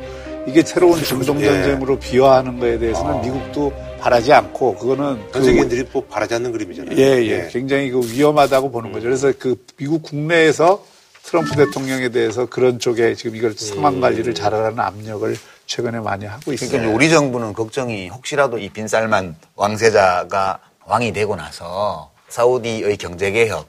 이게 0.47 0.63
새로운 0.63 1.03
중동 1.03 1.41
전쟁으로 1.43 1.99
비화하는 1.99 2.59
것에 2.59 2.79
대해서는 2.79 3.21
미국도 3.23 3.73
바라지 3.99 4.33
않고 4.33 4.77
그거는 4.77 5.21
전 5.33 5.45
세계인들이 5.45 5.89
뭐 5.93 6.05
바라지 6.05 6.35
않는 6.35 6.53
그림이잖아요. 6.53 6.97
예, 6.97 7.25
예. 7.27 7.49
굉장히 7.51 7.91
그 7.91 8.01
위험하다고 8.01 8.71
보는 8.71 8.93
거죠. 8.93 9.05
그래서 9.05 9.33
그 9.39 9.57
미국 9.77 10.03
국내에서 10.03 10.85
트럼프 11.25 11.57
대통령에 11.57 12.09
대해서 12.09 12.47
그런 12.47 12.79
쪽에 12.79 13.15
지금 13.15 13.37
이걸 13.37 13.53
상황 13.53 14.01
관리를 14.01 14.35
잘하라는 14.35 14.81
압력을 14.81 15.37
최근에 15.67 16.01
많이 16.01 16.25
하고 16.25 16.53
있어요. 16.53 16.71
그러니까 16.71 16.95
우리 16.95 17.11
정부는 17.11 17.53
걱정이 17.53 18.09
혹시라도 18.09 18.59
이 18.59 18.71
빈살만 18.71 19.37
왕세자가 19.55 20.61
왕이 20.87 21.13
되고 21.13 21.37
나서 21.37 22.11
사우디의 22.29 22.97
경제 22.97 23.31
개혁, 23.31 23.69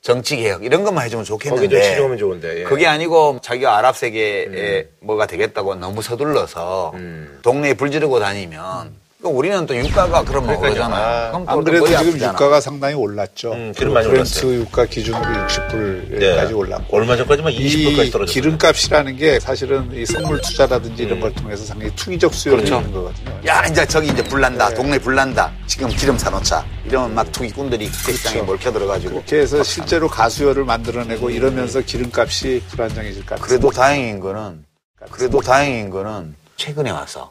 정치 0.00 0.36
개혁 0.36 0.64
이런 0.64 0.82
것만 0.82 1.04
해주면 1.04 1.24
좋겠는데 1.24 1.82
치료하면 1.82 2.18
좋은데. 2.18 2.60
예. 2.60 2.64
그게 2.64 2.86
아니고 2.86 3.38
자기가 3.42 3.76
아랍 3.76 3.96
세계에 3.96 4.88
뭐가 5.00 5.26
되겠다고 5.26 5.76
너무 5.76 6.02
서둘러서 6.02 6.92
음. 6.94 7.38
동네에 7.42 7.74
불 7.74 7.92
지르고 7.92 8.18
다니면 8.18 8.92
그러니까 9.18 9.36
우리는 9.36 9.66
또 9.66 9.76
유가가 9.76 10.22
그러면 10.22 10.60
그러니까요. 10.60 10.70
오르잖아요. 10.70 11.04
아, 11.04 11.30
그럼 11.30 11.44
또 11.46 11.50
안 11.52 11.64
그래도 11.64 11.84
머리 11.86 11.90
지금 11.96 12.08
아프잖아. 12.10 12.32
유가가 12.34 12.60
상당히 12.60 12.94
올랐죠. 12.94 13.52
음, 13.52 13.72
기름 13.76 13.92
많이 13.94 14.06
브렌트 14.06 14.38
올랐어요. 14.46 14.60
유가 14.60 14.84
기준으로 14.86 15.22
60불까지 15.24 16.18
네. 16.20 16.52
올랐고. 16.52 16.96
얼마 16.96 17.16
전까지만 17.16 17.52
20불까지 17.52 18.06
이 18.06 18.10
떨어졌어요. 18.12 18.24
기름값이라는 18.26 19.16
게 19.16 19.40
사실은 19.40 19.90
이 19.92 20.06
선물 20.06 20.40
투자라든지 20.40 21.02
이런 21.02 21.18
걸 21.18 21.32
통해서 21.34 21.64
상당히 21.64 21.92
투기적 21.96 22.32
수요를 22.32 22.64
그렇죠. 22.64 22.80
있는 22.80 22.92
거거든요. 22.94 23.40
야 23.46 23.64
이제 23.66 23.84
저기 23.86 24.06
이제 24.06 24.22
네. 24.22 24.28
불난다. 24.28 24.70
동네 24.74 24.96
불난다. 25.00 25.52
지금 25.66 25.88
기름 25.88 26.16
사놓자. 26.16 26.64
이러면 26.84 27.12
막 27.16 27.32
투기꾼들이 27.32 27.90
택시장에 28.06 28.42
몰켜 28.42 28.70
들어가지고 28.72 29.10
그렇죠. 29.14 29.26
그렇게 29.26 29.42
해서 29.42 29.64
실제로 29.64 30.06
가수요를 30.06 30.64
만들어내고 30.64 31.30
이러면서 31.30 31.80
기름값이 31.80 32.62
불안정해질 32.68 33.22
것 33.26 33.30
같아요. 33.30 33.44
그래도 33.46 33.70
다행인 33.70 34.20
거는 34.20 34.64
그래도 35.10 35.40
다행인 35.40 35.90
거는 35.90 36.36
최근에 36.56 36.90
와서 36.92 37.28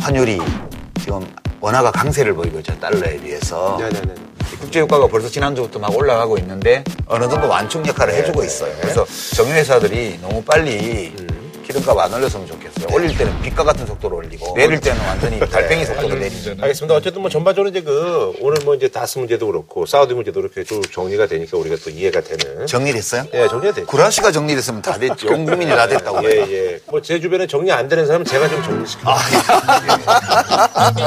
환율이 0.00 0.38
지금 1.04 1.20
원화가 1.60 1.90
강세를 1.90 2.32
보이고 2.32 2.60
있죠 2.60 2.78
달러에 2.80 3.18
비해서 3.18 3.76
네네네. 3.78 4.14
국제 4.58 4.80
유가가 4.80 5.06
벌써 5.06 5.28
지난주부터 5.28 5.78
막 5.78 5.94
올라가고 5.94 6.38
있는데 6.38 6.82
어느 7.06 7.28
정도 7.28 7.46
완충 7.46 7.86
역할을 7.86 8.14
해주고 8.14 8.42
있어요. 8.42 8.74
그래서 8.80 9.04
정유회사들이 9.36 10.20
너무 10.22 10.42
빨리 10.42 11.14
기름값 11.64 11.98
안 11.98 12.12
올렸으면 12.12 12.46
좋겠어요. 12.46 12.86
올릴 12.94 13.16
때는 13.16 13.40
빛과 13.42 13.64
같은 13.64 13.86
속도로 13.86 14.16
올리고 14.18 14.54
내릴 14.54 14.78
때는 14.80 15.00
완전히 15.06 15.40
달팽이 15.40 15.84
속도로 15.86 16.14
내리는. 16.14 16.62
알겠습니다. 16.62 16.94
어쨌든 16.94 17.22
뭐 17.22 17.30
전반적으로 17.30 17.70
이제 17.70 17.80
그 17.80 18.32
오늘 18.40 18.62
뭐 18.64 18.74
이제 18.74 18.88
다스 18.88 19.18
문제도 19.18 19.46
그렇고 19.46 19.86
사우디 19.86 20.14
문제도 20.14 20.40
그렇게 20.40 20.62
좀 20.64 20.82
정리가 20.82 21.26
되니까 21.26 21.56
우리가 21.56 21.76
또 21.82 21.90
이해가 21.90 22.20
되는. 22.20 22.66
정리됐어요? 22.66 23.24
예, 23.32 23.48
정리가 23.48 23.72
됐죠. 23.74 23.86
구라시가 23.86 24.30
정리됐으면 24.30 24.82
다 24.82 24.98
됐지. 24.98 25.26
온 25.26 25.46
국민이 25.46 25.70
다 25.70 25.88
됐다고. 25.88 26.22
예, 26.24 26.36
예. 26.50 26.80
뭐 26.86 27.00
제 27.00 27.18
주변에 27.20 27.46
정리 27.46 27.70
안 27.72 27.88
되는 27.88 28.06
사람은 28.06 28.24
제가 28.24 28.48
좀 28.48 28.62
정리시켜. 28.62 29.10
아, 29.10 29.18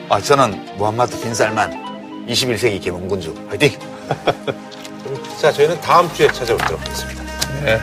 아, 0.09 0.20
저는 0.20 0.76
무함마드 0.76 1.20
빈살만 1.20 1.97
21세기 2.28 2.82
개몽군주 2.82 3.34
화이팅! 3.48 3.72
자, 5.40 5.50
저희는 5.52 5.80
다음 5.80 6.12
주에 6.12 6.26
찾아뵙도록 6.28 6.80
하겠습니다. 6.80 7.22
네. 7.64 7.78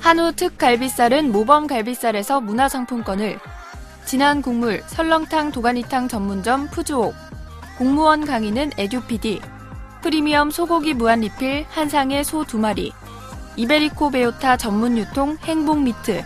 한우 0.00 0.32
특 0.32 0.58
갈비살은 0.58 1.32
모범 1.32 1.66
갈비살에서 1.66 2.40
문화상품권을 2.40 3.38
진한 4.04 4.42
국물 4.42 4.82
설렁탕 4.86 5.50
도가니탕 5.50 6.08
전문점 6.08 6.68
푸주옥 6.68 7.14
공무원 7.78 8.26
강의는 8.26 8.72
에듀피디 8.76 9.40
프리미엄 10.02 10.50
소고기 10.50 10.92
무한 10.92 11.20
리필 11.20 11.64
한상의 11.70 12.22
소 12.24 12.44
두 12.44 12.58
마리 12.58 12.92
이베리코 13.56 14.10
베요타 14.10 14.58
전문 14.58 14.98
유통 14.98 15.38
행복 15.44 15.80
미트 15.80 16.22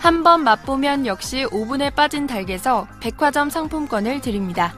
한 0.00 0.22
번 0.22 0.44
맛보면 0.44 1.06
역시 1.06 1.46
오븐에 1.50 1.90
빠진 1.90 2.26
닭에서 2.26 2.86
백화점 3.00 3.50
상품권을 3.50 4.20
드립니다. 4.20 4.74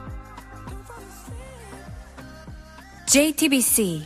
JTBC 3.07 4.05